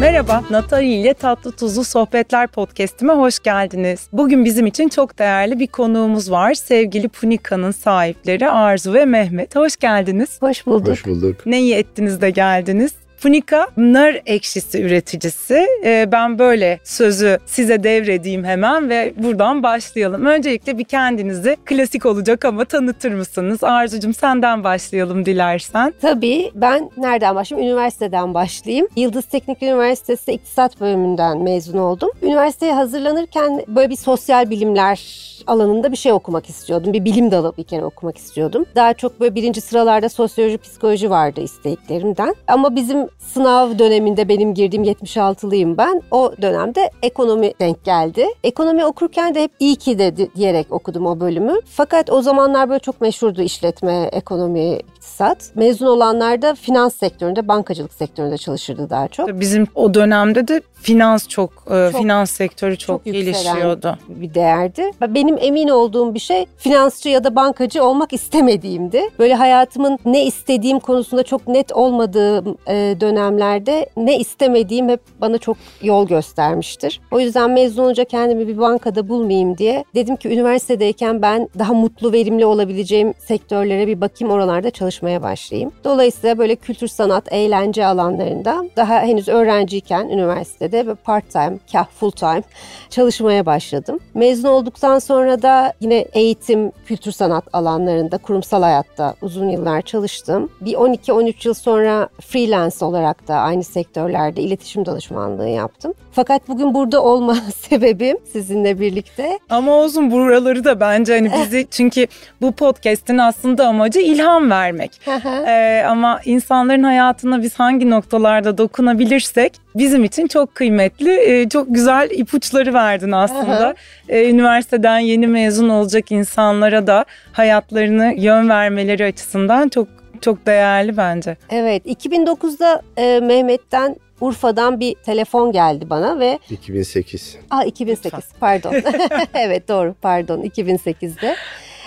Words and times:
Merhaba, 0.00 0.42
Natali 0.50 0.94
ile 0.94 1.14
Tatlı 1.14 1.52
Tuzlu 1.52 1.84
Sohbetler 1.84 2.46
podcast'ime 2.46 3.12
hoş 3.12 3.38
geldiniz. 3.38 4.08
Bugün 4.12 4.44
bizim 4.44 4.66
için 4.66 4.88
çok 4.88 5.18
değerli 5.18 5.58
bir 5.58 5.66
konuğumuz 5.66 6.30
var. 6.30 6.54
Sevgili 6.54 7.08
Punika'nın 7.08 7.70
sahipleri 7.70 8.50
Arzu 8.50 8.94
ve 8.94 9.04
Mehmet. 9.04 9.56
Hoş 9.56 9.76
geldiniz. 9.76 10.38
Hoş 10.40 10.66
bulduk. 10.66 10.88
Hoş 10.88 11.06
bulduk. 11.06 11.46
Ne 11.46 11.60
iyi 11.60 11.74
ettiniz 11.74 12.20
de 12.20 12.30
geldiniz. 12.30 12.92
Funika 13.16 13.66
nar 13.76 14.20
ekşisi 14.26 14.82
üreticisi. 14.82 15.66
Ee, 15.84 16.08
ben 16.12 16.38
böyle 16.38 16.80
sözü 16.84 17.38
size 17.46 17.82
devredeyim 17.82 18.44
hemen 18.44 18.90
ve 18.90 19.14
buradan 19.16 19.62
başlayalım. 19.62 20.26
Öncelikle 20.26 20.78
bir 20.78 20.84
kendinizi 20.84 21.56
klasik 21.64 22.06
olacak 22.06 22.44
ama 22.44 22.64
tanıtır 22.64 23.12
mısınız? 23.12 23.64
Arzucum 23.64 24.14
senden 24.14 24.64
başlayalım 24.64 25.26
dilersen. 25.26 25.94
Tabii 26.00 26.50
ben 26.54 26.90
nereden 26.96 27.34
başlayayım? 27.34 27.70
Üniversiteden 27.70 28.34
başlayayım. 28.34 28.88
Yıldız 28.96 29.24
Teknik 29.24 29.62
Üniversitesi 29.62 30.32
İktisat 30.32 30.80
Bölümünden 30.80 31.38
mezun 31.38 31.78
oldum. 31.78 32.10
Üniversiteye 32.22 32.72
hazırlanırken 32.72 33.64
böyle 33.68 33.90
bir 33.90 33.96
sosyal 33.96 34.50
bilimler 34.50 35.26
alanında 35.46 35.92
bir 35.92 35.96
şey 35.96 36.12
okumak 36.12 36.48
istiyordum. 36.48 36.92
Bir 36.92 37.04
bilim 37.04 37.30
dalı 37.30 37.52
bir 37.58 37.64
kere 37.64 37.84
okumak 37.84 38.18
istiyordum. 38.18 38.66
Daha 38.74 38.94
çok 38.94 39.20
böyle 39.20 39.34
birinci 39.34 39.60
sıralarda 39.60 40.08
sosyoloji, 40.08 40.58
psikoloji 40.58 41.10
vardı 41.10 41.40
isteklerimden. 41.40 42.34
Ama 42.48 42.76
bizim 42.76 43.05
sınav 43.18 43.78
döneminde 43.78 44.28
benim 44.28 44.54
girdiğim 44.54 44.84
76'lıyım 44.84 45.76
ben. 45.76 46.02
O 46.10 46.32
dönemde 46.42 46.90
ekonomi 47.02 47.52
denk 47.60 47.84
geldi. 47.84 48.26
Ekonomi 48.44 48.84
okurken 48.84 49.34
de 49.34 49.42
hep 49.42 49.50
iyi 49.60 49.76
ki 49.76 49.98
de 49.98 50.16
diyerek 50.36 50.72
okudum 50.72 51.06
o 51.06 51.20
bölümü. 51.20 51.54
Fakat 51.66 52.10
o 52.10 52.22
zamanlar 52.22 52.68
böyle 52.68 52.80
çok 52.80 53.00
meşhurdu 53.00 53.42
işletme, 53.42 54.08
ekonomi, 54.12 54.76
iktisat. 55.06 55.50
Mezun 55.54 55.86
olanlar 55.86 56.42
da 56.42 56.54
finans 56.54 56.94
sektöründe, 56.94 57.48
bankacılık 57.48 57.92
sektöründe 57.92 58.38
çalışırdı 58.38 58.90
daha 58.90 59.08
çok. 59.08 59.40
Bizim 59.40 59.66
o 59.74 59.94
dönemde 59.94 60.48
de 60.48 60.62
finans 60.74 61.28
çok, 61.28 61.50
e, 61.66 61.90
çok 61.92 62.00
finans 62.00 62.30
sektörü 62.30 62.76
çok, 62.76 62.86
çok 62.86 63.04
gelişiyordu. 63.04 63.98
bir 64.08 64.34
değerdi. 64.34 64.90
Benim 65.08 65.36
emin 65.40 65.68
olduğum 65.68 66.14
bir 66.14 66.18
şey 66.18 66.46
finansçı 66.56 67.08
ya 67.08 67.24
da 67.24 67.36
bankacı 67.36 67.84
olmak 67.84 68.12
istemediğimdi. 68.12 69.00
Böyle 69.18 69.34
hayatımın 69.34 69.98
ne 70.04 70.24
istediğim 70.24 70.80
konusunda 70.80 71.22
çok 71.22 71.48
net 71.48 71.72
olmadığım 71.72 72.56
e, 72.68 72.95
dönemlerde 73.00 73.86
ne 73.96 74.18
istemediğim 74.18 74.88
hep 74.88 75.00
bana 75.20 75.38
çok 75.38 75.56
yol 75.82 76.06
göstermiştir. 76.06 77.00
O 77.10 77.20
yüzden 77.20 77.50
mezun 77.50 77.84
olunca 77.84 78.04
kendimi 78.04 78.48
bir 78.48 78.58
bankada 78.58 79.08
bulmayayım 79.08 79.58
diye 79.58 79.84
dedim 79.94 80.16
ki 80.16 80.28
üniversitedeyken 80.28 81.22
ben 81.22 81.48
daha 81.58 81.72
mutlu, 81.74 82.12
verimli 82.12 82.46
olabileceğim 82.46 83.14
sektörlere 83.18 83.86
bir 83.86 84.00
bakayım 84.00 84.34
oralarda 84.34 84.70
çalışmaya 84.70 85.22
başlayayım. 85.22 85.72
Dolayısıyla 85.84 86.38
böyle 86.38 86.56
kültür, 86.56 86.88
sanat, 86.88 87.32
eğlence 87.32 87.86
alanlarında 87.86 88.64
daha 88.76 89.00
henüz 89.00 89.28
öğrenciyken 89.28 90.08
üniversitede 90.08 90.94
part 90.94 91.30
time, 91.30 91.58
kah 91.72 91.86
full 91.90 92.10
time 92.10 92.42
çalışmaya 92.90 93.46
başladım. 93.46 94.00
Mezun 94.14 94.48
olduktan 94.48 94.98
sonra 94.98 95.42
da 95.42 95.72
yine 95.80 95.96
eğitim, 96.12 96.72
kültür 96.86 97.12
sanat 97.12 97.44
alanlarında 97.52 98.18
kurumsal 98.18 98.62
hayatta 98.62 99.14
uzun 99.22 99.48
yıllar 99.48 99.82
çalıştım. 99.82 100.50
Bir 100.60 100.74
12-13 100.74 101.48
yıl 101.48 101.54
sonra 101.54 102.08
freelance 102.20 102.84
olarak 102.86 103.28
da 103.28 103.34
aynı 103.36 103.64
sektörlerde 103.64 104.42
iletişim 104.42 104.86
danışmanlığı 104.86 105.48
yaptım. 105.48 105.94
Fakat 106.12 106.48
bugün 106.48 106.74
burada 106.74 107.02
olma 107.02 107.34
sebebim 107.56 108.16
sizinle 108.32 108.80
birlikte. 108.80 109.38
Ama 109.50 109.72
olsun 109.72 110.10
buraları 110.10 110.64
da 110.64 110.80
bence 110.80 111.14
hani 111.14 111.30
bizi 111.42 111.66
çünkü 111.70 112.06
bu 112.40 112.52
podcast'in 112.52 113.18
aslında 113.18 113.66
amacı 113.66 114.00
ilham 114.00 114.50
vermek. 114.50 115.00
ee, 115.46 115.84
ama 115.88 116.20
insanların 116.24 116.82
hayatına 116.82 117.42
biz 117.42 117.54
hangi 117.54 117.90
noktalarda 117.90 118.58
dokunabilirsek 118.58 119.52
bizim 119.74 120.04
için 120.04 120.26
çok 120.26 120.54
kıymetli. 120.54 121.10
Ee, 121.10 121.48
çok 121.48 121.74
güzel 121.74 122.10
ipuçları 122.10 122.74
verdin 122.74 123.12
aslında. 123.12 123.74
Ee, 124.08 124.30
üniversiteden 124.30 124.98
yeni 124.98 125.26
mezun 125.26 125.68
olacak 125.68 126.12
insanlara 126.12 126.86
da 126.86 127.04
hayatlarını 127.32 128.14
yön 128.16 128.48
vermeleri 128.48 129.04
açısından 129.04 129.68
çok 129.68 129.88
çok 130.20 130.46
değerli 130.46 130.96
bence. 130.96 131.36
Evet 131.50 131.86
2009'da 131.86 132.82
e, 132.96 133.20
Mehmet'ten 133.20 133.96
Urfa'dan 134.20 134.80
bir 134.80 134.94
telefon 134.94 135.52
geldi 135.52 135.90
bana 135.90 136.18
ve 136.18 136.38
2008. 136.50 137.36
Aa 137.50 137.64
2008 137.64 138.20
pardon. 138.40 138.74
evet 139.34 139.68
doğru 139.68 139.94
pardon 140.02 140.42
2008'de. 140.42 141.36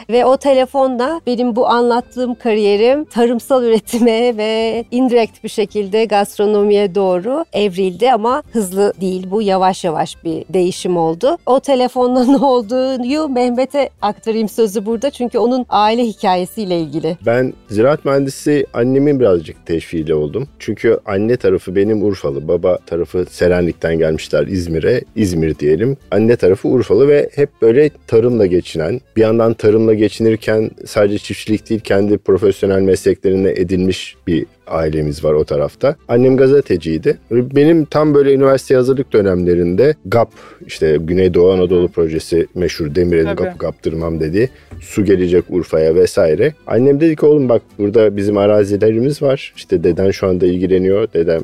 Ve 0.10 0.26
o 0.26 0.38
telefonda 0.38 1.22
benim 1.28 1.56
bu 1.56 1.68
anlattığım 1.68 2.36
kariyerim 2.36 3.06
tarımsal 3.06 3.64
üretime 3.64 4.38
ve 4.38 4.86
indirekt 4.92 5.44
bir 5.44 5.50
şekilde 5.50 6.06
gastronomiye 6.06 6.96
doğru 6.96 7.46
evrildi 7.54 8.12
ama 8.12 8.44
hızlı 8.52 8.94
değil 9.02 9.28
bu 9.32 9.42
yavaş 9.42 9.84
yavaş 9.84 10.24
bir 10.24 10.46
değişim 10.50 10.98
oldu. 10.98 11.38
O 11.46 11.60
telefonda 11.60 12.26
ne 12.26 12.38
olduğunu 12.38 13.30
Mehmet'e 13.30 13.90
aktarayım 14.02 14.50
sözü 14.50 14.86
burada 14.86 15.10
çünkü 15.10 15.38
onun 15.38 15.66
aile 15.70 16.04
hikayesiyle 16.04 16.80
ilgili. 16.80 17.18
Ben 17.26 17.54
ziraat 17.70 18.06
mühendisi 18.06 18.66
annemin 18.74 19.20
birazcık 19.20 19.66
teşviğiyle 19.66 20.16
oldum. 20.16 20.48
Çünkü 20.60 21.00
anne 21.06 21.38
tarafı 21.38 21.76
benim 21.76 22.04
Urfalı, 22.04 22.48
baba 22.48 22.78
tarafı 22.78 23.26
Selanik'ten 23.30 23.98
gelmişler 23.98 24.48
İzmir'e. 24.48 25.02
İzmir 25.16 25.60
diyelim. 25.60 25.98
Anne 26.12 26.36
tarafı 26.36 26.68
Urfalı 26.68 27.08
ve 27.08 27.30
hep 27.36 27.50
böyle 27.62 27.90
tarımla 28.08 28.46
geçinen, 28.46 29.02
bir 29.16 29.22
yandan 29.22 29.54
tarımla 29.54 29.89
geçinirken 29.94 30.72
sadece 30.86 31.18
çiftçilik 31.18 31.70
değil 31.70 31.82
kendi 31.82 32.18
profesyonel 32.18 32.82
mesleklerine 32.82 33.50
edinmiş 33.50 34.16
bir 34.28 34.46
ailemiz 34.70 35.24
var 35.24 35.34
o 35.34 35.44
tarafta. 35.44 35.96
Annem 36.08 36.38
gazeteciydi. 36.38 37.18
Benim 37.32 37.86
tam 37.86 38.14
böyle 38.14 38.34
üniversite 38.34 38.76
hazırlık 38.76 39.14
dönemlerinde 39.14 39.96
GAP 40.06 40.30
işte 40.68 40.98
Güneydoğu 41.00 41.52
Anadolu 41.52 41.88
projesi 41.88 42.48
meşhur 42.56 42.96
Demirel'in 42.96 43.36
GAP'ı 43.36 43.58
kaptırmam 43.58 44.20
dedi. 44.20 44.50
Su 44.82 45.06
gelecek 45.06 45.44
Urfa'ya 45.50 45.96
vesaire. 45.96 46.54
Annem 46.68 47.00
dedi 47.00 47.16
ki 47.16 47.26
oğlum 47.26 47.50
bak 47.50 47.62
burada 47.78 48.18
bizim 48.18 48.38
arazilerimiz 48.38 49.22
var. 49.22 49.54
İşte 49.56 49.84
deden 49.84 50.12
şu 50.12 50.28
anda 50.28 50.46
ilgileniyor. 50.46 51.14
Dedem 51.14 51.42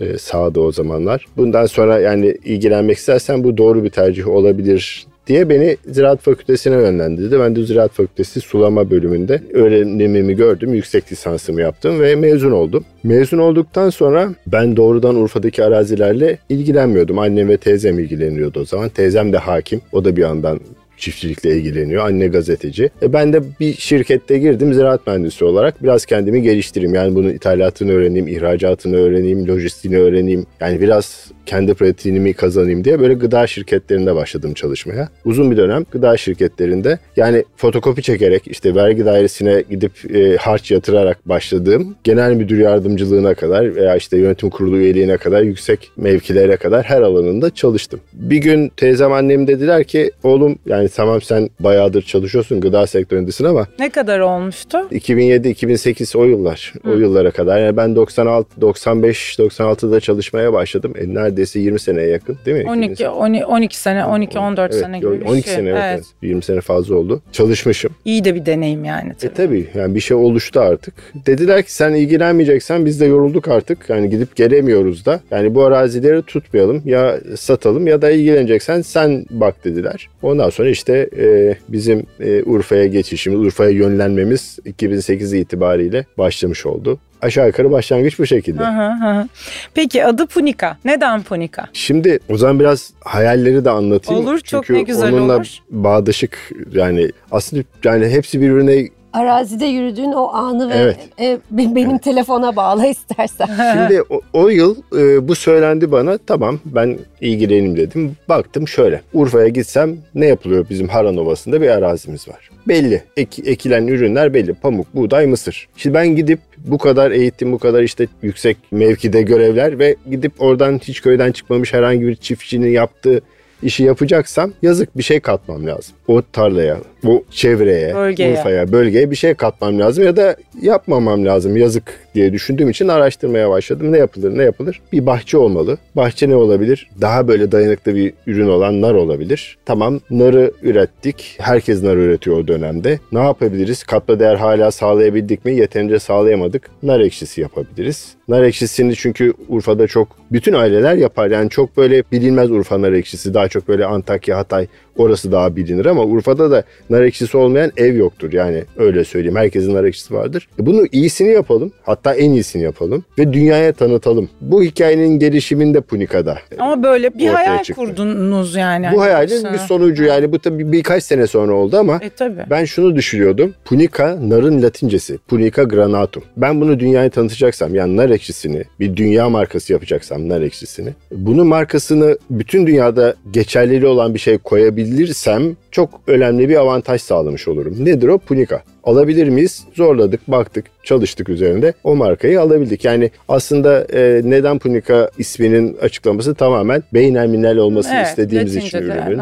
e, 0.00 0.18
sağda 0.18 0.60
o 0.60 0.72
zamanlar. 0.72 1.26
Bundan 1.36 1.66
sonra 1.66 1.98
yani 1.98 2.36
ilgilenmek 2.44 2.96
istersen 2.96 3.44
bu 3.44 3.56
doğru 3.56 3.84
bir 3.84 3.90
tercih 3.90 4.28
olabilir 4.28 5.06
diye 5.26 5.48
beni 5.48 5.76
Ziraat 5.86 6.20
Fakültesine 6.20 6.74
yönlendirdi. 6.74 7.40
Ben 7.40 7.56
de 7.56 7.64
Ziraat 7.64 7.92
Fakültesi 7.92 8.40
sulama 8.40 8.90
bölümünde 8.90 9.42
öğrenimimi 9.52 10.36
gördüm. 10.36 10.74
Yüksek 10.74 11.12
lisansımı 11.12 11.60
yaptım 11.60 12.00
ve 12.00 12.16
mezun 12.16 12.52
oldum. 12.52 12.84
Mezun 13.02 13.38
olduktan 13.38 13.90
sonra 13.90 14.34
ben 14.46 14.76
doğrudan 14.76 15.16
Urfa'daki 15.16 15.64
arazilerle 15.64 16.38
ilgilenmiyordum. 16.48 17.18
Annem 17.18 17.48
ve 17.48 17.56
teyzem 17.56 17.98
ilgileniyordu 17.98 18.60
o 18.60 18.64
zaman. 18.64 18.88
Teyzem 18.88 19.32
de 19.32 19.38
hakim. 19.38 19.80
O 19.92 20.04
da 20.04 20.16
bir 20.16 20.22
yandan 20.22 20.60
çiftçilikle 21.02 21.56
ilgileniyor. 21.56 22.06
Anne 22.06 22.28
gazeteci. 22.28 22.90
E 23.02 23.12
ben 23.12 23.32
de 23.32 23.42
bir 23.60 23.74
şirkette 23.74 24.38
girdim 24.38 24.74
ziraat 24.74 25.06
mühendisi 25.06 25.44
olarak. 25.44 25.82
Biraz 25.82 26.06
kendimi 26.06 26.42
geliştireyim. 26.42 26.94
Yani 26.94 27.14
bunun 27.14 27.28
ithalatını 27.28 27.92
öğreneyim, 27.92 28.28
ihracatını 28.28 28.96
öğreneyim, 28.96 29.48
lojistiğini 29.48 29.98
öğreneyim. 29.98 30.46
Yani 30.60 30.80
biraz 30.80 31.30
kendi 31.46 31.74
pratiğimi 31.74 32.34
kazanayım 32.34 32.84
diye 32.84 33.00
böyle 33.00 33.14
gıda 33.14 33.46
şirketlerinde 33.46 34.14
başladım 34.14 34.54
çalışmaya. 34.54 35.08
Uzun 35.24 35.50
bir 35.50 35.56
dönem 35.56 35.84
gıda 35.90 36.16
şirketlerinde 36.16 36.98
yani 37.16 37.44
fotokopi 37.56 38.02
çekerek 38.02 38.42
işte 38.46 38.74
vergi 38.74 39.04
dairesine 39.04 39.64
gidip 39.70 40.14
e, 40.14 40.36
harç 40.36 40.70
yatırarak 40.70 41.28
başladığım 41.28 41.96
genel 42.04 42.32
müdür 42.34 42.58
yardımcılığına 42.58 43.34
kadar 43.34 43.76
veya 43.76 43.96
işte 43.96 44.18
yönetim 44.18 44.50
kurulu 44.50 44.76
üyeliğine 44.76 45.16
kadar 45.16 45.42
yüksek 45.42 45.90
mevkilere 45.96 46.56
kadar 46.56 46.84
her 46.84 47.02
alanında 47.02 47.50
çalıştım. 47.50 48.00
Bir 48.12 48.36
gün 48.36 48.68
teyzem 48.68 49.12
annem 49.12 49.46
dediler 49.46 49.84
ki 49.84 50.10
oğlum 50.22 50.58
yani 50.66 50.88
tamam 50.88 51.22
sen 51.22 51.50
bayağıdır 51.60 52.02
çalışıyorsun 52.02 52.60
gıda 52.60 52.86
sektöründesin 52.86 53.44
ama. 53.44 53.66
Ne 53.78 53.90
kadar 53.90 54.20
olmuştu? 54.20 54.78
2007-2008 54.92 56.18
o 56.18 56.24
yıllar. 56.24 56.72
Hı. 56.84 56.90
O 56.90 56.94
yıllara 56.94 57.30
kadar. 57.30 57.58
Yani 57.60 57.76
ben 57.76 57.96
96 57.96 58.60
95 58.60 59.38
96'da 59.38 60.00
çalışmaya 60.00 60.52
başladım. 60.52 60.92
E, 60.98 61.14
neredeyse 61.32 61.60
20 61.60 61.80
seneye 61.80 62.08
yakın 62.08 62.38
değil 62.46 62.56
mi? 62.64 62.70
12 62.70 63.08
12, 63.08 63.46
12 63.46 63.78
sene 63.78 64.04
12 64.04 64.38
14 64.38 64.72
evet, 64.72 64.84
sene 64.84 64.98
gibi 64.98 65.08
12 65.08 65.26
bir 65.26 65.42
şey. 65.42 65.54
sene 65.54 65.68
evet. 65.68 65.82
evet. 65.82 66.04
20 66.22 66.42
sene 66.42 66.60
fazla 66.60 66.94
oldu. 66.94 67.22
Çalışmışım. 67.32 67.92
İyi 68.04 68.24
de 68.24 68.34
bir 68.34 68.46
deneyim 68.46 68.84
yani 68.84 69.12
tabii. 69.14 69.32
E 69.32 69.34
tabii 69.34 69.66
yani 69.74 69.94
bir 69.94 70.00
şey 70.00 70.16
oluştu 70.16 70.60
artık. 70.60 70.94
Dediler 71.26 71.62
ki 71.62 71.74
sen 71.74 71.94
ilgilenmeyeceksen 71.94 72.86
biz 72.86 73.00
de 73.00 73.06
yorulduk 73.06 73.48
artık. 73.48 73.78
Yani 73.88 74.10
gidip 74.10 74.36
gelemiyoruz 74.36 75.06
da. 75.06 75.20
Yani 75.30 75.54
bu 75.54 75.64
arazileri 75.64 76.22
tutmayalım 76.22 76.82
ya 76.84 77.18
satalım 77.36 77.86
ya 77.86 78.02
da 78.02 78.10
ilgileneceksen 78.10 78.82
sen 78.82 79.26
bak 79.30 79.64
dediler. 79.64 80.08
Ondan 80.22 80.50
sonra 80.50 80.68
işte 80.68 81.08
e, 81.18 81.56
bizim 81.68 82.06
e, 82.20 82.42
Urfa'ya 82.42 82.86
geçişimiz, 82.86 83.40
Urfa'ya 83.40 83.70
yönlenmemiz 83.70 84.58
2008 84.64 85.32
itibariyle 85.32 86.06
başlamış 86.18 86.66
oldu 86.66 86.98
aşağı 87.22 87.46
yukarı 87.46 87.70
başlangıç 87.72 88.18
bu 88.18 88.26
şekilde. 88.26 88.62
Hı 88.64 88.90
hı. 88.92 89.28
Peki 89.74 90.04
adı 90.04 90.26
Punika. 90.26 90.76
Neden 90.84 91.22
Punika? 91.22 91.64
Şimdi 91.72 92.18
o 92.28 92.36
zaman 92.36 92.60
biraz 92.60 92.90
hayalleri 93.00 93.64
de 93.64 93.70
anlatayım. 93.70 94.26
Olur 94.26 94.40
çok 94.40 94.70
ne 94.70 94.82
güzel 94.82 95.12
onunla 95.12 95.36
olur. 95.36 95.58
bağdaşık 95.70 96.38
yani 96.72 97.10
aslında 97.30 97.62
yani 97.84 98.08
hepsi 98.08 98.40
birbirine 98.40 98.88
Arazide 99.12 99.66
yürüdüğün 99.66 100.12
o 100.12 100.28
anı 100.32 100.70
ve 100.70 100.74
Evet. 100.74 100.96
e, 101.20 101.38
be- 101.50 101.74
benim 101.74 101.98
telefona 101.98 102.56
bağla 102.56 102.86
istersen. 102.86 103.46
Şimdi 103.88 104.02
o, 104.10 104.20
o 104.32 104.48
yıl 104.48 104.76
e, 104.98 105.28
bu 105.28 105.34
söylendi 105.34 105.92
bana. 105.92 106.18
Tamam 106.18 106.60
ben 106.64 106.98
ilgileneyim 107.20 107.76
dedim. 107.76 108.16
Baktım 108.28 108.68
şöyle. 108.68 109.02
Urfa'ya 109.14 109.48
gitsem 109.48 109.96
ne 110.14 110.26
yapılıyor 110.26 110.66
bizim 110.70 110.88
Haran 110.88 111.16
Ovası'nda 111.16 111.60
bir 111.62 111.68
arazimiz 111.68 112.28
var. 112.28 112.50
Belli. 112.68 113.02
Ek- 113.16 113.42
ekilen 113.46 113.86
ürünler 113.86 114.34
belli. 114.34 114.54
Pamuk, 114.54 114.94
buğday, 114.94 115.26
mısır. 115.26 115.68
Şimdi 115.76 115.94
ben 115.94 116.16
gidip 116.16 116.40
bu 116.64 116.78
kadar 116.78 117.10
eğitim, 117.10 117.52
bu 117.52 117.58
kadar 117.58 117.82
işte 117.82 118.08
yüksek 118.22 118.56
mevkide 118.70 119.22
görevler 119.22 119.78
ve 119.78 119.96
gidip 120.10 120.32
oradan 120.38 120.78
hiç 120.78 121.00
köyden 121.00 121.32
çıkmamış 121.32 121.72
herhangi 121.72 122.06
bir 122.06 122.16
çiftçinin 122.16 122.70
yaptığı 122.70 123.20
işi 123.62 123.82
yapacaksam 123.82 124.52
yazık 124.62 124.98
bir 124.98 125.02
şey 125.02 125.20
katmam 125.20 125.66
lazım. 125.66 125.94
O 126.08 126.22
tarlaya, 126.32 126.78
o 127.06 127.22
çevreye, 127.30 127.94
Bölgeye. 127.94 128.32
Urfa'ya, 128.32 128.72
bölgeye 128.72 129.10
bir 129.10 129.16
şey 129.16 129.34
katmam 129.34 129.78
lazım 129.78 130.04
ya 130.04 130.16
da 130.16 130.36
yapmamam 130.62 131.24
lazım 131.24 131.56
yazık 131.56 131.84
diye 132.14 132.32
düşündüğüm 132.32 132.70
için 132.70 132.88
araştırmaya 132.88 133.50
başladım. 133.50 133.92
Ne 133.92 133.98
yapılır, 133.98 134.38
ne 134.38 134.42
yapılır? 134.42 134.80
Bir 134.92 135.06
bahçe 135.06 135.38
olmalı. 135.38 135.78
Bahçe 135.96 136.28
ne 136.28 136.36
olabilir? 136.36 136.90
Daha 137.00 137.28
böyle 137.28 137.52
dayanıklı 137.52 137.94
bir 137.94 138.12
ürün 138.26 138.48
olan 138.48 138.80
nar 138.80 138.94
olabilir. 138.94 139.58
Tamam 139.64 140.00
narı 140.10 140.52
ürettik. 140.62 141.36
Herkes 141.38 141.82
nar 141.82 141.96
üretiyor 141.96 142.38
o 142.38 142.48
dönemde. 142.48 142.98
Ne 143.12 143.18
yapabiliriz? 143.20 143.84
Katma 143.84 144.20
değer 144.20 144.34
hala 144.36 144.70
sağlayabildik 144.70 145.44
mi? 145.44 145.54
Yeterince 145.54 145.98
sağlayamadık. 145.98 146.70
Nar 146.82 147.00
ekşisi 147.00 147.40
yapabiliriz. 147.40 148.14
Nar 148.28 148.42
ekşisini 148.42 148.96
çünkü 148.96 149.32
Urfa'da 149.48 149.86
çok 149.86 150.08
bütün 150.32 150.52
aileler 150.52 150.94
yapar. 150.94 151.30
Yani 151.30 151.50
çok 151.50 151.76
böyle 151.76 152.02
bilinmez 152.12 152.50
Urfa 152.50 152.82
nar 152.82 152.92
ekşisi. 152.92 153.34
Daha 153.34 153.48
çok 153.48 153.68
böyle 153.68 153.86
Antakya, 153.86 154.38
Hatay 154.38 154.66
orası 154.96 155.32
daha 155.32 155.56
bilinir 155.56 155.86
ama 155.86 156.04
Urfa'da 156.04 156.50
da 156.50 156.62
nar 156.90 157.02
ekşisi 157.02 157.36
olmayan 157.36 157.72
ev 157.76 157.94
yoktur. 157.96 158.32
Yani 158.32 158.64
öyle 158.76 159.04
söyleyeyim. 159.04 159.36
Herkesin 159.36 159.74
nar 159.74 159.84
ekşisi 159.84 160.14
vardır. 160.14 160.48
Bunu 160.58 160.86
iyisini 160.92 161.32
yapalım. 161.32 161.72
Hatta 161.82 162.14
en 162.14 162.30
iyisini 162.30 162.62
yapalım 162.62 163.04
ve 163.18 163.32
dünyaya 163.32 163.72
tanıtalım. 163.72 164.28
Bu 164.40 164.62
hikayenin 164.62 165.18
gelişiminde 165.18 165.80
Punika'da. 165.80 166.38
Ama 166.58 166.82
böyle 166.82 167.18
bir 167.18 167.26
hayal 167.26 167.62
çıktı. 167.62 167.82
kurdunuz 167.82 168.54
yani. 168.56 168.86
Bu 168.94 169.00
hayalin 169.00 169.44
bir 169.52 169.58
sonucu 169.58 170.04
yani 170.04 170.32
bu 170.32 170.38
tabii 170.38 170.72
birkaç 170.72 171.04
sene 171.04 171.26
sonra 171.26 171.52
oldu 171.52 171.76
ama 171.76 171.98
E 172.02 172.10
tabii. 172.10 172.42
ben 172.50 172.64
şunu 172.64 172.96
düşünüyordum. 172.96 173.54
Punica 173.64 174.18
narın 174.28 174.62
latincesi. 174.62 175.18
Punica 175.18 175.62
granatum. 175.62 176.22
Ben 176.36 176.60
bunu 176.60 176.80
dünyaya 176.80 177.10
tanıtacaksam 177.10 177.74
yani 177.74 177.96
nar 177.96 178.10
ekşisini 178.10 178.64
bir 178.80 178.96
dünya 178.96 179.28
markası 179.28 179.72
yapacaksam 179.72 180.28
nar 180.28 180.40
ekşisini. 180.42 180.88
Bunun 181.12 181.46
markasını 181.46 182.18
bütün 182.30 182.66
dünyada 182.66 183.14
geçerli 183.32 183.86
olan 183.86 184.14
bir 184.14 184.18
şey 184.18 184.38
koyabilirsem 184.82 185.56
çok 185.72 186.00
önemli 186.06 186.48
bir 186.48 186.56
avantaj 186.56 187.00
sağlamış 187.02 187.48
olurum. 187.48 187.84
Nedir 187.84 188.08
o? 188.08 188.18
Punica. 188.18 188.62
Alabilir 188.84 189.28
miyiz? 189.28 189.64
Zorladık, 189.74 190.20
baktık, 190.28 190.66
çalıştık 190.84 191.28
üzerinde. 191.28 191.74
O 191.84 191.96
markayı 191.96 192.40
alabildik. 192.40 192.84
Yani 192.84 193.10
aslında 193.28 193.86
e, 193.92 194.20
neden 194.24 194.58
Punica 194.58 195.10
isminin 195.18 195.76
açıklaması 195.82 196.34
tamamen 196.34 196.82
beynelminel 196.94 197.58
olmasını 197.58 197.94
Evet, 197.96 198.06
istediğimiz 198.06 198.56
için 198.56 198.78
ürünün. 198.78 199.20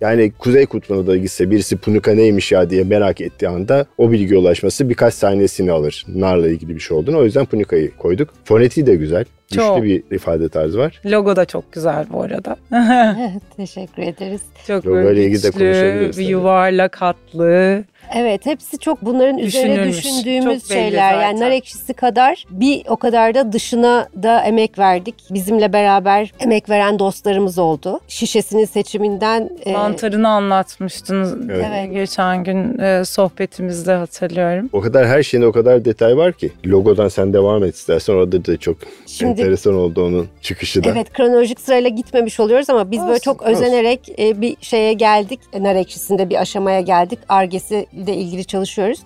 Yani 0.00 0.32
Kuzey 0.38 0.66
Kutbu'na 0.66 1.06
da 1.06 1.16
gitse 1.16 1.50
birisi 1.50 1.76
Punika 1.76 2.14
neymiş 2.14 2.52
ya 2.52 2.70
diye 2.70 2.84
merak 2.84 3.20
ettiği 3.20 3.48
anda 3.48 3.86
o 3.98 4.12
bilgiye 4.12 4.40
ulaşması 4.40 4.88
birkaç 4.88 5.14
saniyesini 5.14 5.72
alır. 5.72 6.06
Narla 6.14 6.48
ilgili 6.48 6.74
bir 6.74 6.80
şey 6.80 6.96
olduğunu. 6.96 7.18
O 7.18 7.24
yüzden 7.24 7.46
Punika'yı 7.46 7.96
koyduk. 7.96 8.28
Fonetiği 8.44 8.86
de 8.86 8.94
güzel. 8.94 9.24
Güçlü 9.50 9.62
Çok. 9.62 9.82
bir 9.82 10.02
ifade 10.10 10.48
tarzı 10.48 10.78
var. 10.78 11.00
Logo 11.06 11.36
da 11.36 11.44
çok 11.44 11.72
güzel 11.72 12.06
bu 12.12 12.22
arada. 12.22 12.56
Teşekkür 13.56 14.02
ederiz. 14.02 14.40
çok 14.66 14.86
Logo 14.86 15.10
ile 15.10 15.24
ilgili 15.24 15.42
de 15.42 15.48
güçlü, 15.48 15.58
tabii. 15.58 15.89
Yuvarlak 16.18 16.96
hatlı. 16.96 17.84
Evet 18.14 18.46
hepsi 18.46 18.78
çok 18.78 19.02
bunların 19.04 19.38
üzerine 19.38 19.88
düşündüğümüz 19.88 20.62
Çok 20.62 20.72
şeyler. 20.72 21.12
Yani 21.12 21.22
zaten. 21.38 21.40
nar 21.40 21.50
ekşisi 21.50 21.94
kadar 21.94 22.44
bir 22.50 22.82
o 22.88 22.96
kadar 22.96 23.34
da 23.34 23.52
dışına 23.52 24.08
da 24.22 24.42
emek 24.42 24.78
verdik. 24.78 25.14
Bizimle 25.30 25.72
beraber 25.72 26.32
emek 26.40 26.70
veren 26.70 26.98
dostlarımız 26.98 27.58
oldu. 27.58 28.00
Şişesinin 28.08 28.64
seçiminden 28.64 29.50
e, 29.66 29.72
Mantarını 29.72 30.28
anlatmıştınız 30.28 31.34
Evet. 31.50 31.66
e, 31.74 31.86
geçen 31.86 32.44
gün 32.44 32.78
e, 32.78 33.04
sohbetimizde 33.04 33.92
hatırlıyorum. 33.92 34.70
O 34.72 34.80
kadar 34.80 35.06
her 35.06 35.22
şeyin 35.22 35.44
o 35.44 35.52
kadar 35.52 35.84
detay 35.84 36.16
var 36.16 36.32
ki. 36.32 36.52
Logodan 36.66 37.08
sen 37.08 37.32
devam 37.32 37.64
et 37.64 37.74
istersen 37.74 38.12
orada 38.14 38.44
da 38.44 38.56
çok 38.56 38.76
Şimdi- 39.06 39.30
enteresan 39.40 39.74
oldu 39.74 40.06
onun 40.06 40.28
çıkışı 40.42 40.84
da. 40.84 40.90
Evet 40.90 41.12
kronolojik 41.12 41.60
sırayla 41.60 41.88
gitmemiş 41.90 42.40
oluyoruz 42.40 42.70
ama 42.70 42.90
biz 42.90 43.00
böyle 43.00 43.10
Olsun, 43.12 43.22
çok 43.22 43.42
olsun. 43.42 43.52
özenerek 43.52 44.00
e, 44.18 44.40
bir 44.40 44.56
şeye 44.60 44.92
geldik. 44.92 45.40
E, 45.52 45.62
Nar 45.62 45.74
ekşisinde 45.76 46.30
bir 46.30 46.40
aşamaya 46.40 46.80
geldik. 46.80 47.18
Argesi 47.28 47.86
ile 48.00 48.14
ilgili 48.14 48.44
çalışıyoruz. 48.44 49.00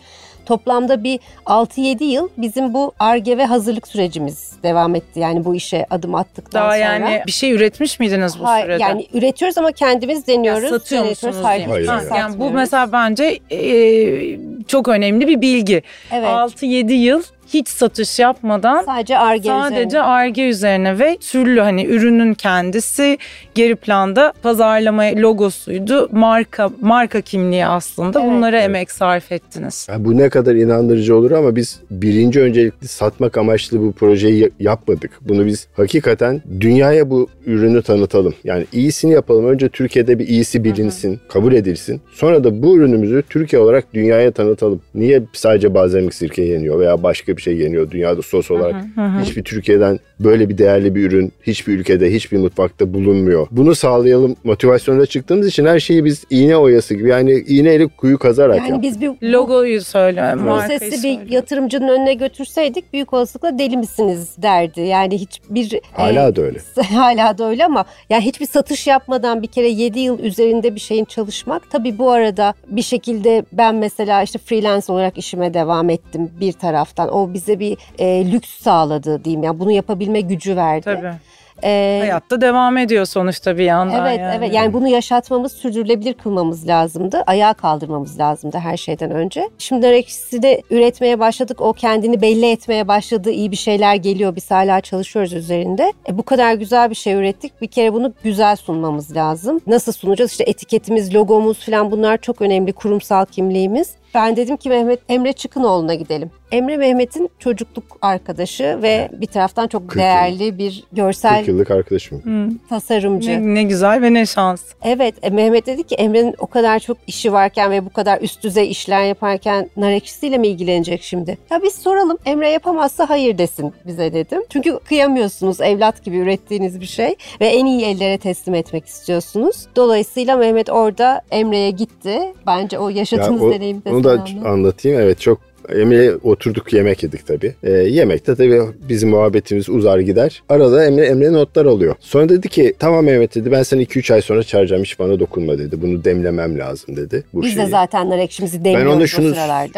Toplamda 0.47 1.05
bir 1.05 1.21
6-7 1.47 2.05
yıl 2.05 2.29
bizim 2.39 2.75
bu 2.75 2.93
arge 2.99 3.39
ve 3.39 3.45
hazırlık 3.45 3.89
sürecimiz 3.89 4.53
devam 4.63 4.95
etti. 4.95 5.21
Yani 5.21 5.45
bu 5.45 5.55
işe 5.55 5.87
adım 5.91 6.15
attıktan 6.15 6.63
Daha 6.63 6.71
sonra. 6.71 6.79
yani 6.85 7.23
bir 7.27 7.33
şey 7.33 7.53
üretmiş 7.53 8.01
miydiniz 8.01 8.41
bu 8.41 8.45
Hayır, 8.45 8.65
sürede? 8.65 8.83
yani 8.83 9.07
üretiyoruz 9.15 9.59
ama 9.59 9.73
kendimiz 9.73 10.27
deniyoruz. 10.27 10.63
Ya 10.63 10.69
satıyor 10.69 11.05
musunuz? 11.05 11.37
Hayır. 11.43 11.67
Hayır, 11.67 11.87
hayır. 11.87 12.11
Yani 12.11 12.39
bu 12.39 12.51
mesela 12.51 12.93
bence 12.93 13.39
e, 13.51 14.39
çok 14.69 14.89
önemli 14.89 15.29
bir 15.29 15.41
bilgi. 15.41 15.83
Evet. 16.13 16.29
6-7 16.29 16.93
yıl 16.93 17.23
hiç 17.55 17.69
satış 17.69 18.19
yapmadan 18.19 18.83
Sadece 18.83 19.19
arge 19.19 19.49
sadece 19.49 20.01
arge 20.03 20.43
üzerine 20.49 20.99
ve 20.99 21.17
türlü 21.21 21.61
hani 21.61 21.85
ürünün 21.85 22.35
kendisi 22.35 23.19
geri 23.55 23.75
planda 23.77 24.33
pazarlama 24.43 25.03
logosuydu. 25.17 26.09
Marka 26.13 26.71
marka 26.81 27.21
kimliği 27.21 27.67
aslında. 27.67 28.21
Evet. 28.21 28.31
Bunlara 28.31 28.57
Evet. 28.57 28.65
emek 28.65 28.91
sarf 28.93 29.33
ettiniz. 29.33 29.87
Ya 29.91 30.05
bu 30.05 30.17
ne 30.17 30.29
kadar 30.29 30.55
inandırıcı 30.55 31.17
olur 31.17 31.31
ama 31.31 31.57
biz 31.57 31.81
birinci 31.91 32.41
öncelikli 32.41 32.89
satmak 32.89 33.39
amaçlı 33.39 33.81
bu 33.81 33.93
projeyi 33.93 34.39
ya- 34.43 34.49
yapmadık. 34.61 35.11
Bunu 35.21 35.47
biz 35.47 35.69
hakikaten 35.77 36.43
dünyaya 36.61 37.11
bu 37.11 37.29
ürünü 37.47 37.83
tanıtalım. 37.83 38.35
Yani 38.45 38.67
iyisini 38.73 39.13
yapalım. 39.13 39.47
Önce 39.49 39.69
Türkiye'de 39.69 40.19
bir 40.19 40.29
iyisi 40.29 40.65
bilinsin, 40.65 41.21
kabul 41.29 41.53
edilsin. 41.53 42.01
Sonra 42.13 42.45
da 42.45 42.63
bu 42.63 42.77
ürünümüzü 42.77 43.23
Türkiye 43.31 43.63
olarak 43.63 43.85
dünyaya 43.95 44.31
tanıtalım. 44.31 44.81
Niye 44.95 45.23
sadece 45.33 45.75
balzamik 45.75 46.15
sirke 46.15 46.43
yeniyor 46.43 46.79
veya 46.81 47.03
başka 47.03 47.37
bir 47.37 47.43
şey 47.45 47.57
yeniyor 47.57 47.91
dünyada 47.91 48.23
sos 48.23 48.51
olarak? 48.51 48.85
Hiçbir 49.23 49.43
Türkiye'den 49.43 49.99
böyle 50.21 50.49
bir 50.49 50.59
değerli 50.59 50.95
bir 50.95 51.11
ürün 51.11 51.33
hiçbir 51.43 51.73
ülkede, 51.73 52.15
hiçbir 52.15 52.39
mutfakta 52.39 52.95
bulunmuyor. 52.95 53.47
Bunu 53.51 53.75
sağlayalım 53.75 54.37
motivasyonla 54.45 55.07
çıktığımız 55.07 55.47
için 55.47 55.67
her 55.67 55.81
şeyi 55.81 56.05
biz 56.05 56.25
iğne 56.31 56.57
oyası 56.57 56.95
gibi 56.95 57.09
yani 57.09 57.45
iğneyle 57.49 57.87
kuyu 57.87 58.19
kazarak 58.19 58.57
Yani 58.57 58.71
yaptık. 58.71 58.83
biz 58.83 59.01
bir 59.01 59.33
Logoyu 59.33 59.81
markayı 59.95 60.79
prosesi 60.81 61.09
bir 61.27 61.31
yatırımcının 61.31 61.89
önüne 61.89 62.15
götürseydik 62.15 62.93
büyük 62.93 63.13
olasılıkla 63.13 63.59
deli 63.59 63.77
misiniz 63.77 64.37
derdi. 64.43 64.81
Yani 64.81 65.19
hiçbir 65.19 65.81
Hala 65.93 66.29
e, 66.29 66.37
da 66.37 66.43
öyle. 66.43 66.59
hala 66.83 67.39
da 67.39 67.49
öyle 67.49 67.65
ama 67.65 67.85
yani 68.11 68.25
hiçbir 68.25 68.47
satış 68.47 68.87
yapmadan 68.87 69.43
bir 69.43 69.47
kere 69.47 69.69
7 69.69 70.01
yıl 70.01 70.19
üzerinde 70.19 70.75
bir 70.75 70.81
şeyin 70.81 71.05
çalışmak. 71.05 71.71
Tabii 71.71 71.99
bu 71.99 72.11
arada 72.11 72.55
bir 72.69 72.83
şekilde 72.83 73.45
ben 73.53 73.75
mesela 73.75 74.23
işte 74.23 74.39
freelance 74.39 74.93
olarak 74.93 75.19
işime 75.19 75.55
devam 75.55 75.91
ettim 75.91 76.31
bir 76.41 76.53
taraftan. 76.53 77.15
O 77.15 77.24
bize 77.35 77.59
bir 77.59 77.79
e, 77.99 78.33
lüks 78.33 78.63
sağladı 78.63 79.25
diyeyim. 79.25 79.43
Yani 79.43 79.61
bunu 79.61 79.73
yapabilme 79.73 80.21
gücü 80.21 80.57
verdi. 80.57 80.85
Tabii. 80.85 81.15
E, 81.63 81.99
Hayatta 82.01 82.41
devam 82.41 82.77
ediyor 82.77 83.07
sonuçta 83.07 83.59
bir 83.59 83.65
yandan. 83.65 84.07
Evet 84.07 84.21
yani. 84.21 84.35
evet 84.39 84.55
yani 84.55 84.73
bunu 84.73 84.89
yaşatmamız, 84.89 85.53
sürdürülebilir 85.53 86.15
kılmamız 86.15 86.69
lazımdı. 86.69 87.23
Ayağa 87.27 87.55
kaldırmamız 87.55 88.19
lazımdı 88.19 88.59
her 88.59 88.77
şeyden 88.77 89.11
önce. 89.11 89.51
Şimdi 89.59 89.87
ekşisi 89.87 90.43
de 90.43 90.63
üretmeye 90.71 91.19
başladık. 91.19 91.61
O 91.61 91.73
kendini 91.73 92.21
belli 92.21 92.51
etmeye 92.51 92.89
başladı. 92.89 93.31
İyi 93.31 93.51
bir 93.51 93.57
şeyler 93.57 93.95
geliyor. 93.95 94.37
Biz 94.37 94.51
hala 94.51 94.81
çalışıyoruz 94.81 95.33
üzerinde. 95.33 95.93
E, 96.09 96.19
bu 96.19 96.23
kadar 96.23 96.55
güzel 96.55 96.91
bir 96.91 96.95
şey 96.95 97.15
ürettik. 97.15 97.61
Bir 97.61 97.67
kere 97.69 97.93
bunu 97.93 98.13
güzel 98.25 98.57
sunmamız 98.57 99.17
lazım. 99.17 99.61
Nasıl 99.67 99.93
sunacağız? 99.93 100.31
İşte 100.31 100.45
etiketimiz, 100.47 101.15
logomuz 101.15 101.67
falan 101.67 101.91
bunlar 101.91 102.19
çok 102.19 102.43
önemli. 102.43 102.73
Kurumsal 102.73 103.25
kimliğimiz. 103.27 103.95
Ben 104.15 104.37
dedim 104.37 104.57
ki 104.57 104.69
Mehmet 104.69 105.01
Emre 105.09 105.33
Çıkınoğlu'na 105.33 105.95
gidelim. 105.95 106.31
Emre 106.53 106.77
Mehmet'in 106.77 107.31
çocukluk 107.39 107.85
arkadaşı 108.03 108.79
ve 108.83 109.09
bir 109.13 109.27
taraftan 109.27 109.69
çok 109.69 109.89
40 109.89 109.95
yıl. 109.97 110.03
değerli 110.03 110.59
bir 110.59 110.85
görsel 110.93 111.39
40 111.39 111.49
yıllık 111.49 111.71
arkadaşım. 111.71 112.23
Hı. 112.25 112.49
tasarımcı. 112.69 113.31
Ne, 113.31 113.55
ne 113.55 113.63
güzel 113.63 114.03
ve 114.03 114.15
ne 114.15 114.27
şans. 114.27 114.63
Evet 114.83 115.15
e, 115.23 115.31
Mehmet 115.31 115.67
dedi 115.67 115.83
ki 115.83 115.95
Emre'nin 115.95 116.35
o 116.39 116.47
kadar 116.47 116.79
çok 116.79 116.97
işi 117.07 117.33
varken 117.33 117.71
ve 117.71 117.85
bu 117.87 117.91
kadar 117.91 118.21
üst 118.21 118.43
düzey 118.45 118.71
işler 118.71 119.05
yaparken 119.05 119.71
nar 119.77 119.91
ekşisiyle 119.93 120.39
mi 120.39 120.49
ilgilenecek 120.49 121.03
şimdi? 121.03 121.39
Ya 121.51 121.63
biz 121.63 121.75
soralım 121.75 122.19
Emre 122.27 122.51
yapamazsa 122.51 123.11
hayır 123.11 123.39
desin 123.39 123.73
bize 123.87 124.13
dedim. 124.13 124.43
Çünkü 124.51 124.79
kıyamıyorsunuz 124.85 125.61
evlat 125.61 126.05
gibi 126.05 126.17
ürettiğiniz 126.17 126.81
bir 126.81 126.87
şey 126.87 127.15
ve 127.41 127.47
en 127.47 127.67
iyi 127.67 127.85
ellere 127.85 128.19
teslim 128.19 128.55
etmek 128.55 128.87
istiyorsunuz. 128.87 129.67
Dolayısıyla 129.77 130.37
Mehmet 130.37 130.71
orada 130.71 131.23
Emre'ye 131.31 131.71
gitti. 131.71 132.21
Bence 132.47 132.79
o 132.79 132.89
Ya 132.89 132.97
yaşadığımız 132.97 133.43
o- 133.43 133.51
deneyimde 133.51 133.91
onu 134.09 134.19
da 134.45 134.49
anlatayım. 134.49 135.01
Evet 135.01 135.21
çok 135.21 135.39
Emre 135.69 136.15
oturduk 136.17 136.73
yemek 136.73 137.03
yedik 137.03 137.27
tabii. 137.27 137.55
E, 137.63 137.71
yemekte 137.71 138.35
tabii 138.35 138.61
bizim 138.89 139.09
muhabbetimiz 139.11 139.69
uzar 139.69 139.99
gider. 139.99 140.43
Arada 140.49 140.85
Emre, 140.87 141.07
Emre 141.07 141.33
notlar 141.33 141.67
alıyor. 141.67 141.95
Sonra 142.01 142.29
dedi 142.29 142.49
ki 142.49 142.75
tamam 142.79 143.05
Mehmet 143.05 143.35
dedi 143.35 143.53
ben 143.53 143.63
seni 143.63 143.83
2-3 143.85 144.15
ay 144.15 144.23
sonra 144.23 144.43
çağıracağım 144.43 144.83
hiç 144.83 144.99
bana 144.99 145.21
dokunma 145.21 145.59
dedi. 145.59 145.83
Bunu 145.83 146.05
demlemem 146.05 146.59
lazım 146.59 146.97
dedi. 146.97 147.25
Bu 147.35 147.43
Biz 147.43 147.55
şeyi. 147.55 147.67
de 147.67 147.71
zaten 147.71 148.11
nar 148.11 148.19
ekşimizi 148.19 148.59
Ben 148.59 148.65
demliyoruz 148.65 148.95
ona 148.95 149.03
o 149.03 149.07
şunu, 149.07 149.35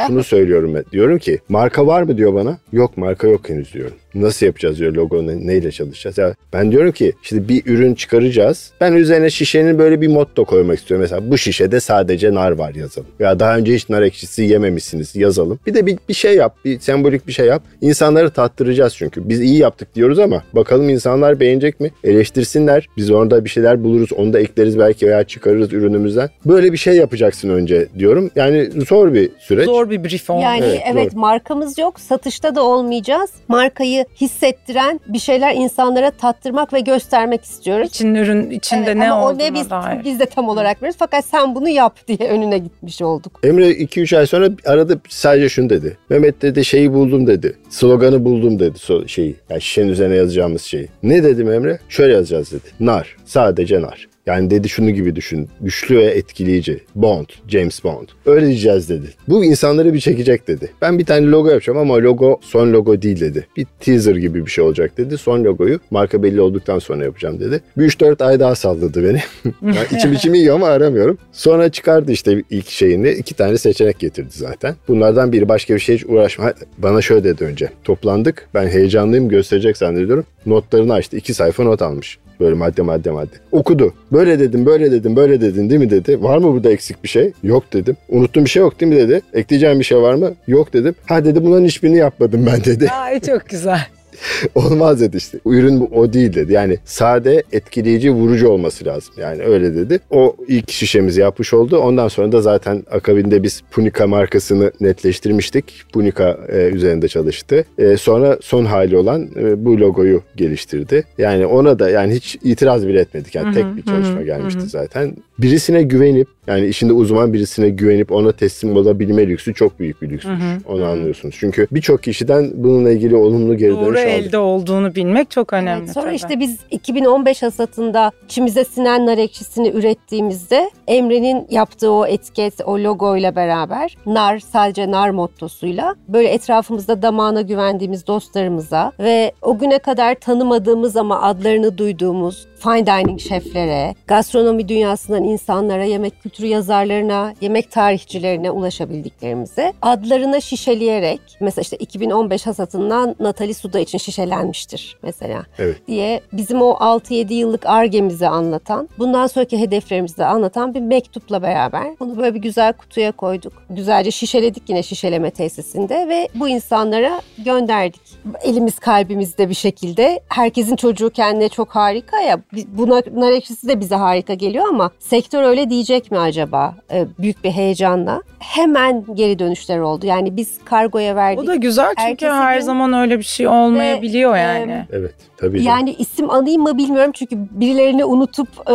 şunu 0.06 0.24
söylüyorum. 0.24 0.74
ben. 0.74 0.84
Diyorum 0.92 1.18
ki 1.18 1.38
marka 1.48 1.86
var 1.86 2.02
mı 2.02 2.16
diyor 2.18 2.34
bana. 2.34 2.58
Yok 2.72 2.96
marka 2.96 3.28
yok 3.28 3.48
henüz 3.48 3.74
diyorum. 3.74 3.96
Nasıl 4.22 4.46
yapacağız 4.46 4.78
diyor 4.78 4.92
logo 4.94 5.26
ne- 5.26 5.46
neyle 5.46 5.70
çalışacağız. 5.72 6.18
Ya 6.18 6.34
ben 6.52 6.72
diyorum 6.72 6.92
ki 6.92 7.12
işte 7.22 7.48
bir 7.48 7.62
ürün 7.66 7.94
çıkaracağız. 7.94 8.70
Ben 8.80 8.92
üzerine 8.92 9.30
şişenin 9.30 9.78
böyle 9.78 10.00
bir 10.00 10.08
motto 10.08 10.44
koymak 10.44 10.78
istiyorum. 10.78 11.02
Mesela 11.02 11.30
bu 11.30 11.38
şişede 11.38 11.80
sadece 11.80 12.34
nar 12.34 12.50
var 12.50 12.74
yazalım. 12.74 13.08
Ya 13.18 13.40
daha 13.40 13.56
önce 13.56 13.74
hiç 13.74 13.88
nar 13.88 14.02
ekşisi 14.02 14.42
yememişsiniz 14.42 15.16
yazalım. 15.16 15.58
Bir 15.66 15.74
de 15.74 15.86
bir, 15.86 15.98
bir 16.08 16.14
şey 16.14 16.36
yap. 16.36 16.56
Bir 16.64 16.80
sembolik 16.80 17.26
bir 17.26 17.32
şey 17.32 17.46
yap. 17.46 17.62
İnsanları 17.80 18.30
tattıracağız 18.30 18.94
çünkü. 18.96 19.28
Biz 19.28 19.40
iyi 19.40 19.58
yaptık 19.58 19.94
diyoruz 19.94 20.18
ama 20.18 20.42
bakalım 20.52 20.88
insanlar 20.88 21.40
beğenecek 21.40 21.80
mi? 21.80 21.90
Eleştirsinler. 22.04 22.88
Biz 22.96 23.10
orada 23.10 23.44
bir 23.44 23.50
şeyler 23.50 23.84
buluruz. 23.84 24.12
Onu 24.12 24.32
da 24.32 24.40
ekleriz 24.40 24.78
belki 24.78 25.06
veya 25.06 25.24
çıkarırız 25.24 25.72
ürünümüzden. 25.72 26.30
Böyle 26.46 26.72
bir 26.72 26.76
şey 26.76 26.96
yapacaksın 26.96 27.48
önce 27.48 27.88
diyorum. 27.98 28.30
Yani 28.36 28.70
zor 28.88 29.14
bir 29.14 29.30
süreç. 29.38 29.64
Zor 29.64 29.90
bir 29.90 30.04
brief. 30.04 30.28
Yani 30.30 30.64
Evet, 30.64 30.82
evet, 30.92 31.14
markamız 31.14 31.78
yok. 31.78 32.00
Satışta 32.00 32.54
da 32.54 32.62
olmayacağız. 32.62 33.30
Markayı 33.48 34.05
hissettiren 34.20 35.00
bir 35.06 35.18
şeyler 35.18 35.54
insanlara 35.54 36.10
tattırmak 36.10 36.72
ve 36.72 36.80
göstermek 36.80 37.44
istiyoruz. 37.44 37.88
İçin 37.88 38.14
ürün 38.14 38.50
içinde 38.50 38.84
Evet, 38.84 38.96
ne 38.96 39.10
ama 39.12 39.22
o 39.22 39.28
olduğuna 39.28 39.42
ne 39.42 39.54
biz, 39.54 39.70
dair. 39.70 40.04
biz 40.04 40.20
de 40.20 40.26
tam 40.26 40.48
olarak 40.48 40.76
biliyoruz. 40.76 40.96
Fakat 40.98 41.24
sen 41.24 41.54
bunu 41.54 41.68
yap 41.68 41.96
diye 42.08 42.28
önüne 42.30 42.58
gitmiş 42.58 43.02
olduk. 43.02 43.40
Emre 43.42 43.70
2-3 43.70 44.18
ay 44.18 44.26
sonra 44.26 44.48
arada 44.66 44.94
sadece 45.08 45.48
şunu 45.48 45.70
dedi. 45.70 45.98
Mehmet 46.08 46.42
dedi 46.42 46.64
şeyi 46.64 46.92
buldum 46.92 47.26
dedi. 47.26 47.56
Sloganı 47.76 48.24
buldum 48.24 48.58
dedi 48.58 48.78
so- 48.78 49.08
şeyi. 49.08 49.34
Yani 49.50 49.60
şişenin 49.60 49.88
üzerine 49.88 50.16
yazacağımız 50.16 50.62
şeyi. 50.62 50.88
Ne 51.02 51.24
dedim 51.24 51.52
Emre? 51.52 51.78
Şöyle 51.88 52.12
yazacağız 52.12 52.52
dedi. 52.52 52.68
Nar. 52.80 53.16
Sadece 53.24 53.82
nar. 53.82 54.08
Yani 54.26 54.50
dedi 54.50 54.68
şunu 54.68 54.90
gibi 54.90 55.16
düşün. 55.16 55.48
Güçlü 55.60 55.96
ve 55.96 56.04
etkileyici. 56.04 56.80
Bond. 56.94 57.26
James 57.48 57.84
Bond. 57.84 58.08
Öyle 58.26 58.46
diyeceğiz 58.46 58.88
dedi. 58.88 59.06
Bu 59.28 59.44
insanları 59.44 59.94
bir 59.94 60.00
çekecek 60.00 60.48
dedi. 60.48 60.70
Ben 60.82 60.98
bir 60.98 61.04
tane 61.04 61.26
logo 61.26 61.48
yapacağım 61.48 61.78
ama 61.78 61.94
logo 62.02 62.40
son 62.42 62.72
logo 62.72 63.02
değil 63.02 63.20
dedi. 63.20 63.46
Bir 63.56 63.66
teaser 63.80 64.16
gibi 64.16 64.46
bir 64.46 64.50
şey 64.50 64.64
olacak 64.64 64.98
dedi. 64.98 65.18
Son 65.18 65.44
logoyu 65.44 65.80
marka 65.90 66.22
belli 66.22 66.40
olduktan 66.40 66.78
sonra 66.78 67.04
yapacağım 67.04 67.40
dedi. 67.40 67.60
Bir 67.78 67.90
3-4 67.90 68.24
ay 68.24 68.40
daha 68.40 68.54
salladı 68.54 69.04
beni. 69.04 69.22
yani 69.62 69.86
içim 69.96 70.12
içim 70.12 70.34
iyi 70.34 70.52
ama 70.52 70.66
aramıyorum. 70.66 71.18
Sonra 71.32 71.68
çıkardı 71.68 72.12
işte 72.12 72.42
ilk 72.50 72.68
şeyini. 72.68 73.10
iki 73.10 73.34
tane 73.34 73.58
seçenek 73.58 73.98
getirdi 73.98 74.30
zaten. 74.30 74.74
Bunlardan 74.88 75.32
biri 75.32 75.48
başka 75.48 75.74
bir 75.74 75.80
şey 75.80 75.96
hiç 75.96 76.06
uğraşma. 76.06 76.52
Bana 76.78 77.02
şöyle 77.02 77.24
dedi 77.24 77.44
önce. 77.44 77.65
Toplandık. 77.84 78.48
Ben 78.54 78.68
heyecanlıyım 78.68 79.28
gösterecek 79.28 79.76
zannediyorum. 79.76 80.24
Notlarını 80.46 80.92
açtı. 80.92 81.16
iki 81.16 81.34
sayfa 81.34 81.62
not 81.64 81.82
almış. 81.82 82.18
Böyle 82.40 82.54
madde 82.54 82.82
madde 82.82 83.10
madde. 83.10 83.36
Okudu. 83.52 83.94
Böyle 84.12 84.38
dedim, 84.38 84.66
böyle 84.66 84.92
dedim, 84.92 85.16
böyle 85.16 85.40
dedin 85.40 85.70
değil 85.70 85.80
mi 85.80 85.90
dedi. 85.90 86.22
Var 86.22 86.38
mı 86.38 86.52
burada 86.52 86.70
eksik 86.70 87.02
bir 87.04 87.08
şey? 87.08 87.32
Yok 87.42 87.72
dedim. 87.72 87.96
Unuttuğum 88.08 88.44
bir 88.44 88.50
şey 88.50 88.60
yok 88.60 88.80
değil 88.80 88.92
mi 88.92 88.98
dedi. 88.98 89.20
Ekleyeceğim 89.34 89.78
bir 89.78 89.84
şey 89.84 89.98
var 89.98 90.14
mı? 90.14 90.34
Yok 90.46 90.72
dedim. 90.72 90.94
Ha 91.06 91.24
dedi 91.24 91.44
bunların 91.44 91.64
hiçbirini 91.64 91.96
yapmadım 91.96 92.46
ben 92.46 92.64
dedi. 92.64 92.90
Ay 92.90 93.20
çok 93.20 93.48
güzel. 93.48 93.86
Olmaz 94.54 95.00
dedi 95.00 95.16
işte. 95.16 95.38
Ürün 95.46 95.80
bu- 95.80 95.90
o 95.92 96.12
değil 96.12 96.34
dedi. 96.34 96.52
Yani 96.52 96.78
sade, 96.84 97.42
etkileyici, 97.52 98.10
vurucu 98.10 98.48
olması 98.48 98.84
lazım. 98.84 99.14
Yani 99.18 99.42
öyle 99.42 99.74
dedi. 99.76 100.00
O 100.10 100.36
ilk 100.48 100.70
şişemizi 100.70 101.20
yapmış 101.20 101.54
oldu. 101.54 101.78
Ondan 101.78 102.08
sonra 102.08 102.32
da 102.32 102.40
zaten 102.42 102.84
akabinde 102.90 103.42
biz 103.42 103.62
Punica 103.70 104.06
markasını 104.06 104.72
netleştirmiştik. 104.80 105.82
Punica 105.92 106.38
e, 106.48 106.56
üzerinde 106.56 107.08
çalıştı. 107.08 107.64
E, 107.78 107.96
sonra 107.96 108.38
son 108.42 108.64
hali 108.64 108.96
olan 108.96 109.28
e, 109.36 109.64
bu 109.64 109.80
logoyu 109.80 110.22
geliştirdi. 110.36 111.04
Yani 111.18 111.46
ona 111.46 111.78
da 111.78 111.90
yani 111.90 112.14
hiç 112.14 112.38
itiraz 112.42 112.88
bile 112.88 113.00
etmedik. 113.00 113.34
Yani 113.34 113.46
Hı 113.46 113.50
hı, 113.50 113.54
tek 113.54 113.76
bir 113.76 113.82
çalışma 113.82 114.20
hı 114.20 114.24
gelmişti 114.24 114.60
hı. 114.60 114.66
zaten. 114.66 115.16
Birisine 115.38 115.82
güvenip 115.82 116.28
yani 116.46 116.66
işinde 116.66 116.92
uzman 116.92 117.32
birisine 117.32 117.68
güvenip 117.68 118.12
ona 118.12 118.32
teslim 118.32 118.76
olabilme 118.76 119.26
lüksü 119.28 119.54
çok 119.54 119.78
büyük 119.80 120.02
bir 120.02 120.10
lüksmüş. 120.10 120.40
Hı 120.40 120.44
hı, 120.46 120.74
Onu 120.74 120.80
hı 120.82 120.86
anlıyorsunuz. 120.86 121.34
Çünkü 121.38 121.66
birçok 121.72 122.02
kişiden 122.02 122.50
bununla 122.54 122.90
ilgili 122.90 123.16
olumlu 123.16 123.56
geri 123.56 123.70
Doğru 123.72 123.86
dönüş 123.86 124.00
aldık. 124.00 124.08
elde 124.26 124.38
olduğunu 124.38 124.94
bilmek 124.94 125.30
çok 125.30 125.52
önemli. 125.52 125.82
Evet, 125.84 125.92
sonra 125.94 126.06
tabii. 126.06 126.16
işte 126.16 126.40
biz 126.40 126.58
2015 126.70 127.42
hasatında 127.42 128.12
içimize 128.24 128.64
sinen 128.64 129.06
nar 129.06 129.18
ekşisini 129.18 129.68
ürettiğimizde 129.68 130.70
Emre'nin 130.88 131.46
yaptığı 131.50 131.90
o 131.90 132.06
etiket, 132.06 132.54
o 132.64 132.78
logoyla 132.78 133.36
beraber 133.36 133.96
nar 134.06 134.38
sadece 134.38 134.90
nar 134.90 135.10
mottosuyla 135.10 135.94
böyle 136.08 136.28
etrafımızda 136.28 137.02
damağına 137.02 137.40
güvendiğimiz 137.40 138.06
dostlarımıza 138.06 138.92
ve 139.00 139.32
o 139.42 139.58
güne 139.58 139.78
kadar 139.78 140.14
tanımadığımız 140.14 140.96
ama 140.96 141.22
adlarını 141.22 141.78
duyduğumuz 141.78 142.46
fine 142.58 142.86
dining 142.86 143.20
şeflere, 143.20 143.94
gastronomi 144.06 144.68
dünyasından 144.68 145.24
insanlara, 145.24 145.84
yemek 145.84 146.22
kültürü 146.22 146.46
yazarlarına, 146.46 147.34
yemek 147.40 147.70
tarihçilerine 147.70 148.50
ulaşabildiklerimize 148.50 149.72
adlarına 149.82 150.40
şişeleyerek 150.40 151.20
mesela 151.40 151.62
işte 151.62 151.76
2015 151.76 152.46
hasatından 152.46 153.16
Natalie 153.20 153.54
Suda 153.54 153.78
için 153.78 153.98
şişelenmiştir 153.98 154.98
mesela 155.02 155.42
Evet. 155.58 155.86
diye 155.86 156.20
bizim 156.32 156.62
o 156.62 156.70
6-7 156.70 157.32
yıllık 157.32 157.66
argemizi 157.66 158.28
anlatan, 158.28 158.88
bundan 158.98 159.26
sonraki 159.26 159.58
hedeflerimizi 159.58 160.18
de 160.18 160.24
anlatan 160.24 160.74
bir 160.74 160.80
mektupla 160.80 161.42
beraber 161.42 161.86
bunu 162.00 162.16
böyle 162.16 162.34
bir 162.34 162.40
güzel 162.42 162.72
kutuya 162.72 163.12
koyduk. 163.12 163.52
Güzelce 163.70 164.10
şişeledik 164.10 164.62
yine 164.68 164.82
şişeleme 164.82 165.30
tesisinde 165.30 166.08
ve 166.08 166.28
bu 166.34 166.48
insanlara 166.48 167.20
gönderdik. 167.38 168.00
Elimiz 168.42 168.78
kalbimizde 168.78 169.48
bir 169.48 169.54
şekilde. 169.54 170.20
Herkesin 170.28 170.76
çocuğu 170.76 171.10
kendine 171.10 171.48
çok 171.48 171.70
harika 171.70 172.20
ya. 172.20 172.40
Buna 172.52 173.02
nar 173.14 173.32
ekşisi 173.32 173.68
de 173.68 173.80
bize 173.80 173.94
harika 173.94 174.34
geliyor 174.34 174.64
ama 174.68 174.90
sektör 174.98 175.42
öyle 175.42 175.70
diyecek 175.70 176.10
mi 176.10 176.18
acaba? 176.18 176.74
Ee, 176.92 177.06
büyük 177.18 177.44
bir 177.44 177.50
heyecanla. 177.50 178.22
Hemen 178.38 179.04
geri 179.14 179.38
dönüşler 179.38 179.78
oldu. 179.78 180.06
Yani 180.06 180.36
biz 180.36 180.58
kargoya 180.64 181.16
verdik. 181.16 181.44
O 181.44 181.46
da 181.46 181.54
güzel 181.54 181.88
çünkü 181.98 182.10
Ertesi 182.10 182.32
her 182.32 182.56
gün- 182.58 182.64
zaman 182.66 182.92
öyle 182.92 183.18
bir 183.18 183.24
şey 183.24 183.48
olmayabiliyor 183.48 184.34
Ve, 184.34 184.38
yani. 184.38 184.86
Evet 184.92 185.14
tabii. 185.36 185.62
canım. 185.62 185.66
Yani 185.78 185.92
isim 185.98 186.30
anayım 186.30 186.62
mı 186.62 186.78
bilmiyorum 186.78 187.10
çünkü 187.14 187.36
birilerini 187.50 188.04
unutup 188.04 188.48
e, 188.70 188.74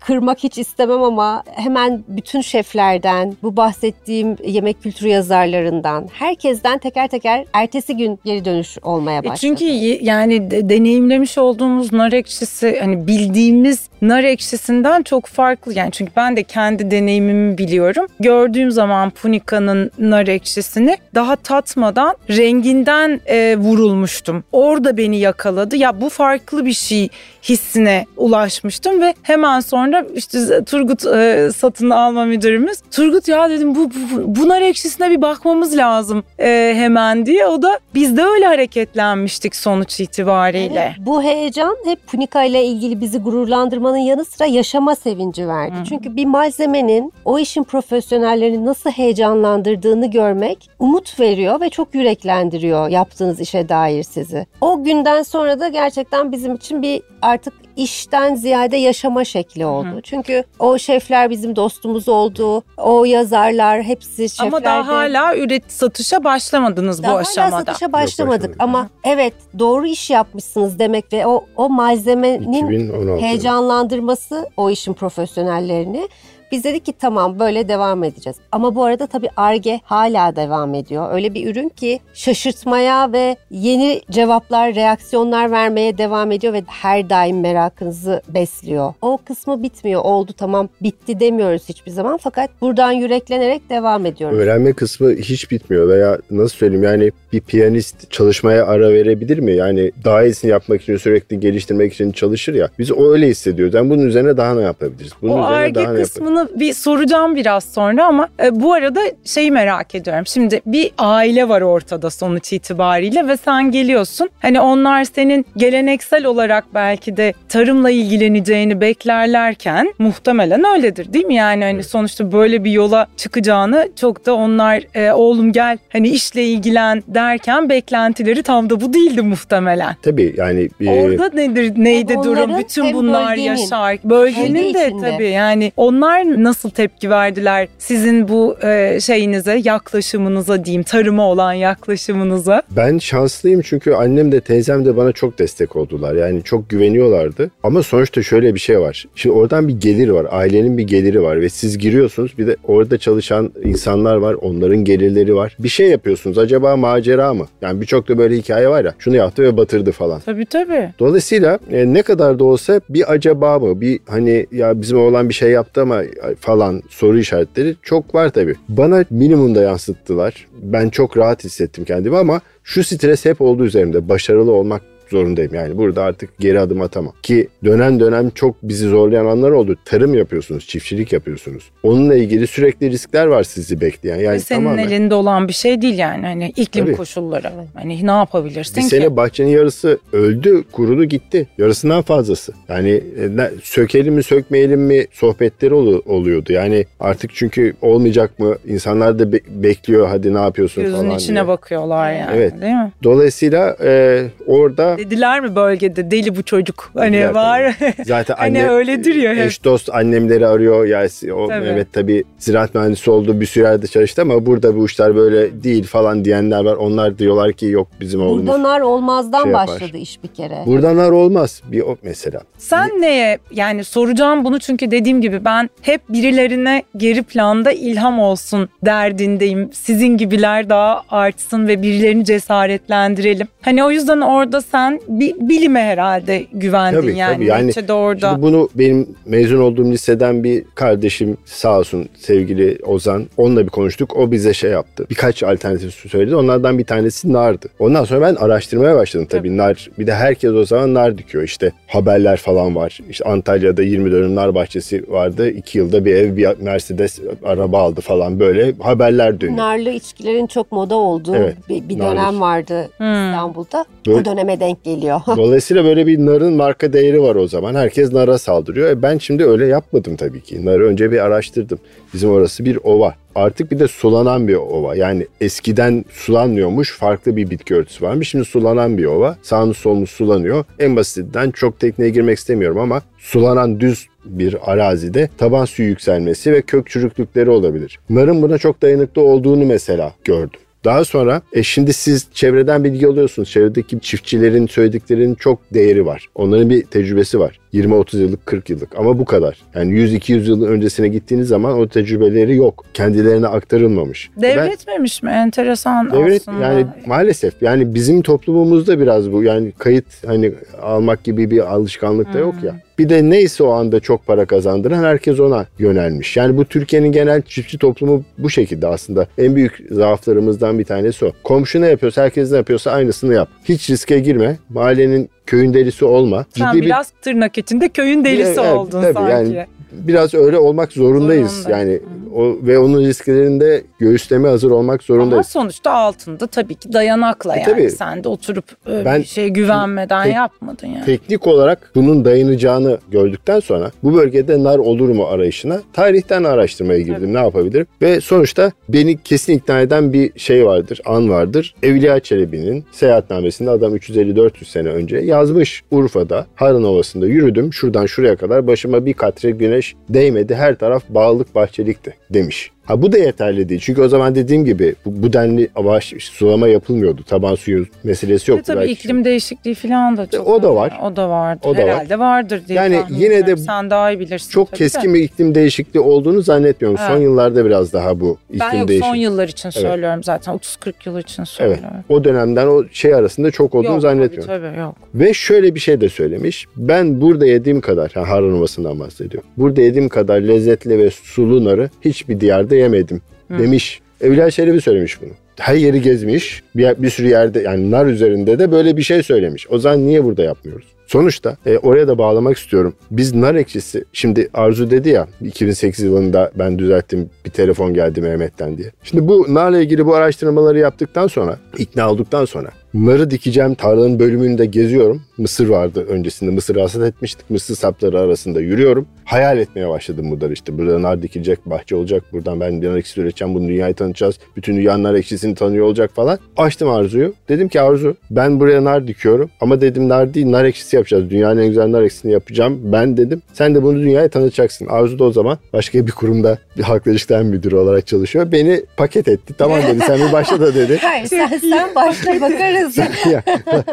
kırmak 0.00 0.38
hiç 0.38 0.58
istemem 0.58 1.02
ama 1.02 1.42
hemen 1.46 2.04
bütün 2.08 2.40
şeflerden, 2.40 3.36
bu 3.42 3.56
bahsettiğim 3.56 4.36
yemek 4.44 4.82
kültürü 4.82 5.08
yazarlarından, 5.08 6.08
herkesten 6.12 6.78
teker 6.78 7.08
teker 7.08 7.44
ertesi 7.52 7.96
gün 7.96 8.18
geri 8.24 8.44
dönüş 8.44 8.78
olmaya 8.82 9.18
E 9.20 9.24
başladı. 9.24 9.38
çünkü 9.40 9.64
y- 9.64 9.98
yani 10.02 10.50
de- 10.50 10.68
deneyimlemiş 10.68 11.38
olduğumuz 11.38 11.92
nar 11.92 12.12
ekşisi 12.12 12.78
hani 12.80 13.06
bildiğimiz 13.08 13.88
nar 14.02 14.24
ekşisinden 14.24 15.02
çok 15.02 15.26
farklı. 15.26 15.74
Yani 15.74 15.92
çünkü 15.92 16.12
ben 16.16 16.36
de 16.36 16.42
kendi 16.42 16.90
deneyimimi 16.90 17.58
biliyorum. 17.58 18.06
Gördüğüm 18.20 18.70
zaman 18.70 19.10
Punica'nın 19.10 19.90
nar 19.98 20.26
ekşisini 20.26 20.98
daha 21.14 21.36
tatmadan 21.36 22.16
renginden 22.30 23.20
e, 23.26 23.56
vurulmuştum. 23.56 24.44
Orada 24.52 24.96
beni 24.96 25.18
yakaladı. 25.18 25.76
Ya 25.76 26.00
bu 26.00 26.08
farklı 26.08 26.66
bir 26.66 26.72
şey 26.72 27.08
hissine 27.42 28.06
ulaşmıştım 28.16 29.00
ve 29.00 29.14
hemen 29.22 29.60
sonra 29.60 30.04
işte 30.14 30.64
Turgut 30.64 31.06
e, 31.06 31.50
satın 31.56 31.90
alma 31.90 32.24
müdürümüz 32.24 32.78
Turgut 32.90 33.28
ya 33.28 33.50
dedim 33.50 33.74
bu, 33.74 33.90
bu, 33.90 34.36
bu 34.36 34.48
nar 34.48 34.62
ekşisine 34.62 35.10
bir 35.10 35.22
bakmamız 35.22 35.76
lazım 35.76 36.24
e, 36.38 36.72
hemen 36.76 37.26
diye. 37.26 37.46
O 37.46 37.62
da 37.62 37.78
biz 37.94 38.16
de 38.16 38.22
öyle 38.22 38.46
hareketlenmiştik 38.46 39.56
sonuç 39.56 40.00
itibariyle. 40.00 40.94
Evet, 40.98 41.06
bu 41.06 41.22
heyecan 41.22 41.76
hep 41.84 42.06
Punika 42.06 42.44
ile 42.44 42.64
ilgili 42.64 42.97
bizi 43.00 43.18
gururlandırmanın 43.18 43.96
yanı 43.96 44.24
sıra 44.24 44.46
yaşama 44.46 44.94
sevinci 44.94 45.48
verdi. 45.48 45.76
Hı. 45.76 45.84
Çünkü 45.84 46.16
bir 46.16 46.24
malzemenin 46.24 47.12
o 47.24 47.38
işin 47.38 47.64
profesyonellerini 47.64 48.66
nasıl 48.66 48.90
heyecanlandırdığını 48.90 50.10
görmek 50.10 50.70
umut 50.78 51.20
veriyor 51.20 51.60
ve 51.60 51.70
çok 51.70 51.94
yüreklendiriyor 51.94 52.88
yaptığınız 52.88 53.40
işe 53.40 53.68
dair 53.68 54.02
sizi. 54.02 54.46
O 54.60 54.84
günden 54.84 55.22
sonra 55.22 55.60
da 55.60 55.68
gerçekten 55.68 56.32
bizim 56.32 56.54
için 56.54 56.82
bir 56.82 57.02
artık 57.22 57.67
işten 57.78 58.34
ziyade 58.34 58.76
yaşama 58.76 59.24
şekli 59.24 59.66
oldu. 59.66 59.88
Hı. 59.96 60.02
Çünkü 60.02 60.44
o 60.58 60.78
şefler 60.78 61.30
bizim 61.30 61.56
dostumuz 61.56 62.08
oldu. 62.08 62.62
O 62.76 63.04
yazarlar 63.04 63.82
hepsi 63.82 64.28
şefler. 64.28 64.46
Ama 64.46 64.64
daha 64.64 64.86
hala 64.86 65.36
üret 65.36 65.72
satışa 65.72 66.24
başlamadınız 66.24 67.02
Daha 67.02 67.10
bu 67.12 67.14
hala 67.14 67.20
aşamada. 67.28 67.56
satışa 67.72 67.92
başlamadık 67.92 68.40
başlamadık. 68.42 68.56
ama 68.62 68.88
evet 69.04 69.34
doğru 69.58 69.86
iş 69.86 70.10
yapmışsınız 70.10 70.78
demek 70.78 71.12
ve 71.12 71.26
o 71.26 71.44
o 71.56 71.68
malzemenin 71.68 72.52
2016. 72.52 73.22
heyecanlandırması 73.26 74.50
o 74.56 74.70
işin 74.70 74.92
profesyonellerini 74.94 76.08
Biz 76.52 76.64
dedik 76.64 76.86
ki 76.86 76.92
tamam 76.98 77.38
böyle 77.38 77.68
devam 77.68 78.04
edeceğiz. 78.04 78.36
Ama 78.52 78.74
bu 78.74 78.84
arada 78.84 79.06
tabii 79.06 79.28
ARGE 79.36 79.80
hala 79.84 80.36
devam 80.36 80.74
ediyor. 80.74 81.12
Öyle 81.12 81.34
bir 81.34 81.50
ürün 81.50 81.68
ki 81.68 82.00
şaşırtmaya 82.14 83.12
ve 83.12 83.36
yeni 83.50 84.00
cevaplar, 84.10 84.74
reaksiyonlar 84.74 85.50
vermeye 85.50 85.98
devam 85.98 86.32
ediyor 86.32 86.52
ve 86.52 86.62
her 86.66 87.10
daim 87.10 87.40
merakınızı 87.40 88.22
besliyor. 88.28 88.94
O 89.02 89.18
kısmı 89.24 89.62
bitmiyor. 89.62 90.00
Oldu 90.04 90.32
tamam 90.36 90.68
bitti 90.82 91.20
demiyoruz 91.20 91.68
hiçbir 91.68 91.90
zaman 91.90 92.16
fakat 92.22 92.50
buradan 92.60 92.92
yüreklenerek 92.92 93.70
devam 93.70 94.06
ediyoruz. 94.06 94.38
Öğrenme 94.38 94.72
kısmı 94.72 95.10
hiç 95.10 95.50
bitmiyor 95.50 95.88
veya 95.88 96.18
nasıl 96.30 96.56
söyleyeyim 96.56 96.84
yani 96.84 97.10
bir 97.32 97.40
piyanist 97.40 98.10
çalışmaya 98.10 98.66
ara 98.66 98.92
verebilir 98.92 99.38
mi? 99.38 99.52
Yani 99.52 99.92
daha 100.04 100.22
iyisini 100.24 100.50
yapmak 100.50 100.82
için 100.82 100.96
sürekli 100.96 101.40
geliştirmek 101.40 101.92
için 101.92 102.12
çalışır 102.12 102.54
ya. 102.54 102.68
Biz 102.78 102.90
öyle 102.90 103.28
hissediyoruz. 103.28 103.74
Yani 103.74 103.90
bunun 103.90 104.06
üzerine 104.06 104.36
daha 104.36 104.54
ne 104.54 104.62
yapabiliriz? 104.62 105.12
Bunun 105.22 105.32
o 105.32 105.36
üzerine 105.38 105.54
arge 105.56 105.74
daha 105.74 105.92
ne 105.92 106.00
yapabiliriz? 106.00 106.37
Kısmını 106.38 106.60
bir 106.60 106.72
soracağım 106.72 107.36
biraz 107.36 107.64
sonra 107.64 108.06
ama 108.06 108.28
e, 108.44 108.60
bu 108.60 108.72
arada 108.72 109.00
şeyi 109.24 109.50
merak 109.50 109.94
ediyorum. 109.94 110.26
Şimdi 110.26 110.60
bir 110.66 110.90
aile 110.98 111.48
var 111.48 111.60
ortada 111.60 112.10
sonuç 112.10 112.52
itibariyle 112.52 113.28
ve 113.28 113.36
sen 113.36 113.70
geliyorsun. 113.70 114.28
Hani 114.42 114.60
onlar 114.60 115.04
senin 115.04 115.46
geleneksel 115.56 116.24
olarak 116.24 116.64
belki 116.74 117.16
de 117.16 117.32
tarımla 117.48 117.90
ilgileneceğini 117.90 118.80
beklerlerken 118.80 119.94
muhtemelen 119.98 120.64
öyledir 120.64 121.12
değil 121.12 121.24
mi? 121.26 121.34
Yani 121.34 121.64
hani 121.64 121.84
sonuçta 121.84 122.32
böyle 122.32 122.64
bir 122.64 122.70
yola 122.70 123.06
çıkacağını 123.16 123.88
çok 124.00 124.26
da 124.26 124.34
onlar 124.34 124.82
e, 124.94 125.12
oğlum 125.12 125.52
gel 125.52 125.78
hani 125.92 126.08
işle 126.08 126.44
ilgilen 126.44 127.02
derken 127.08 127.68
beklentileri 127.68 128.42
tam 128.42 128.70
da 128.70 128.80
bu 128.80 128.92
değildi 128.92 129.22
muhtemelen. 129.22 129.96
Tabii 130.02 130.34
yani 130.36 130.68
e, 130.80 130.90
Orada 130.90 131.30
nedir 131.34 131.72
neydi 131.76 132.14
durum? 132.24 132.58
Bütün 132.58 132.92
bunlar 132.92 133.30
bölgenin. 133.30 133.46
yaşar. 133.56 133.98
Bölgenin 134.04 134.54
Bölge 134.54 134.74
de 134.74 134.86
içinde. 134.88 135.10
tabii 135.10 135.30
yani 135.30 135.72
onlar 135.76 136.27
nasıl 136.36 136.70
tepki 136.70 137.10
verdiler 137.10 137.68
sizin 137.78 138.28
bu 138.28 138.56
e, 138.62 138.98
şeyinize, 139.00 139.60
yaklaşımınıza 139.64 140.64
diyeyim, 140.64 140.82
tarıma 140.82 141.30
olan 141.30 141.52
yaklaşımınıza? 141.52 142.62
Ben 142.70 142.98
şanslıyım 142.98 143.60
çünkü 143.60 143.92
annem 143.92 144.32
de 144.32 144.40
teyzem 144.40 144.84
de 144.84 144.96
bana 144.96 145.12
çok 145.12 145.38
destek 145.38 145.76
oldular. 145.76 146.14
Yani 146.14 146.42
çok 146.42 146.70
güveniyorlardı. 146.70 147.50
Ama 147.62 147.82
sonuçta 147.82 148.22
şöyle 148.22 148.54
bir 148.54 148.60
şey 148.60 148.80
var. 148.80 149.04
Şimdi 149.14 149.36
oradan 149.36 149.68
bir 149.68 149.80
gelir 149.80 150.08
var. 150.08 150.26
Ailenin 150.30 150.78
bir 150.78 150.82
geliri 150.82 151.22
var 151.22 151.40
ve 151.40 151.48
siz 151.48 151.78
giriyorsunuz. 151.78 152.38
Bir 152.38 152.46
de 152.46 152.56
orada 152.64 152.98
çalışan 152.98 153.52
insanlar 153.64 154.16
var. 154.16 154.34
Onların 154.34 154.84
gelirleri 154.84 155.34
var. 155.34 155.56
Bir 155.58 155.68
şey 155.68 155.88
yapıyorsunuz. 155.88 156.38
Acaba 156.38 156.76
macera 156.76 157.34
mı? 157.34 157.46
Yani 157.62 157.80
birçok 157.80 158.08
da 158.08 158.18
böyle 158.18 158.36
hikaye 158.36 158.68
var 158.68 158.84
ya. 158.84 158.94
Şunu 158.98 159.16
yaptı 159.16 159.42
ve 159.42 159.56
batırdı 159.56 159.92
falan. 159.92 160.20
Tabii 160.20 160.46
tabii. 160.46 160.90
Dolayısıyla 160.98 161.58
e, 161.72 161.92
ne 161.94 162.02
kadar 162.02 162.38
da 162.38 162.44
olsa 162.44 162.80
bir 162.88 163.12
acaba 163.12 163.58
mı? 163.58 163.80
Bir 163.80 164.00
hani 164.08 164.46
ya 164.52 164.80
bizim 164.80 164.98
oğlan 164.98 165.28
bir 165.28 165.34
şey 165.34 165.50
yaptı 165.50 165.82
ama 165.82 166.02
falan 166.40 166.82
soru 166.88 167.18
işaretleri 167.18 167.76
çok 167.82 168.14
var 168.14 168.28
tabii. 168.28 168.54
Bana 168.68 169.04
minimumda 169.10 169.62
yansıttılar. 169.62 170.46
Ben 170.62 170.88
çok 170.88 171.16
rahat 171.16 171.44
hissettim 171.44 171.84
kendimi 171.84 172.16
ama 172.16 172.40
şu 172.64 172.84
stres 172.84 173.24
hep 173.24 173.40
oldu 173.40 173.64
üzerimde. 173.64 174.08
Başarılı 174.08 174.52
olmak 174.52 174.82
zorundayım. 175.10 175.54
Yani 175.54 175.78
burada 175.78 176.02
artık 176.02 176.38
geri 176.38 176.60
adım 176.60 176.80
atamam. 176.80 177.12
Ki 177.22 177.48
dönem 177.64 178.00
dönem 178.00 178.30
çok 178.30 178.56
bizi 178.62 178.88
zorlayan 178.88 179.26
anlar 179.26 179.50
oldu. 179.50 179.76
Tarım 179.84 180.14
yapıyorsunuz, 180.14 180.66
çiftçilik 180.66 181.12
yapıyorsunuz. 181.12 181.70
Onunla 181.82 182.14
ilgili 182.14 182.46
sürekli 182.46 182.90
riskler 182.90 183.26
var 183.26 183.42
sizi 183.42 183.80
bekleyen. 183.80 184.16
Yani 184.16 184.34
Ve 184.34 184.38
senin 184.38 184.64
tamamen. 184.64 184.88
elinde 184.88 185.14
olan 185.14 185.48
bir 185.48 185.52
şey 185.52 185.82
değil 185.82 185.98
yani 185.98 186.26
hani 186.26 186.48
iklim 186.56 186.84
Tabii. 186.84 186.96
koşulları. 186.96 187.50
Hani 187.74 188.06
ne 188.06 188.10
yapabilirsin 188.10 188.76
Bir 188.76 188.80
ki? 188.82 188.86
sene 188.88 189.16
bahçenin 189.16 189.50
yarısı 189.50 189.98
öldü, 190.12 190.64
kurudu 190.72 191.04
gitti. 191.04 191.46
Yarısından 191.58 192.02
fazlası. 192.02 192.52
Yani 192.68 192.90
e, 192.90 193.50
sökelim 193.62 194.14
mi 194.14 194.22
sökmeyelim 194.22 194.80
mi 194.80 195.06
sohbetleri 195.12 195.74
olu- 195.74 196.02
oluyordu. 196.06 196.52
Yani 196.52 196.84
artık 197.00 197.30
çünkü 197.34 197.74
olmayacak 197.82 198.38
mı? 198.38 198.56
İnsanlar 198.66 199.18
da 199.18 199.32
be- 199.32 199.40
bekliyor 199.48 200.08
hadi 200.08 200.34
ne 200.34 200.38
yapıyorsun 200.40 200.84
Gözün 200.84 200.96
falan 200.96 201.10
içine 201.10 201.34
diye. 201.36 201.46
bakıyorlar 201.48 202.12
yani 202.12 202.30
Evet. 202.36 202.60
değil 202.60 202.74
mi? 202.74 202.92
Dolayısıyla 203.02 203.76
e, 203.82 204.24
orada 204.46 204.97
Dediler 204.98 205.40
mi 205.40 205.56
bölgede 205.56 206.10
deli 206.10 206.36
bu 206.36 206.42
çocuk? 206.42 206.90
Hani 206.94 207.12
Dediler 207.12 207.30
var. 207.34 207.76
zaten 208.04 208.34
Hani 208.38 208.58
anne 208.62 208.70
öyledir 208.70 209.14
ya 209.14 209.34
hep. 209.34 209.46
eş 209.46 209.64
dost 209.64 209.94
annemleri 209.94 210.46
arıyor. 210.46 210.86
Ya 210.86 211.06
o 211.34 211.48
Tabii. 211.48 211.66
evet 211.66 211.86
tabii 211.92 212.24
ziraat 212.38 212.74
mühendisi 212.74 213.10
oldu 213.10 213.40
bir 213.40 213.46
sürü 213.46 213.64
yerde 213.64 213.86
çalıştı 213.86 214.22
ama 214.22 214.46
burada 214.46 214.76
bu 214.76 214.86
işler 214.86 215.16
böyle 215.16 215.62
değil 215.64 215.86
falan 215.86 216.24
diyenler 216.24 216.64
var. 216.64 216.74
Onlar 216.74 217.18
diyorlar 217.18 217.52
ki 217.52 217.66
yok 217.66 217.88
bizim 218.00 218.20
oğlumuz. 218.20 218.46
Burada 218.46 218.62
nar 218.62 218.80
olmazdan 218.80 219.42
şey 219.42 219.52
yapar. 219.52 219.68
başladı 219.68 219.96
iş 219.96 220.22
bir 220.22 220.28
kere. 220.28 220.66
Buradanlar 220.66 221.10
olmaz 221.10 221.62
bir 221.72 221.80
o 221.80 221.96
mesela. 222.02 222.40
Sen 222.58 222.88
neye 222.88 223.38
yani 223.50 223.84
soracağım 223.84 224.44
bunu 224.44 224.58
çünkü 224.58 224.90
dediğim 224.90 225.20
gibi 225.20 225.44
ben 225.44 225.70
hep 225.82 226.00
birilerine 226.08 226.82
geri 226.96 227.22
planda 227.22 227.72
ilham 227.72 228.18
olsun 228.20 228.68
derdindeyim. 228.84 229.70
Sizin 229.72 230.16
gibiler 230.16 230.68
daha 230.68 231.02
artsın 231.08 231.68
ve 231.68 231.82
birilerini 231.82 232.24
cesaretlendirelim. 232.24 233.48
Hani 233.62 233.84
o 233.84 233.90
yüzden 233.90 234.20
orada 234.20 234.60
sen 234.62 234.87
bir 235.08 235.34
bilime 235.40 235.80
herhalde 235.80 236.46
güvendin 236.52 237.00
Tabii, 237.00 237.16
yani. 237.16 237.34
tabii. 237.34 237.46
Yani 237.46 237.66
Neticede 237.66 237.92
orada. 237.92 238.30
Şimdi 238.30 238.42
bunu 238.42 238.68
benim 238.74 239.06
mezun 239.26 239.58
olduğum 239.60 239.90
liseden 239.90 240.44
bir 240.44 240.64
kardeşim 240.74 241.36
sağ 241.44 241.78
olsun 241.78 242.08
sevgili 242.18 242.78
Ozan 242.86 243.26
onunla 243.36 243.62
bir 243.64 243.68
konuştuk. 243.70 244.16
O 244.16 244.30
bize 244.32 244.54
şey 244.54 244.70
yaptı. 244.70 245.06
Birkaç 245.10 245.42
alternatif 245.42 245.94
söyledi. 246.10 246.36
Onlardan 246.36 246.78
bir 246.78 246.84
tanesi 246.84 247.32
nardı. 247.32 247.68
Ondan 247.78 248.04
sonra 248.04 248.20
ben 248.20 248.34
araştırmaya 248.34 248.96
başladım 248.96 249.26
tabii. 249.30 249.48
Tabii. 249.48 249.56
Nar 249.56 249.88
bir 249.98 250.06
de 250.06 250.14
herkes 250.14 250.50
o 250.52 250.64
zaman 250.64 250.94
nar 250.94 251.18
dikiyor. 251.18 251.44
İşte 251.44 251.72
haberler 251.86 252.36
falan 252.36 252.76
var. 252.76 252.98
İşte 253.10 253.24
Antalya'da 253.24 253.82
20 253.82 254.10
dönüm 254.12 254.34
nar 254.34 254.54
bahçesi 254.54 255.04
vardı. 255.12 255.50
2 255.50 255.78
yılda 255.78 256.04
bir 256.04 256.14
ev 256.14 256.36
bir 256.36 256.48
Mercedes 256.60 257.18
araba 257.44 257.78
aldı 257.82 258.00
falan 258.00 258.40
böyle 258.40 258.72
haberler 258.80 259.40
dönüyor. 259.40 259.58
Narlı 259.58 259.90
içkilerin 259.90 260.46
çok 260.46 260.72
moda 260.72 260.94
olduğu 260.94 261.36
Evet, 261.36 261.56
bir, 261.68 261.88
bir 261.88 261.98
narlı. 261.98 262.10
dönem 262.16 262.40
vardı 262.40 262.88
Hmm. 262.98 263.06
İstanbul'da. 263.06 263.84
Böyle- 264.06 264.18
O 264.20 264.24
döneme 264.24 264.60
denk 264.60 264.77
geliyor. 264.84 265.20
Dolayısıyla 265.36 265.84
böyle 265.84 266.06
bir 266.06 266.18
narın 266.18 266.52
marka 266.52 266.92
değeri 266.92 267.22
var 267.22 267.34
o 267.34 267.48
zaman. 267.48 267.74
Herkes 267.74 268.12
nara 268.12 268.38
saldırıyor. 268.38 268.88
E 268.88 269.02
ben 269.02 269.18
şimdi 269.18 269.44
öyle 269.44 269.66
yapmadım 269.66 270.16
tabii 270.16 270.40
ki. 270.40 270.66
Narı 270.66 270.86
önce 270.86 271.12
bir 271.12 271.18
araştırdım. 271.18 271.78
Bizim 272.14 272.30
orası 272.30 272.64
bir 272.64 272.78
ova. 272.84 273.14
Artık 273.34 273.70
bir 273.70 273.78
de 273.78 273.88
sulanan 273.88 274.48
bir 274.48 274.54
ova. 274.54 274.96
Yani 274.96 275.26
eskiden 275.40 276.04
sulanmıyormuş. 276.10 276.96
Farklı 276.98 277.36
bir 277.36 277.50
bitki 277.50 277.74
örtüsü 277.74 278.04
varmış. 278.04 278.28
Şimdi 278.28 278.44
sulanan 278.44 278.98
bir 278.98 279.04
ova. 279.04 279.36
Sağını 279.42 279.74
solunu 279.74 280.06
sulanıyor. 280.06 280.64
En 280.78 280.96
basitinden 280.96 281.50
çok 281.50 281.80
tekneye 281.80 282.10
girmek 282.10 282.38
istemiyorum 282.38 282.78
ama 282.78 283.02
sulanan 283.18 283.80
düz 283.80 284.06
bir 284.24 284.72
arazide 284.72 285.30
taban 285.38 285.64
suyu 285.64 285.88
yükselmesi 285.88 286.52
ve 286.52 286.62
kök 286.62 286.90
çürüklükleri 286.90 287.50
olabilir. 287.50 287.98
Narın 288.10 288.42
buna 288.42 288.58
çok 288.58 288.82
dayanıklı 288.82 289.22
olduğunu 289.22 289.64
mesela 289.64 290.14
gördüm. 290.24 290.60
Daha 290.84 291.04
sonra 291.04 291.42
e 291.52 291.62
şimdi 291.62 291.92
siz 291.92 292.26
çevreden 292.34 292.84
bilgi 292.84 293.06
alıyorsunuz. 293.06 293.50
Çevredeki 293.50 294.00
çiftçilerin 294.00 294.66
söylediklerinin 294.66 295.34
çok 295.34 295.74
değeri 295.74 296.06
var. 296.06 296.26
Onların 296.34 296.70
bir 296.70 296.82
tecrübesi 296.82 297.40
var. 297.40 297.58
20-30 297.74 298.18
yıllık, 298.20 298.46
40 298.46 298.70
yıllık 298.70 298.98
ama 298.98 299.18
bu 299.18 299.24
kadar. 299.24 299.58
Yani 299.74 299.92
100-200 299.92 300.48
yıl 300.48 300.62
öncesine 300.62 301.08
gittiğiniz 301.08 301.48
zaman 301.48 301.78
o 301.78 301.88
tecrübeleri 301.88 302.56
yok. 302.56 302.84
Kendilerine 302.94 303.46
aktarılmamış. 303.46 304.30
Ben- 304.36 304.42
Devretmemiş 304.42 305.22
mi? 305.22 305.30
Enteresan 305.30 306.12
Devlet 306.12 306.40
aslında. 306.48 306.64
yani 306.64 306.86
maalesef 307.06 307.62
yani 307.62 307.94
bizim 307.94 308.22
toplumumuzda 308.22 309.00
biraz 309.00 309.32
bu 309.32 309.42
yani 309.42 309.72
kayıt 309.78 310.26
hani 310.26 310.52
almak 310.82 311.24
gibi 311.24 311.50
bir 311.50 311.72
alışkanlık 311.74 312.34
da 312.34 312.38
yok 312.38 312.54
ya. 312.62 312.74
Bir 312.98 313.08
de 313.08 313.30
neyse 313.30 313.62
o 313.64 313.70
anda 313.70 314.00
çok 314.00 314.26
para 314.26 314.44
kazandıran 314.46 315.04
herkes 315.04 315.40
ona 315.40 315.66
yönelmiş. 315.78 316.36
Yani 316.36 316.56
bu 316.56 316.64
Türkiye'nin 316.64 317.12
genel 317.12 317.42
çiftçi 317.42 317.78
toplumu 317.78 318.24
bu 318.38 318.50
şekilde 318.50 318.86
aslında. 318.86 319.26
En 319.38 319.56
büyük 319.56 319.78
zaaflarımızdan 319.90 320.78
bir 320.78 320.84
tanesi 320.84 321.24
o. 321.24 321.32
Komşu 321.44 321.80
ne 321.80 321.88
yapıyorsa 321.88 322.22
herkes 322.22 322.50
ne 322.50 322.56
yapıyorsa 322.56 322.90
aynısını 322.90 323.34
yap. 323.34 323.48
Hiç 323.64 323.90
riske 323.90 324.18
girme. 324.18 324.56
Mahallenin 324.68 325.30
köyün 325.46 325.74
delisi 325.74 326.04
olma. 326.04 326.46
Sen 326.56 326.66
Ciddi 326.66 326.80
bir 326.80 326.86
biraz 326.86 327.10
tırnak 327.22 327.58
içinde 327.58 327.88
köyün 327.88 328.24
delisi 328.24 328.60
Evet, 328.60 328.72
oldun 328.72 329.02
tabii 329.02 329.14
sanki. 329.14 329.54
yani 329.54 329.66
biraz 329.92 330.34
öyle 330.34 330.58
olmak 330.58 330.92
zorundayız. 330.92 331.52
Zorunda. 331.52 331.78
Yani 331.78 332.00
o 332.34 332.56
ve 332.62 332.78
onun 332.78 333.00
risklerinde 333.00 333.82
göğüsleme 333.98 334.48
hazır 334.48 334.70
olmak 334.70 335.00
Ama 335.00 335.16
zorundayız. 335.18 335.46
sonuçta 335.46 335.90
altında 335.92 336.46
tabii 336.46 336.74
ki 336.74 336.92
dayanakla 336.92 337.56
E, 337.56 337.60
yani. 337.60 337.70
tabii. 337.72 337.90
Sen 337.90 338.24
de 338.24 338.28
oturup 338.28 338.64
e, 338.90 339.04
Ben- 339.04 339.20
bir 339.20 339.26
şey 339.26 339.48
güvenmeden 339.48 340.24
Tek- 340.24 340.34
yapmadın 340.34 340.86
yani. 340.86 341.04
Teknik 341.04 341.46
olarak 341.46 341.90
bunun 341.94 342.24
dayanacağını 342.24 342.98
gördükten 343.10 343.60
sonra 343.60 343.90
bu 344.02 344.14
bölgede 344.14 344.64
nar 344.64 344.78
olur 344.78 345.08
mu 345.08 345.24
arayışına 345.26 345.80
tarihten 345.92 346.44
araştırmaya 346.44 347.00
girdim 347.00 347.34
ne 347.34 347.38
yapabilirim. 347.38 347.86
Ve 348.02 348.20
sonuçta 348.20 348.72
beni 348.88 349.22
kesin 349.22 349.52
ikna 349.58 349.80
eden 349.80 350.12
bir 350.12 350.38
şey 350.38 350.66
vardır, 350.66 351.00
an 351.06 351.28
vardır. 351.30 351.74
Evliya 351.82 352.20
Çelebi'nin 352.20 352.84
seyahatnamesinde 352.92 353.70
adam 353.70 353.96
350-400 353.96 354.64
sene 354.64 354.88
önce 354.88 355.16
yazmış 355.16 355.82
Urfa'da 355.90 356.46
Harran 356.54 356.84
Ovası'nda 356.84 357.26
yürüdüm 357.26 357.72
şuradan 357.72 358.06
şuraya 358.06 358.36
kadar 358.36 358.66
başıma 358.66 359.06
bir 359.06 359.12
katre 359.12 359.50
güneş 359.50 359.77
değmedi 360.08 360.54
her 360.54 360.78
taraf 360.78 361.04
bağlılık 361.08 361.54
bahçelikti 361.54 362.16
demiş. 362.30 362.70
Ha 362.88 363.02
bu 363.02 363.12
da 363.12 363.18
yeterli 363.18 363.68
değil. 363.68 363.80
Çünkü 363.84 364.02
o 364.02 364.08
zaman 364.08 364.34
dediğim 364.34 364.64
gibi 364.64 364.94
bu, 365.04 365.22
bu 365.22 365.32
denli 365.32 365.68
avaş 365.76 366.14
sulama 366.18 366.68
yapılmıyordu. 366.68 367.22
Taban 367.22 367.54
suyu 367.54 367.86
meselesi 368.04 368.50
yoktu. 368.50 368.64
tabii 368.66 368.80
belki. 368.80 368.92
iklim 368.92 369.24
değişikliği 369.24 369.74
falan 369.74 370.16
da 370.16 370.26
çok. 370.26 370.48
O 370.48 370.62
da 370.62 370.74
var. 370.74 371.00
O 371.02 371.16
da 371.16 371.28
vardır. 371.30 371.68
O 371.68 371.76
da 371.76 371.82
var. 371.82 371.88
Herhalde 371.88 372.18
vardır 372.18 372.62
diye 372.68 372.78
Yani 372.78 373.02
yine 373.10 373.46
de. 373.46 373.56
Sen 373.56 373.90
daha 373.90 374.10
iyi 374.12 374.20
bilirsin. 374.20 374.50
Çok 374.50 374.68
tabii 374.68 374.78
keskin 374.78 375.10
de. 375.10 375.14
bir 375.14 375.22
iklim 375.22 375.54
değişikliği 375.54 376.00
olduğunu 376.00 376.42
zannetmiyorum. 376.42 376.98
Evet. 377.00 377.10
Son 377.12 377.22
yıllarda 377.22 377.64
biraz 377.64 377.92
daha 377.92 378.20
bu 378.20 378.38
iklim 378.48 378.60
Ben 378.72 378.78
yok 378.78 378.88
değişikliği. 378.88 379.08
son 379.08 379.14
yıllar 379.16 379.48
için 379.48 379.70
söylüyorum 379.70 380.22
zaten. 380.24 380.54
30-40 380.54 380.92
yıl 381.06 381.18
için 381.18 381.42
Evet. 381.42 381.48
söylüyorum. 381.48 382.04
O 382.08 382.24
dönemden 382.24 382.66
o 382.66 382.84
şey 382.92 383.14
arasında 383.14 383.50
çok 383.50 383.74
olduğunu 383.74 383.92
Yok, 383.92 384.02
zannetmiyorum. 384.02 384.46
Tabii, 384.46 384.66
tabii 384.66 384.78
yok. 384.78 384.94
Ve 385.14 385.34
şöyle 385.34 385.74
bir 385.74 385.80
şey 385.80 386.00
de 386.00 386.08
söylemiş. 386.08 386.66
Ben 386.76 387.20
burada 387.20 387.46
yediğim 387.46 387.80
kadar, 387.80 388.12
ha, 388.12 388.28
Harran 388.28 388.52
Ovası'ndan 388.52 389.00
bahsediyorum. 389.00 389.50
Burada 389.56 389.80
yediğim 389.80 390.08
kadar 390.08 390.40
lezzetli 390.40 390.98
ve 390.98 391.10
sulu 391.10 391.64
narı 391.64 391.90
hiçbir 392.00 392.40
diyarda 392.78 392.96
yemedim 392.96 393.20
demiş. 393.50 394.00
Evliya 394.20 394.50
Çelebi 394.50 394.80
söylemiş 394.80 395.22
bunu. 395.22 395.30
Her 395.58 395.74
yeri 395.74 396.02
gezmiş. 396.02 396.62
Bir, 396.76 397.02
bir 397.02 397.10
sürü 397.10 397.28
yerde 397.28 397.60
yani 397.60 397.90
nar 397.90 398.06
üzerinde 398.06 398.58
de 398.58 398.72
böyle 398.72 398.96
bir 398.96 399.02
şey 399.02 399.22
söylemiş. 399.22 399.66
O 399.70 399.78
zaman 399.78 400.06
niye 400.06 400.24
burada 400.24 400.42
yapmıyoruz? 400.42 400.86
Sonuçta 401.06 401.56
e, 401.66 401.78
oraya 401.78 402.08
da 402.08 402.18
bağlamak 402.18 402.58
istiyorum. 402.58 402.94
Biz 403.10 403.34
nar 403.34 403.54
ekşisi, 403.54 404.04
şimdi 404.12 404.48
Arzu 404.54 404.90
dedi 404.90 405.08
ya 405.08 405.28
2008 405.40 406.04
yılında 406.04 406.50
ben 406.54 406.78
düzelttim 406.78 407.30
bir 407.44 407.50
telefon 407.50 407.94
geldi 407.94 408.20
Mehmet'ten 408.20 408.78
diye. 408.78 408.90
Şimdi 409.02 409.28
bu 409.28 409.46
narla 409.54 409.80
ilgili 409.80 410.06
bu 410.06 410.14
araştırmaları 410.14 410.78
yaptıktan 410.78 411.26
sonra, 411.26 411.58
ikna 411.78 412.10
olduktan 412.10 412.44
sonra 412.44 412.70
narı 413.06 413.30
dikeceğim 413.30 413.74
tarlanın 413.74 414.18
bölümünde 414.18 414.66
geziyorum. 414.66 415.22
Mısır 415.38 415.68
vardı 415.68 416.06
öncesinde. 416.08 416.50
Mısır 416.50 416.76
hasat 416.76 417.02
etmiştik. 417.02 417.50
Mısır 417.50 417.74
sapları 417.76 418.20
arasında 418.20 418.60
yürüyorum. 418.60 419.06
Hayal 419.24 419.58
etmeye 419.58 419.88
başladım 419.88 420.30
bunları 420.30 420.52
işte. 420.52 420.78
Burada 420.78 421.02
nar 421.02 421.22
dikilecek, 421.22 421.66
bahçe 421.66 421.96
olacak. 421.96 422.24
Buradan 422.32 422.60
ben 422.60 422.82
nar 422.82 422.96
ekşisi 422.96 423.20
üreteceğim. 423.20 423.54
Bunu 423.54 423.68
dünyayı 423.68 423.94
tanıtacağız. 423.94 424.38
Bütün 424.56 424.76
dünya 424.76 425.02
nar 425.02 425.14
ekşisini 425.14 425.54
tanıyor 425.54 425.86
olacak 425.86 426.10
falan. 426.14 426.38
Açtım 426.56 426.90
Arzu'yu. 426.90 427.34
Dedim 427.48 427.68
ki 427.68 427.80
Arzu 427.80 428.16
ben 428.30 428.60
buraya 428.60 428.84
nar 428.84 429.08
dikiyorum. 429.08 429.50
Ama 429.60 429.80
dedim 429.80 430.08
nar 430.08 430.34
değil 430.34 430.50
nar 430.50 430.64
ekşisi 430.64 430.96
yapacağız. 430.96 431.30
Dünyanın 431.30 431.60
en 431.60 431.68
güzel 431.68 431.92
nar 431.92 432.02
ekşisini 432.02 432.32
yapacağım. 432.32 432.80
Ben 432.84 433.16
dedim. 433.16 433.42
Sen 433.52 433.74
de 433.74 433.82
bunu 433.82 433.98
dünyaya 434.00 434.28
tanıtacaksın. 434.28 434.86
Arzu 434.86 435.18
da 435.18 435.24
o 435.24 435.32
zaman 435.32 435.58
başka 435.72 436.06
bir 436.06 436.12
kurumda 436.12 436.58
bir 436.78 436.82
halkla 436.82 437.10
ilişkiler 437.10 437.42
müdürü 437.42 437.76
olarak 437.76 438.06
çalışıyor. 438.06 438.52
Beni 438.52 438.82
paket 438.96 439.28
etti. 439.28 439.54
Tamam 439.58 439.80
dedi 439.88 440.00
sen 440.06 440.28
bir 440.28 440.32
başla 440.32 440.60
da 440.60 440.74
dedi. 440.74 440.98
Hayır 441.02 441.26
sen, 441.26 441.58
sen 441.58 441.94
başla 441.94 442.40
bakarız. 442.40 442.87
Ya, 443.30 443.42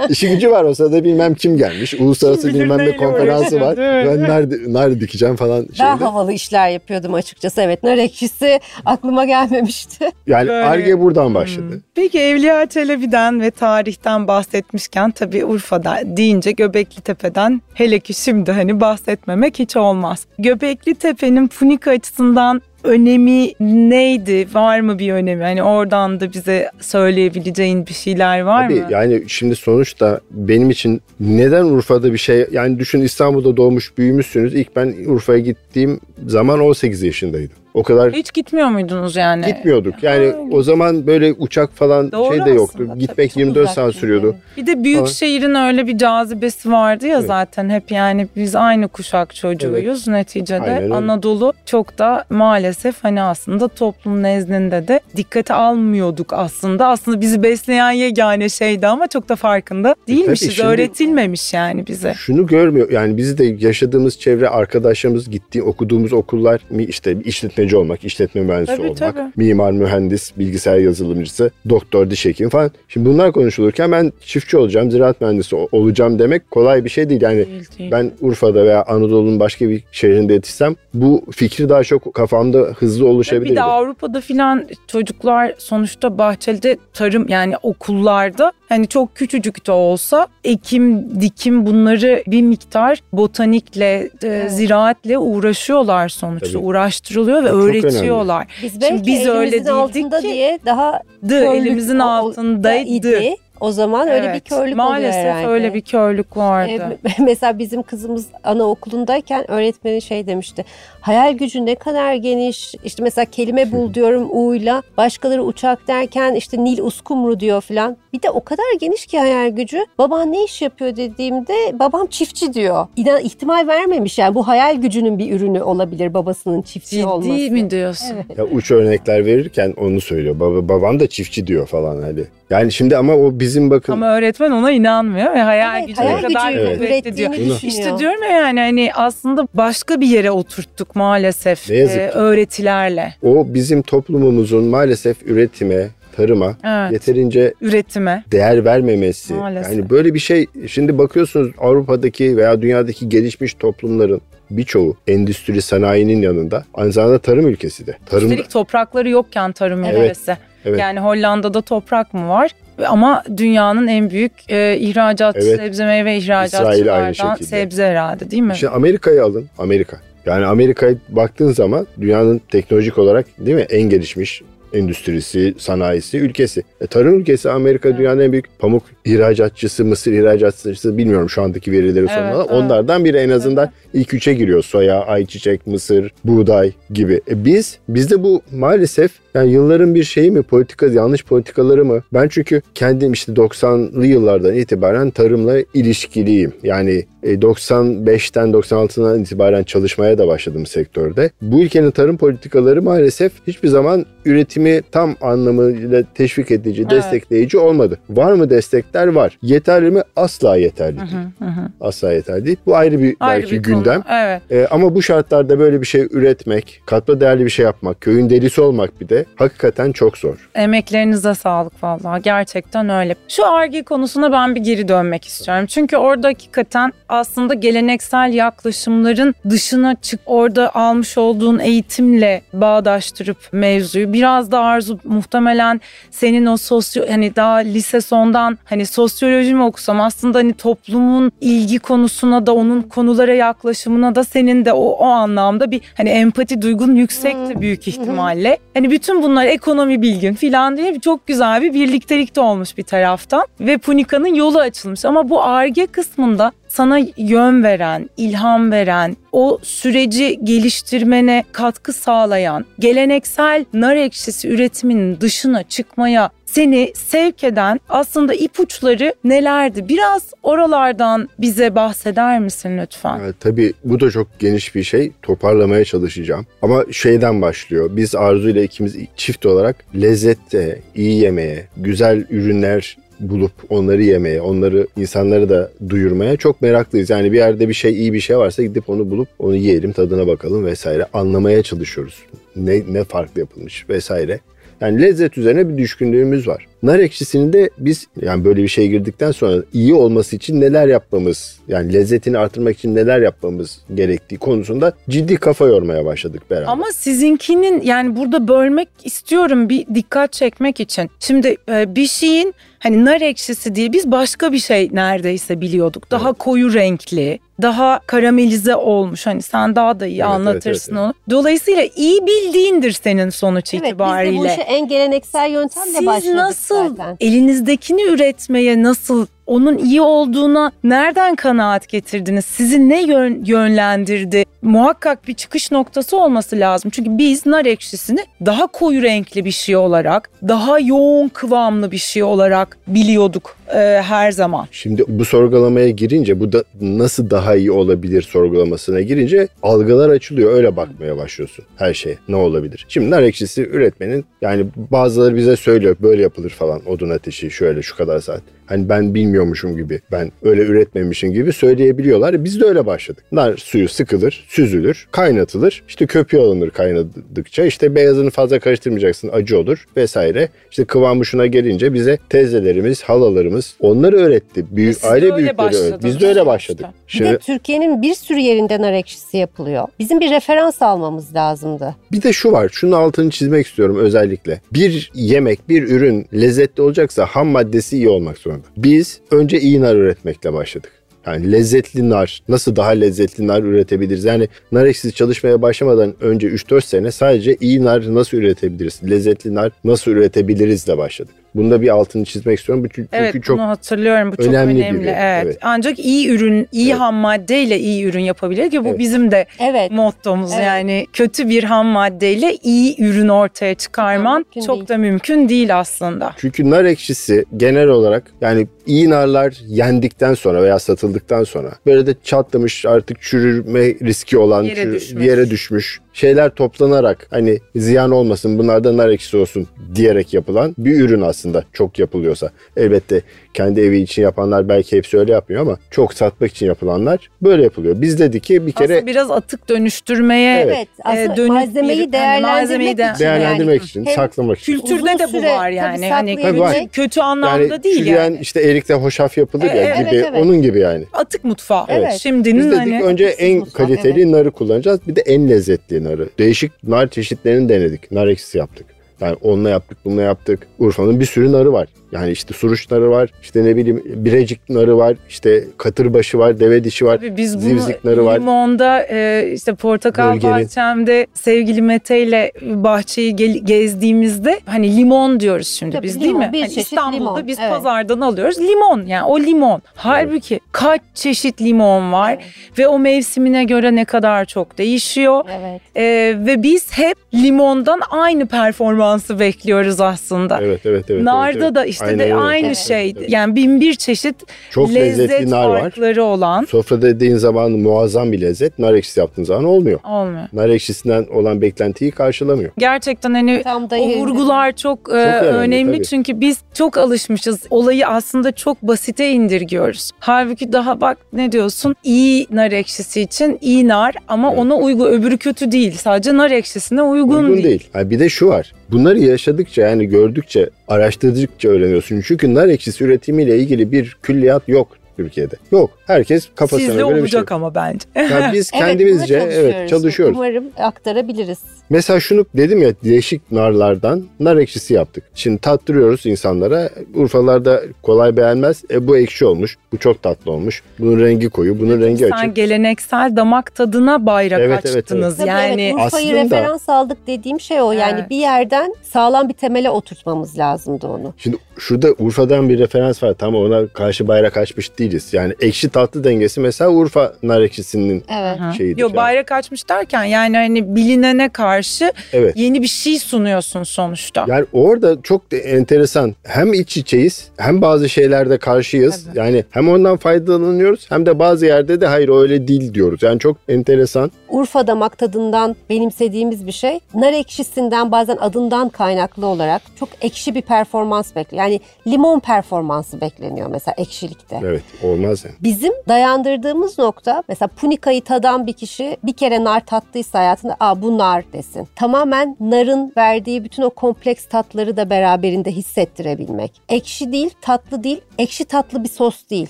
işi 0.10 0.30
gücü 0.30 0.52
var 0.52 0.64
o 0.64 0.76
sırada 0.76 1.04
bilmem 1.04 1.36
kim 1.36 1.58
gelmiş. 1.58 1.94
Uluslararası 1.94 2.48
bilir 2.48 2.60
bilmem 2.60 2.78
ne 2.78 2.98
konferansı 2.98 3.62
var. 3.62 3.78
Ben 3.78 4.22
nar, 4.22 4.46
nar 4.74 5.00
dikeceğim 5.00 5.36
falan. 5.36 5.68
Şeyde. 5.74 5.90
havalı 5.90 6.34
işler 6.34 6.70
yapıyordum 6.70 7.14
açıkçası. 7.14 7.62
Evet 7.62 7.84
nar 7.84 7.98
ekşisi 7.98 8.60
aklıma 8.86 9.26
gelmemişti. 9.26 10.10
Yani. 10.28 10.52
Arge 10.52 11.00
buradan 11.00 11.36
başladı. 11.36 11.82
Peki 11.96 12.20
Evliya 12.20 12.66
Çelebi'den 12.66 13.42
ve 13.42 13.52
tarihten 13.52 14.28
bahsetmişken 14.28 15.12
tabii 15.12 15.46
Urfa'da 15.46 16.00
deyince 16.06 16.52
Göbekli 16.52 17.02
Tepe'den 17.02 17.62
hele 17.74 18.00
ki 18.00 18.14
şimdi 18.14 18.52
hani 18.52 18.82
bahsetmemek 18.82 19.60
hiç 19.60 19.76
olmaz. 19.78 20.26
Göbekli 20.40 20.96
Tepe'nin 20.96 21.48
Funika 21.48 21.92
açısından 21.92 22.62
önemi 22.86 23.52
neydi? 23.60 24.48
Var 24.54 24.80
mı 24.80 25.00
bir 25.00 25.14
önemi? 25.14 25.44
Hani 25.44 25.64
oradan 25.64 26.20
da 26.20 26.34
bize 26.34 26.70
söyleyebileceğin 26.80 27.86
bir 27.88 27.94
şeyler 27.94 28.42
var 28.42 28.70
Tabii 28.70 28.80
mı? 28.82 28.88
yani 28.90 29.24
şimdi 29.28 29.56
sonuçta 29.56 30.20
benim 30.32 30.70
için 30.70 31.02
neden 31.20 31.66
Urfa'da 31.66 32.14
bir 32.14 32.18
şey 32.18 32.48
yani 32.52 32.80
düşün 32.80 33.02
İstanbul'da 33.02 33.58
doğmuş 33.58 33.98
büyümüşsünüz. 33.98 34.56
İlk 34.56 34.76
ben 34.76 34.96
Urfa'ya 35.08 35.40
gittiğim 35.40 36.00
zaman 36.28 36.60
18 36.60 37.04
yaşındaydım. 37.04 37.65
O 37.76 37.84
kadar 37.84 38.12
Hiç 38.14 38.34
gitmiyor 38.34 38.68
muydunuz 38.68 39.16
yani? 39.16 39.46
gitmiyorduk. 39.46 40.04
Yani 40.04 40.34
o 40.52 40.62
zaman 40.64 41.08
böyle 41.08 41.34
uçak 41.34 41.74
falan 41.74 42.12
Doğru 42.12 42.36
şey 42.36 42.46
de 42.46 42.50
yoktu. 42.50 42.78
aslında. 42.84 42.96
Gitmek 43.00 43.30
Çok 43.30 43.38
24 43.38 43.58
uzak 43.64 43.76
saat 43.76 43.94
sürüyordu. 43.96 44.36
Bir 44.58 44.68
de 44.68 44.84
büyük 44.84 44.98
Ama- 44.98 45.08
şehrin 45.08 45.56
öyle 45.56 45.88
bir 45.88 45.98
cazibesi 45.98 46.72
vardı 46.72 47.08
ya 47.08 47.22
zaten 47.22 47.70
hep 47.70 47.92
yani 47.92 48.28
biz 48.36 48.56
aynı 48.56 48.88
kuşak 48.88 49.36
çocuğuyuz 49.36 50.08
neticede. 50.08 50.62
Aynen 50.62 50.84
öyle. 50.84 50.94
Anadolu 50.94 51.54
çok 51.66 51.98
da 51.98 52.24
maalesef 52.30 53.04
hani 53.04 53.22
aslında 53.22 53.68
toplum 53.68 54.24
nezdinde 54.24 54.88
de 54.88 55.00
dikkate 55.16 55.54
almıyorduk 55.54 56.34
aslında. 56.34 56.88
Aslında 56.88 57.22
bizi 57.22 57.44
besleyen 57.44 57.92
yegane 57.92 58.50
şeydi 58.50 58.88
ama 58.88 59.08
çok 59.08 59.30
da 59.30 59.36
farkında 59.36 59.96
değilmişiz. 60.08 60.48
E 60.50 60.52
şimdi- 60.52 60.68
Öğretilmemiş 60.68 61.54
yani 61.54 61.88
bize. 61.88 62.14
Şunu 62.18 62.46
görmüyor 62.48 62.92
yani 62.92 63.18
bizi 63.18 63.38
de 63.38 63.66
yaşadığımız 63.68 64.20
çevre 64.20 64.50
arkadaşlarımız 64.50 65.30
gittiği 65.30 65.64
okuduğumuz 65.64 66.14
okullar 66.14 66.62
mi 66.70 66.84
işte 66.84 67.18
işletmeci 67.66 67.78
olmak, 67.78 68.04
işletme 68.06 68.42
mühendisi 68.42 68.78
Tabii, 68.78 68.82
olmak, 68.88 68.98
tabii. 68.98 69.32
mimar, 69.36 69.72
mühendis, 69.72 70.32
bilgisayar 70.38 70.78
yazılımcısı, 70.78 71.52
doktor, 71.70 72.10
diş 72.10 72.26
hekimi 72.26 72.50
falan. 72.50 72.72
Şimdi 72.88 73.10
bunlar 73.10 73.32
konuşulurken 73.32 73.92
ben 73.92 74.12
çiftçi 74.22 74.58
olacağım, 74.58 74.92
ziraat 74.92 75.22
mühendisi 75.22 75.56
olacağım 75.72 76.20
demek 76.20 76.52
kolay 76.52 76.84
bir 76.84 76.90
şey 76.90 77.10
değil. 77.10 77.22
Yani 77.22 77.36
Değil, 77.48 77.64
değil. 77.80 77.92
ben 77.92 78.12
Urfa'da 78.22 78.64
veya 78.66 78.84
Anadolu'nun 78.84 79.40
başka 79.40 79.70
bir 79.70 79.84
şehrinde 79.92 80.34
yetişsem 80.34 80.76
bu 80.94 81.22
fikir 81.32 81.70
daha 81.70 81.84
çok 81.84 82.14
kafamda 82.14 82.58
hızlı 82.60 83.06
Bir 83.06 83.10
oluşabilirdi. 83.10 83.56
de 83.56 83.62
Avrupa'da 83.64 84.22
filan 84.22 84.66
çocuklar 84.88 85.54
sonuçta 85.58 86.18
bahçede 86.18 86.78
tarım 86.94 87.28
yani 87.28 87.54
okullarda 87.64 88.52
hani 88.70 88.88
çok 88.88 89.16
küçücük 89.16 89.68
de 89.68 89.72
olsa 89.72 90.28
ekim, 90.44 91.22
dikim 91.22 91.66
bunları 91.66 92.24
bir 92.28 92.42
miktar 92.42 93.00
botanikle, 93.14 94.10
e, 94.24 94.50
ziraatle 94.50 95.18
uğraşıyorlar 95.18 96.10
sonuçta. 96.10 96.48
Tabii. 96.48 96.58
Uğraştırılıyor 96.58 97.44
ve 97.44 97.50
Çok 97.50 97.58
öğretiyorlar. 97.64 98.48
Biz 98.64 98.82
belki 98.82 99.06
biz 99.06 99.28
öyle 99.28 99.40
elimizin 99.42 99.52
değildik 99.52 99.72
altında 99.72 100.22
ki. 100.22 100.28
diye 100.28 100.60
daha 100.66 101.02
Dı, 101.24 101.30
körlük 101.30 101.68
elimizin 101.68 102.00
altındaydı. 102.00 103.20
O 103.60 103.72
zaman 103.72 104.08
öyle 104.08 104.24
bir 104.24 104.30
Evet, 104.30 104.50
körlük 104.50 104.76
Maalesef 104.76 105.16
oluyor 105.20 105.34
herhalde. 105.36 105.48
öyle 105.48 105.74
bir 105.74 105.82
körlük 105.82 106.38
vardı. 106.38 106.98
Ee, 107.20 107.22
mesela 107.24 107.60
bizim 107.60 107.84
kızımız 107.84 108.26
anaokulundayken 108.44 109.52
öğretmeni 109.52 110.02
şey 110.02 110.28
demişti. 110.28 110.66
Hayal 111.02 111.34
gücü 111.34 111.66
ne 111.66 111.76
kadar 111.76 112.14
geniş. 112.14 112.76
İşte 112.84 113.04
mesela 113.04 113.26
kelime 113.26 113.72
bul 113.72 113.94
diyorum 113.94 114.28
U'yla. 114.32 114.82
Başkaları 114.98 115.44
uçak 115.44 115.88
derken 115.88 116.34
işte 116.36 116.64
Nil 116.64 116.80
Uskumru 116.80 117.40
diyor 117.40 117.62
falan. 117.62 117.98
Bir 118.14 118.22
de 118.22 118.30
o 118.30 118.44
kadar 118.44 118.64
geniş 118.80 119.06
ki 119.06 119.20
hayal 119.20 119.50
gücü. 119.50 119.86
Baban 119.98 120.32
ne 120.34 120.44
iş 120.44 120.62
yapıyor 120.62 120.96
dediğimde 120.96 121.80
babam 121.80 122.08
çiftçi 122.08 122.54
diyor. 122.54 122.88
İnan 122.96 123.22
ihtimal 123.22 123.68
vermemiş 123.68 124.18
yani 124.20 124.36
bu 124.36 124.48
hayal 124.48 124.76
gücünün 124.76 125.20
bir 125.20 125.32
ürünü 125.32 125.62
olabilir 125.62 126.14
babasının 126.14 126.62
çiftçi 126.62 126.96
Ciddi 126.96 127.06
olması. 127.08 127.52
mi 127.52 127.70
diyorsun? 127.70 128.08
Evet. 128.16 128.38
Ya 128.38 128.44
uç 128.46 128.72
örnekler 128.72 129.26
verirken 129.26 129.74
onu 129.78 130.02
söylüyor. 130.02 130.40
Baba, 130.40 130.70
babam 130.70 131.00
da 131.00 131.08
çiftçi 131.08 131.48
diyor 131.48 131.68
falan 131.68 132.02
hani. 132.02 132.24
Yani 132.50 132.72
şimdi 132.72 132.98
ama 132.98 133.14
o 133.16 133.40
bizim 133.40 133.70
bakın 133.70 133.94
Ama 133.94 134.16
öğretmen 134.18 134.52
ona 134.52 134.72
inanmıyor 134.72 135.34
ve 135.34 135.42
hayal 135.42 135.78
Evet, 135.80 135.88
gücü 135.88 136.02
hayal 136.02 136.22
kadar 136.22 136.54
Evet. 136.54 136.78
kuvvetli 136.78 137.18
diyor. 137.18 137.30
Bunu- 137.30 137.36
düşünüyor. 137.38 137.60
İşte 137.64 137.98
diyorum 138.00 138.24
ya 138.24 138.30
yani 138.30 138.60
hani 138.60 138.92
aslında 138.94 139.48
başka 139.54 140.02
bir 140.02 140.08
yere 140.08 140.32
oturttuk 140.32 140.96
maalesef 140.96 141.70
Ne 141.70 141.76
yazık 141.76 141.98
e, 142.02 142.08
ki. 142.10 142.12
öğretilerle. 142.18 143.14
o 143.24 143.46
bizim 143.54 143.82
toplumumuzun 143.82 144.64
maalesef 144.64 145.18
üretime, 145.28 145.88
tarıma 146.16 146.58
Evet. 146.66 146.92
yeterince 146.92 147.54
Üretime. 147.62 148.24
değer 148.32 148.66
vermemesi. 148.66 149.34
Maalesef. 149.34 149.72
Yani 149.78 149.90
böyle 149.90 150.14
bir 150.14 150.20
şey 150.20 150.46
şimdi 150.68 150.98
bakıyorsunuz 150.98 151.52
Avrupa'daki 151.58 152.38
veya 152.38 152.62
dünyadaki 152.62 153.10
gelişmiş 153.10 153.54
toplumların 153.54 154.22
birçoğu 154.52 154.96
endüstri 155.08 155.62
sanayinin 155.62 156.22
yanında 156.22 156.64
aynı 156.74 156.92
zamanda 156.92 157.20
tarım 157.20 157.48
ülkesi 157.48 157.88
de. 157.88 157.98
Tarım 158.06 158.32
Üstelik 158.32 158.50
toprakları 158.52 159.10
yokken 159.10 159.52
tarım 159.52 159.84
Evet, 159.84 160.00
ülkesi. 160.04 160.38
Evet. 160.66 160.80
Yani 160.80 161.00
Hollanda'da 161.00 161.62
toprak 161.62 162.14
mı 162.14 162.30
var? 162.30 162.52
Ama 162.88 163.24
dünyanın 163.38 163.88
en 163.88 164.10
büyük 164.10 164.32
e, 164.50 164.78
ihracat 164.78 165.36
Evet. 165.38 165.56
sebze 165.56 165.86
meyve 165.86 166.18
ihracatçılardan 166.18 167.36
sebze 167.36 167.86
herhalde 167.86 168.32
değil 168.32 168.44
mi? 168.44 168.56
Şimdi 168.56 168.74
Amerika'yı 168.74 169.24
alın. 169.24 169.46
Amerika. 169.58 169.98
Yani 170.26 170.46
Amerika'ya 170.46 170.96
baktığın 171.10 171.52
zaman 171.52 171.88
dünyanın 172.02 172.42
teknolojik 172.52 172.98
olarak 172.98 173.26
değil 173.38 173.56
mi 173.56 173.66
en 173.70 173.82
gelişmiş 173.82 174.42
endüstrisi, 174.74 175.54
sanayisi, 175.58 176.18
ülkesi. 176.18 176.64
E, 176.82 176.88
tarım 176.88 177.20
ülkesi 177.20 177.50
Amerika 177.50 177.90
Evet. 177.90 178.00
dünyanın 178.00 178.20
en 178.22 178.32
büyük 178.32 178.60
pamuk 178.60 178.84
ihracatçısı, 179.06 179.86
mısır 179.86 180.12
ihracatçısı 180.12 180.98
bilmiyorum 180.98 181.30
şu 181.30 181.42
andaki 181.42 181.72
verileri. 181.72 182.06
Evet, 182.10 182.36
evet. 182.36 182.52
Onlardan 182.52 183.06
biri 183.06 183.18
en 183.18 183.30
azından 183.30 183.72
ilk 183.94 184.14
üçe 184.14 184.34
giriyor. 184.34 184.64
Soya, 184.64 185.00
ayçiçek, 185.02 185.68
mısır, 185.68 186.12
buğday 186.26 186.72
gibi. 186.90 187.22
E, 187.30 187.46
biz, 187.46 187.78
bizde 187.90 188.24
bu 188.24 188.42
maalesef 188.52 189.12
yani 189.34 189.52
yılların 189.52 189.96
bir 189.96 190.04
şeyi 190.04 190.32
mi, 190.32 190.44
politika, 190.44 190.88
yanlış 190.88 191.26
politikaları 191.26 191.86
mı? 191.86 192.04
Ben 192.14 192.28
çünkü 192.28 192.62
kendim 192.76 193.14
işte 193.14 193.32
90'lı 193.32 194.06
yıllardan 194.06 194.56
itibaren 194.56 195.10
tarımla 195.12 195.58
ilişkiliyim. 195.74 196.54
Yani 196.64 197.06
95'ten 197.34 198.48
96'dan 198.54 199.20
itibaren 199.20 199.64
çalışmaya 199.64 200.18
da 200.18 200.28
başladım 200.28 200.66
sektörde. 200.66 201.30
Bu 201.42 201.62
ülkenin 201.62 201.92
tarım 201.92 202.18
politikaları 202.18 202.82
maalesef 202.82 203.32
hiçbir 203.48 203.68
zaman 203.68 204.06
üretimi 204.26 204.82
tam 204.92 205.16
anlamıyla 205.22 206.04
teşvik 206.16 206.52
edici, 206.52 206.82
Evet. 206.82 206.92
destekleyici 206.92 207.58
olmadı. 207.58 208.00
Var 208.10 208.34
mı 208.34 208.50
destekler? 208.50 209.08
Var. 209.08 209.38
Yeterli 209.42 209.92
mi? 209.92 210.02
Asla 210.16 210.58
yeterli 210.58 210.98
değil. 210.98 211.10
Hı 211.40 211.46
hı. 211.46 211.68
Asla 211.82 212.12
yeterli 212.14 212.46
değil. 212.46 212.58
Bu 212.66 212.76
ayrı 212.76 213.00
bir 213.02 213.16
Ayrı 213.20 213.42
belki 213.42 213.56
bir 213.56 213.64
konu. 213.64 213.76
gündem. 213.84 214.04
Evet. 214.12 214.42
E, 214.52 214.68
ama 214.72 214.96
bu 214.96 215.02
şartlarda 215.02 215.60
böyle 215.60 215.82
bir 215.82 215.86
şey 215.86 216.02
üretmek, 216.12 216.82
katma 216.86 217.20
değerli 217.22 217.46
bir 217.46 217.50
şey 217.50 217.66
yapmak, 217.66 218.02
köyün 218.02 218.30
delisi 218.30 218.62
olmak 218.62 219.02
bir 219.02 219.10
de 219.10 219.26
hakikaten 219.36 219.92
çok 219.92 220.18
zor. 220.18 220.50
Emeklerinize 220.56 221.34
sağlık 221.36 221.84
vallahi 221.84 222.22
gerçekten 222.22 222.90
öyle. 222.90 223.16
Şu 223.28 223.46
arge 223.48 223.84
konusuna 223.84 224.32
ben 224.32 224.56
bir 224.56 224.62
geri 224.62 224.88
dönmek 224.88 225.26
istiyorum. 225.26 225.66
Çünkü 225.66 225.98
orada 225.98 226.28
hakikaten 226.28 226.92
aslında 227.16 227.54
geleneksel 227.54 228.34
yaklaşımların 228.34 229.36
dışına 229.50 229.96
çık 229.96 230.20
orada 230.26 230.76
almış 230.76 231.18
olduğun 231.18 231.60
eğitimle 231.60 232.42
bağdaştırıp 232.54 233.38
mevzuyu 233.52 234.14
biraz 234.14 234.52
da 234.52 234.60
arzu 234.60 235.00
muhtemelen 235.04 235.82
senin 236.12 236.46
o 236.46 236.58
sosyo 236.58 237.04
hani 237.10 237.36
daha 237.36 237.56
lise 237.56 238.02
sondan 238.02 238.58
hani 238.66 238.86
sosyoloji 238.86 239.56
mi 239.56 239.64
okusam 239.64 240.02
aslında 240.02 240.38
hani 240.38 240.54
toplumun 240.54 241.32
ilgi 241.42 241.80
konusuna 241.80 242.46
da 242.46 242.56
onun 242.56 242.82
konulara 242.82 243.34
yaklaşımına 243.34 244.16
da 244.16 244.24
senin 244.24 244.66
de 244.66 244.74
o, 244.74 244.84
o 244.84 245.06
anlamda 245.06 245.72
bir 245.72 245.82
hani 245.98 246.10
empati 246.10 246.62
duygun 246.62 246.96
yüksekti 246.96 247.62
büyük 247.62 247.88
ihtimalle. 247.88 248.58
Hani 248.74 248.92
bütün 248.92 249.24
bunlar 249.24 249.46
ekonomi 249.46 250.02
bilgin 250.02 250.34
filan 250.34 250.78
diye 250.78 251.00
çok 251.00 251.28
güzel 251.28 251.62
bir 251.62 251.74
birliktelikte 251.74 252.42
olmuş 252.42 252.78
bir 252.78 252.84
taraftan 252.84 253.46
ve 253.60 253.78
Punika'nın 253.78 254.34
yolu 254.34 254.60
açılmış. 254.60 255.06
Ama 255.06 255.30
bu 255.30 255.44
arge 255.44 255.86
kısmında 255.86 256.52
sana 256.76 257.00
yön 257.18 257.64
veren, 257.64 258.10
ilham 258.18 258.72
veren, 258.72 259.18
o 259.32 259.60
süreci 259.64 260.40
geliştirmene 260.44 261.44
katkı 261.52 261.94
sağlayan, 261.94 262.66
geleneksel 262.80 263.66
nar 263.74 263.96
ekşisi 263.96 264.50
üretiminin 264.50 265.22
dışına 265.22 265.64
çıkmaya 265.64 266.30
seni 266.46 266.92
sevk 266.96 267.44
eden 267.44 267.80
aslında 267.90 268.34
ipuçları 268.34 269.14
nelerdi? 269.24 269.90
Biraz 269.90 270.34
oralardan 270.44 271.30
bize 271.40 271.76
bahseder 271.76 272.40
misin 272.40 272.78
lütfen? 272.78 273.20
Evet, 273.24 273.36
tabii 273.40 273.74
bu 273.84 274.00
da 274.00 274.12
çok 274.12 274.40
geniş 274.40 274.76
bir 274.76 274.84
şey. 274.84 275.12
Toparlamaya 275.22 275.86
çalışacağım. 275.86 276.46
Ama 276.62 276.84
şeyden 276.92 277.42
başlıyor. 277.42 277.90
Biz 277.92 278.16
Arzu 278.16 278.50
ile 278.50 278.64
ikimiz 278.64 278.96
çift 279.16 279.46
olarak 279.46 279.76
lezzette, 279.96 280.82
iyi 280.96 281.22
yemeğe, 281.22 281.68
güzel 281.78 282.26
ürünler 282.30 282.98
bulup 283.20 283.52
onları 283.70 284.04
yemeye, 284.04 284.42
onları 284.42 284.88
insanları 284.98 285.50
da 285.50 285.72
duyurmaya 285.90 286.38
çok 286.38 286.62
meraklıyız. 286.62 287.10
Yani 287.10 287.32
bir 287.32 287.38
yerde 287.38 287.70
bir 287.70 287.74
şey 287.74 287.92
iyi 287.92 288.14
bir 288.14 288.20
şey 288.20 288.38
varsa 288.38 288.64
gidip 288.64 288.90
onu 288.90 289.12
bulup 289.12 289.28
onu 289.40 289.56
yiyelim, 289.56 289.92
tadına 289.92 290.28
bakalım 290.28 290.66
vesaire. 290.66 291.06
Anlamaya 291.14 291.64
çalışıyoruz. 291.64 292.24
Ne, 292.56 292.82
ne 292.90 293.04
farklı 293.04 293.40
yapılmış 293.40 293.90
vesaire. 293.90 294.40
Yani 294.82 295.02
lezzet 295.02 295.38
üzerine 295.38 295.70
bir 295.70 295.78
düşkünlüğümüz 295.78 296.48
var. 296.48 296.68
Nar 296.84 297.00
ekşisini 297.00 297.54
de 297.54 297.70
biz 297.78 298.08
yani 298.22 298.46
böyle 298.46 298.64
bir 298.64 298.68
şeye 298.68 298.88
girdikten 298.88 299.32
sonra 299.32 299.64
iyi 299.74 299.94
olması 299.94 300.36
için 300.36 300.62
neler 300.62 300.88
yapmamız, 300.88 301.60
yani 301.68 301.94
lezzetini 301.94 302.38
artırmak 302.38 302.78
için 302.78 302.96
neler 302.96 303.22
yapmamız 303.22 303.82
gerektiği 303.94 304.38
konusunda 304.38 304.94
ciddi 305.10 305.36
kafa 305.36 305.68
yormaya 305.68 306.06
başladık 306.06 306.42
beraber. 306.50 306.68
Ama 306.68 306.86
sizinkinin 306.94 307.82
yani 307.82 308.16
burada 308.16 308.48
bölmek 308.48 308.90
istiyorum 309.04 309.70
bir 309.70 309.86
dikkat 309.96 310.34
çekmek 310.34 310.80
için. 310.80 311.10
Şimdi 311.20 311.56
e, 311.70 311.96
bir 311.96 312.08
şeyin 312.08 312.54
hani 312.86 313.06
nar 313.06 313.22
ekşisi 313.22 313.76
diye 313.76 313.94
biz 313.94 314.12
başka 314.12 314.52
bir 314.52 314.60
şey 314.60 314.90
neredeyse 314.94 315.62
biliyorduk. 315.62 316.12
Daha 316.12 316.34
koyu 316.34 316.74
renkli, 316.74 317.40
daha 317.62 318.00
karamelize 318.08 318.76
olmuş. 318.76 319.26
Hani 319.28 319.42
sen 319.42 319.76
daha 319.76 320.00
da 320.00 320.06
iyi 320.06 320.10
Evet, 320.22 320.26
evet, 320.26 320.36
anlatırsın 320.36 320.92
evet, 320.96 321.02
onu. 321.06 321.14
Dolayısıyla 321.30 321.84
iyi 321.96 322.22
bildiğindir 322.28 322.92
senin 322.92 323.30
sonuç 323.30 323.74
Evet 323.74 323.84
biz 323.84 323.90
itibariyle. 323.90 324.36
de 324.38 324.40
bu 324.42 324.46
işe 324.46 324.62
en 324.62 324.88
geleneksel 324.88 325.52
yöntemle 325.52 325.98
Siz 325.98 326.06
başladık 326.06 326.36
nasıl 326.36 326.90
zaten. 326.96 327.18
elinizdekini 327.20 328.02
üretmeye 328.04 328.84
nasıl 328.84 329.26
onun 329.48 329.78
iyi 329.78 330.02
olduğuna 330.02 330.72
nereden 330.84 331.36
kanaat 331.36 331.90
getirdiniz? 331.90 332.46
Sizi 332.46 332.90
ne 332.90 333.02
yön, 333.04 333.44
yönlendirdi? 333.46 334.46
Muhakkak 334.62 335.28
bir 335.28 335.34
çıkış 335.34 335.72
noktası 335.72 336.18
olması 336.18 336.60
lazım. 336.60 336.92
Çünkü 336.92 337.18
biz 337.18 337.46
nar 337.46 337.66
ekşisini 337.66 338.20
daha 338.46 338.68
koyu 338.68 339.02
renkli 339.02 339.46
bir 339.46 339.52
şey 339.52 339.76
olarak, 339.76 340.30
daha 340.48 340.80
yoğun 340.80 341.28
kıvamlı 341.28 341.92
bir 341.92 341.98
şey 341.98 342.24
olarak 342.24 342.78
biliyorduk 342.88 343.56
e, 343.76 344.02
her 344.08 344.32
zaman. 344.32 344.68
Şimdi 344.72 345.04
bu 345.08 345.26
sorgulamaya 345.26 345.90
girince 345.90 346.40
bu 346.40 346.52
da 346.54 346.64
nasıl 346.82 347.30
daha 347.30 347.45
iyi 347.54 347.72
olabilir 347.72 348.22
sorgulamasına 348.22 349.02
girince 349.02 349.48
algılar 349.64 350.10
açılıyor. 350.10 350.54
Öyle 350.54 350.76
bakmaya 350.76 351.18
başlıyorsun 351.18 351.66
her 351.76 351.94
şeye. 351.94 352.18
Ne 352.28 352.36
olabilir? 352.36 352.86
Şimdi 352.90 353.10
nar 353.10 353.24
ekşisi 353.24 353.62
üretmenin 353.62 354.26
yani 354.42 354.66
bazıları 354.92 355.36
bize 355.36 355.56
söylüyor 355.56 355.96
böyle 356.02 356.22
yapılır 356.22 356.50
falan 356.50 356.90
odun 356.90 357.10
ateşi 357.10 357.52
şöyle 357.52 357.82
şu 357.82 357.98
kadar 357.98 358.20
saat. 358.20 358.42
Hani 358.66 358.90
ben 358.90 359.16
bilmiyormuşum 359.16 359.78
gibi 359.78 360.02
ben 360.12 360.32
öyle 360.44 360.62
üretmemişim 360.62 361.34
gibi 361.34 361.54
söyleyebiliyorlar. 361.54 362.44
Biz 362.44 362.62
de 362.62 362.66
öyle 362.66 362.86
başladık. 362.86 363.24
Nar 363.32 363.58
suyu 363.58 363.90
sıkılır, 363.90 364.46
süzülür, 364.48 365.08
kaynatılır. 365.12 365.84
İşte 365.88 366.06
köpüğü 366.06 366.38
alınır 366.38 366.70
kaynadıkça. 366.70 367.66
İşte 367.66 367.96
beyazını 367.96 368.30
fazla 368.30 368.60
karıştırmayacaksın 368.60 369.30
acı 369.34 369.60
olur 369.60 369.86
vesaire. 369.98 370.50
İşte 370.72 370.86
kıvamı 370.86 371.26
şuna 371.26 371.46
gelince 371.46 371.94
bize 371.94 372.18
teyzelerimiz, 372.30 373.04
halalarımız 373.04 373.76
onları 373.80 374.18
öğretti. 374.18 374.66
Büyük 374.72 374.96
Siz 374.96 375.06
aile 375.06 375.36
büyükleri 375.38 375.76
öğretti. 375.76 376.08
Biz 376.08 376.20
de 376.20 376.28
öyle 376.28 376.46
başladık. 376.46 376.86
Bir 376.86 377.12
Şimdi 377.12 377.30
de 377.30 377.38
Türkiye'nin 377.38 378.02
bir 378.02 378.14
sürü 378.14 378.40
yerinde 378.40 378.82
nar 378.82 378.94
ekşisi 378.94 379.38
yapılıyor. 379.38 379.88
Bizim 380.00 380.20
bir 380.20 380.32
referans 380.32 380.82
almamız 380.82 381.36
lazımdı. 381.36 381.96
Bir 382.12 382.22
de 382.22 382.34
şu 382.34 382.52
var. 382.52 382.70
Şunun 382.72 382.92
altını 382.92 383.30
çizmek 383.30 383.68
istiyorum 383.68 383.98
özellikle. 383.98 384.62
Bir 384.74 385.12
yemek, 385.14 385.70
bir 385.70 385.84
ürün 385.84 386.28
lezzetli 386.34 386.82
olacaksa 386.82 387.26
ham 387.26 387.48
maddesi 387.48 387.98
iyi 387.98 388.10
olmak 388.10 388.38
zorunda. 388.38 388.55
Biz 388.78 389.20
önce 389.32 389.60
iyi 389.60 389.82
nar 389.82 389.96
üretmekle 389.96 390.54
başladık. 390.54 390.92
Yani 391.26 391.52
lezzetli 391.52 392.10
nar, 392.10 392.42
nasıl 392.48 392.76
daha 392.76 392.90
lezzetli 392.90 393.48
nar 393.48 393.64
üretebiliriz? 393.64 394.24
Yani 394.24 394.48
nar 394.72 394.86
ekşisi 394.86 395.14
çalışmaya 395.14 395.62
başlamadan 395.62 396.16
önce 396.22 396.48
3-4 396.48 396.82
sene 396.82 397.12
sadece 397.12 397.58
iyi 397.60 397.84
nar 397.84 398.16
nasıl 398.16 398.38
üretebiliriz? 398.38 399.00
Lezzetli 399.10 399.56
nar 399.56 399.72
nasıl 399.84 400.12
üretebiliriz 400.12 400.88
de 400.88 400.98
başladık. 400.98 401.36
Bunda 401.56 401.82
bir 401.82 401.90
altını 401.90 402.26
çizmek 402.26 402.60
istiyorum. 402.60 402.84
Bu 402.84 402.90
Çünkü 402.90 403.10
Evet 403.14 403.44
çok 403.44 403.58
bunu 403.58 403.68
hatırlıyorum. 403.68 404.32
Bu 404.32 404.38
çok 404.38 404.46
önemli 404.48 404.80
önemli. 404.84 405.00
biri, 405.02 405.10
Evet. 405.18 405.44
evet. 405.46 405.58
Ancak 405.62 406.00
iyi 406.00 406.30
ürün, 406.30 406.68
iyi 406.72 406.90
Evet. 406.90 407.00
ham 407.00 407.16
maddeyle 407.16 407.80
iyi 407.80 408.04
ürün 408.06 408.20
yapabilir 408.20 408.72
ki 408.72 408.84
bu 408.86 408.88
Evet. 408.90 409.00
bizim 409.00 409.32
de 409.32 409.46
Evet. 409.60 409.92
mottomuz 409.92 410.52
Evet. 410.54 410.64
yani 410.66 411.06
kötü 411.14 411.50
bir 411.50 411.64
ham 411.64 411.86
maddeyle 411.88 412.58
iyi 412.64 413.02
ürün 413.04 413.28
ortaya 413.28 413.76
çıkarman 413.76 414.38
Mümkün 414.38 414.62
çok 414.62 414.76
değil. 414.78 414.88
da 414.88 414.98
mümkün 414.98 415.50
değil 415.50 415.80
aslında. 415.80 416.34
Çünkü 416.38 416.70
nar 416.70 416.86
ekşisi 416.86 417.46
genel 417.58 417.88
olarak 417.88 418.24
yani 418.42 418.68
iyi 418.86 419.10
narlar 419.10 419.54
yendikten 419.68 420.34
sonra 420.34 420.64
veya 420.64 420.80
satıldıktan 420.80 421.44
sonra 421.44 421.72
böyle 421.86 422.08
de 422.08 422.16
çatlamış 422.24 422.86
artık 422.86 423.22
çürüme 423.22 423.80
riski 423.86 424.38
olan 424.38 424.64
Yere 424.64 424.82
çürü- 424.84 424.94
düşmüş. 424.96 425.26
yere 425.26 425.50
düşmüş 425.50 426.00
şeyler 426.14 426.50
toplanarak 426.50 427.28
hani 427.32 427.60
ziyan 427.76 428.12
olmasın 428.12 428.58
bunlardan 428.60 428.98
nar 428.98 429.10
ekşisi 429.10 429.38
olsun 429.38 429.68
diyerek 429.96 430.34
yapılan 430.34 430.76
bir 430.78 431.00
ürün 431.00 431.22
aslında 431.22 431.45
çok 431.74 432.00
yapılıyorsa. 432.00 432.50
Elbette 432.78 433.22
kendi 433.54 433.82
evi 433.82 433.98
için 434.02 434.22
yapanlar 434.22 434.70
belki 434.70 434.98
hepsi 434.98 435.18
öyle 435.18 435.32
yapmıyor 435.32 435.62
ama 435.62 435.78
çok 435.92 436.14
satmak 436.14 436.52
için 436.52 436.66
yapılanlar 436.66 437.30
böyle 437.42 437.64
yapılıyor. 437.64 438.02
Biz 438.02 438.20
dedik 438.20 438.44
ki 438.44 438.68
bir 438.68 438.72
kere 438.72 438.94
Aslında 438.94 439.08
biraz 439.08 439.32
atık 439.32 439.70
dönüştürmeye 439.70 440.62
Evet. 440.62 440.76
Evet. 440.78 440.88
Aslında 441.04 441.38
dönük 441.38 441.50
malzemeyi 441.52 442.00
bir- 442.00 442.04
hani 442.04 442.14
değerlendirmek 442.14 442.52
malzemeyi 442.52 442.98
de- 442.98 443.12
için. 443.14 443.20
değerlendirmek 443.24 443.80
yani. 443.82 443.86
için, 443.86 444.06
Hem 444.06 444.16
saklamak 444.16 444.60
için. 444.60 444.74
kültürde 444.80 445.20
de 445.20 445.34
bu 445.34 445.44
var 445.44 445.66
tabii 445.66 445.76
yani. 445.76 446.10
Hani 446.10 446.36
kötü, 446.36 446.88
kötü 446.92 447.22
anlamda 447.22 447.64
Yani 447.74 447.84
değil 447.84 447.98
çürüyen 447.98 448.16
yani. 448.24 448.38
işte 448.42 448.62
erikte 448.62 448.94
hoşaf 448.94 449.38
yapılır 449.38 449.64
ya 449.66 449.72
Evet, 449.76 449.98
gibi 449.98 450.10
evet, 450.16 450.26
evet. 450.30 450.42
onun 450.46 450.62
gibi 450.62 450.80
yani. 450.80 451.06
Atık 451.14 451.44
mutfağı. 451.44 451.86
Evet. 451.88 452.14
Şimdinin 452.14 452.60
Biz 452.60 452.66
dedik 452.72 452.80
hani 452.80 453.04
önce 453.04 453.26
en 453.26 453.58
mutfak, 453.58 453.74
kaliteli 453.76 454.32
narı 454.32 454.52
kullanacağız. 454.52 455.00
Bir 455.08 455.16
de 455.16 455.22
en 455.22 455.50
lezzetli 455.50 456.04
narı. 456.04 456.30
Değişik 456.40 456.84
nar 456.84 457.08
çeşitlerini 457.08 457.70
denedik. 457.70 458.12
Nar 458.12 458.28
ekşisi 458.28 458.58
yaptık. 458.58 458.86
Yani 459.22 459.38
onunla 459.42 459.70
yaptık, 459.70 459.98
bununla 460.06 460.22
yaptık. 460.22 460.68
Urfa'nın 460.80 461.20
bir 461.20 461.26
sürü 461.26 461.52
narı 461.52 461.74
var. 461.74 461.88
Yani 462.12 462.32
işte 462.32 462.54
suruç 462.54 462.92
narı 462.92 463.10
var, 463.10 463.30
işte 463.42 463.64
ne 463.64 463.76
bileyim 463.76 464.04
birecik 464.06 464.70
narı 464.70 464.98
var, 464.98 465.16
işte 465.30 465.64
katırbaşı 465.78 466.38
var, 466.40 466.60
deve 466.60 466.84
dişi 466.84 467.06
var, 467.06 467.18
Tabii 467.18 467.38
biz 467.38 467.52
zivzik 467.52 468.04
narı 468.06 468.26
var. 468.26 468.40
limonda 468.40 469.06
e, 469.12 469.50
işte 469.54 469.74
portakal 469.76 470.34
Bölgenin- 470.36 470.52
bahçemde 470.64 471.28
sevgili 471.34 471.82
Mete 471.82 472.20
ile 472.24 472.52
bahçeyi 472.62 473.36
gel- 473.36 473.58
gezdiğimizde 473.66 474.60
hani 474.66 474.98
limon 474.98 475.40
diyoruz 475.40 475.68
şimdi 475.68 475.96
Tabii 475.96 476.08
biz 476.08 476.16
limon, 476.22 476.24
değil 476.24 476.36
mi? 476.36 476.54
bir 476.54 476.62
Hani 476.62 476.70
çeşit 476.74 476.84
İstanbul'da 476.92 477.34
limon, 477.34 477.48
biz 477.48 477.60
evet. 477.60 477.70
pazardan 477.72 478.22
alıyoruz 478.22 478.60
limon 478.60 479.06
yani 479.06 479.24
o 479.26 479.40
limon. 479.40 479.82
Halbuki 479.96 480.60
kaç 480.72 481.02
çeşit 481.14 481.62
limon 481.62 482.12
var 482.14 482.38
ve 482.78 482.88
o 482.88 483.00
mevsimine 483.00 483.64
göre 483.64 483.96
ne 483.96 484.06
kadar 484.06 484.46
çok 484.46 484.78
değişiyor. 484.78 485.44
Evet. 485.60 485.82
E, 485.96 486.04
ve 486.46 486.64
biz 486.64 486.92
hep 486.98 487.16
limondan 487.34 488.00
aynı 488.10 488.46
performansı 488.48 489.40
bekliyoruz 489.40 490.02
aslında. 490.02 490.60
Evet 490.62 490.82
evet 490.86 491.06
evet. 491.10 491.24
Narda 491.24 491.52
evet, 491.52 491.62
evet. 491.64 491.76
da 491.76 491.86
işte 491.96 492.06
Aynen 492.06 492.20
de 492.20 492.24
öyle. 492.24 492.36
aynı 492.36 492.68
Evet. 492.68 492.78
şey. 492.78 493.14
Evet. 493.18 493.30
Yani 493.30 493.56
bin 493.56 493.82
bir 493.82 493.94
çeşit 493.94 494.36
Çok 494.72 494.94
lezzet 494.94 495.30
lezzetli 495.30 495.50
nar 495.52 495.68
var. 495.70 495.80
farkları 495.82 496.24
olan 496.24 496.66
Sofrada 496.66 497.02
dediğin 497.02 497.36
zaman 497.36 497.72
muazzam 497.72 498.32
bir 498.32 498.42
lezzet. 498.42 498.80
Nar 498.80 498.94
ekşisi 498.94 499.20
yaptığın 499.20 499.44
zaman 499.44 499.64
olmuyor. 499.66 500.00
olmuyor. 500.04 500.48
Nar 500.54 500.70
ekşisinden 500.70 501.26
olan 501.34 501.62
beklentiyi 501.62 502.12
karşılamıyor. 502.12 502.72
Gerçekten 502.78 503.34
hani 503.34 503.62
Tam 503.64 503.90
da 503.90 503.96
o 503.96 504.10
vurgular 504.10 504.72
çok, 504.72 505.10
e, 505.10 505.12
önemli, 505.14 505.58
önemli 505.58 505.96
tabii. 505.98 506.06
çünkü 506.06 506.40
biz 506.40 506.58
çok 506.74 506.98
alışmışız. 506.98 507.60
Olayı 507.70 508.08
aslında 508.08 508.52
çok 508.52 508.82
basite 508.82 509.32
indirgiyoruz. 509.32 510.12
Halbuki 510.20 510.74
daha 510.74 511.02
bak 511.02 511.18
ne 511.34 511.52
diyorsun? 511.52 511.96
İyi 512.04 512.48
nar 512.52 512.72
ekşisi 512.72 513.22
için 513.22 513.58
iyi 513.62 513.88
nar 513.88 514.16
ama 514.28 514.48
Evet. 514.50 514.60
ona 514.60 514.76
uygun 514.78 515.06
öbürü 515.06 515.38
kötü 515.38 515.72
değil. 515.72 515.92
Sadece 515.98 516.38
nar 516.38 516.52
ekşisine 516.52 517.02
uygun, 517.02 517.36
Uygun 517.44 517.54
değil. 517.54 517.64
değil. 517.64 517.90
Ha, 517.94 518.10
bir 518.10 518.20
de 518.20 518.30
şu 518.30 518.48
var. 518.48 518.74
Bunları 518.92 519.20
yaşadıkça 519.20 519.82
yani 519.82 520.06
gördükçe, 520.06 520.70
araştırdıkça 520.88 521.70
öğreniyorsun. 521.70 522.22
Çünkü 522.22 522.54
nar 522.54 522.68
ekşisi 522.68 523.04
üretimiyle 523.04 523.58
ilgili 523.58 523.92
bir 523.92 524.18
külliyat 524.24 524.70
yok 524.70 524.98
Türkiye'de. 525.18 525.56
Yok. 525.72 525.90
Herkes 526.08 526.48
kafasına 526.56 526.80
Sizde 526.80 526.94
göre 526.94 527.08
bir 527.10 527.14
şey. 527.14 527.22
olacak 527.22 527.52
ama 527.52 527.76
bence. 527.76 528.06
Yani 528.16 528.54
biz 528.54 528.72
Evet, 528.74 528.86
kendimizce 528.86 529.42
buna 529.42 529.52
evet 529.52 529.90
çalışıyoruz. 529.90 530.38
Umarım 530.38 530.64
aktarabiliriz. 530.78 531.60
Mesela 531.90 532.20
şunu 532.20 532.46
dedim 532.56 532.82
ya 532.82 532.90
değişik 533.04 533.52
narlardan 533.52 534.24
nar 534.40 534.58
ekşisi 534.58 534.94
yaptık. 534.94 535.24
Şimdi 535.36 535.58
tattırıyoruz 535.62 536.26
insanlara. 536.26 536.90
Urfalılar 537.14 537.66
da 537.66 537.82
kolay 538.02 538.38
beğenmez. 538.38 538.84
E 538.92 539.08
bu 539.08 539.18
ekşi 539.18 539.46
olmuş. 539.46 539.78
Bu 539.94 539.98
çok 539.98 540.24
tatlı 540.24 540.52
olmuş. 540.52 540.84
Bunun 541.00 541.20
rengi 541.20 541.50
koyu. 541.50 541.80
Bunun 541.80 542.02
rengi 542.02 542.18
Sen 542.24 542.32
açık. 542.32 542.56
geleneksel 542.56 543.36
damak 543.36 543.76
tadına 543.76 544.26
bayrak 544.26 544.60
Evet, 544.60 544.82
evet, 544.86 544.96
açtınız. 544.96 545.38
Tabii 545.38 545.50
Yani 545.50 545.82
evet, 545.82 546.06
Urfa'yı 546.06 546.26
aslında- 546.40 546.44
referans 546.58 546.90
aldık 546.90 547.18
dediğim 547.28 547.60
şey 547.60 547.82
o. 547.82 547.92
Yani 547.92 548.16
Evet. 548.20 548.30
bir 548.30 548.36
yerden 548.38 548.96
sağlam 549.04 549.50
bir 549.50 549.54
temele 549.54 549.90
oturtmamız 549.90 550.58
lazımdı 550.60 551.08
onu. 551.08 551.34
Şimdi 551.38 551.58
şurada 551.80 552.08
Urfa'dan 552.20 552.70
bir 552.70 552.80
referans 552.80 553.24
var. 553.24 553.34
Tam 553.34 553.56
ona 553.56 553.88
karşı 553.88 554.28
bayrak 554.28 554.58
açmış 554.58 555.00
değiliz. 555.12 555.34
Yani 555.34 555.54
ekşi 555.62 555.90
tatlı 555.90 556.24
dengesi 556.24 556.60
mesela 556.60 556.92
Urfa 556.92 557.34
nar 557.44 557.62
ekşisinin 557.62 558.24
Evet. 558.30 558.58
Şeyidir. 558.78 559.02
Yo 559.02 559.08
yani. 559.08 559.16
bayrak 559.16 559.52
açmış 559.52 559.90
derken 559.90 560.24
yani 560.24 560.58
hani 560.58 560.96
bilinene 560.96 561.50
karşı 561.50 562.12
Evet. 562.34 562.58
yeni 562.58 562.82
bir 562.82 562.88
şey 562.88 563.20
sunuyorsun 563.20 563.84
sonuçta. 563.84 564.46
Yani 564.48 564.66
orada 564.74 565.22
çok 565.24 565.42
enteresan. 565.52 566.36
Hem 566.44 566.74
iç 566.74 566.98
içeyiz 566.98 567.48
hem 567.58 567.82
bazı 567.82 568.10
şeylerde 568.10 568.58
karşıyız. 568.58 569.26
Tabii. 569.26 569.38
Yani 569.38 569.64
hem 569.72 569.90
ondan 569.90 570.18
faydalanıyoruz 570.18 571.06
hem 571.10 571.26
de 571.26 571.40
bazı 571.40 571.66
yerde 571.66 572.02
de 572.02 572.08
hayır 572.08 572.30
öyle 572.30 572.68
değil 572.68 572.94
diyoruz. 572.94 573.24
Yani 573.24 573.40
çok 573.40 573.58
enteresan. 573.70 574.32
Urfa 574.50 574.88
damak 574.88 575.18
tadından 575.18 575.76
benimsediğimiz 575.90 576.68
bir 576.68 576.72
şey. 576.72 577.00
Nar 577.14 577.34
ekşisinden 577.34 578.12
bazen 578.12 578.38
adından 578.40 578.90
kaynaklı 578.90 579.46
olarak 579.46 579.82
çok 580.00 580.10
ekşi 580.22 580.56
bir 580.56 580.62
performans 580.62 581.36
bekliyor. 581.36 581.64
Yani 581.64 581.80
limon 582.08 582.40
performansı 582.40 583.22
bekleniyor 583.22 583.70
mesela 583.72 583.96
ekşilikte. 583.98 584.60
Evet 584.64 584.82
olmaz 585.04 585.46
yani. 585.46 585.56
Bizim 585.64 585.94
dayandırdığımız 586.08 587.00
nokta 587.00 587.44
mesela 587.48 587.68
punikayı 587.68 588.24
tadan 588.24 588.68
bir 588.68 588.74
kişi 588.74 589.18
bir 589.24 589.34
kere 589.34 589.64
nar 589.64 589.86
tattıysa 589.86 590.40
hayatında 590.40 590.76
aa 590.80 591.02
bu 591.02 591.18
nar 591.18 591.54
desin. 591.54 591.88
Tamamen 591.96 592.58
narın 592.60 593.14
verdiği 593.18 593.64
bütün 593.64 593.84
o 593.84 593.90
kompleks 593.90 594.46
tatları 594.46 594.98
da 594.98 595.10
beraberinde 595.10 595.72
hissettirebilmek. 595.72 596.82
Ekşi 596.90 597.32
değil, 597.32 597.50
tatlı 597.62 598.04
değil, 598.04 598.22
ekşi 598.38 598.66
tatlı 598.66 599.04
bir 599.04 599.10
sos 599.10 599.50
değil. 599.50 599.70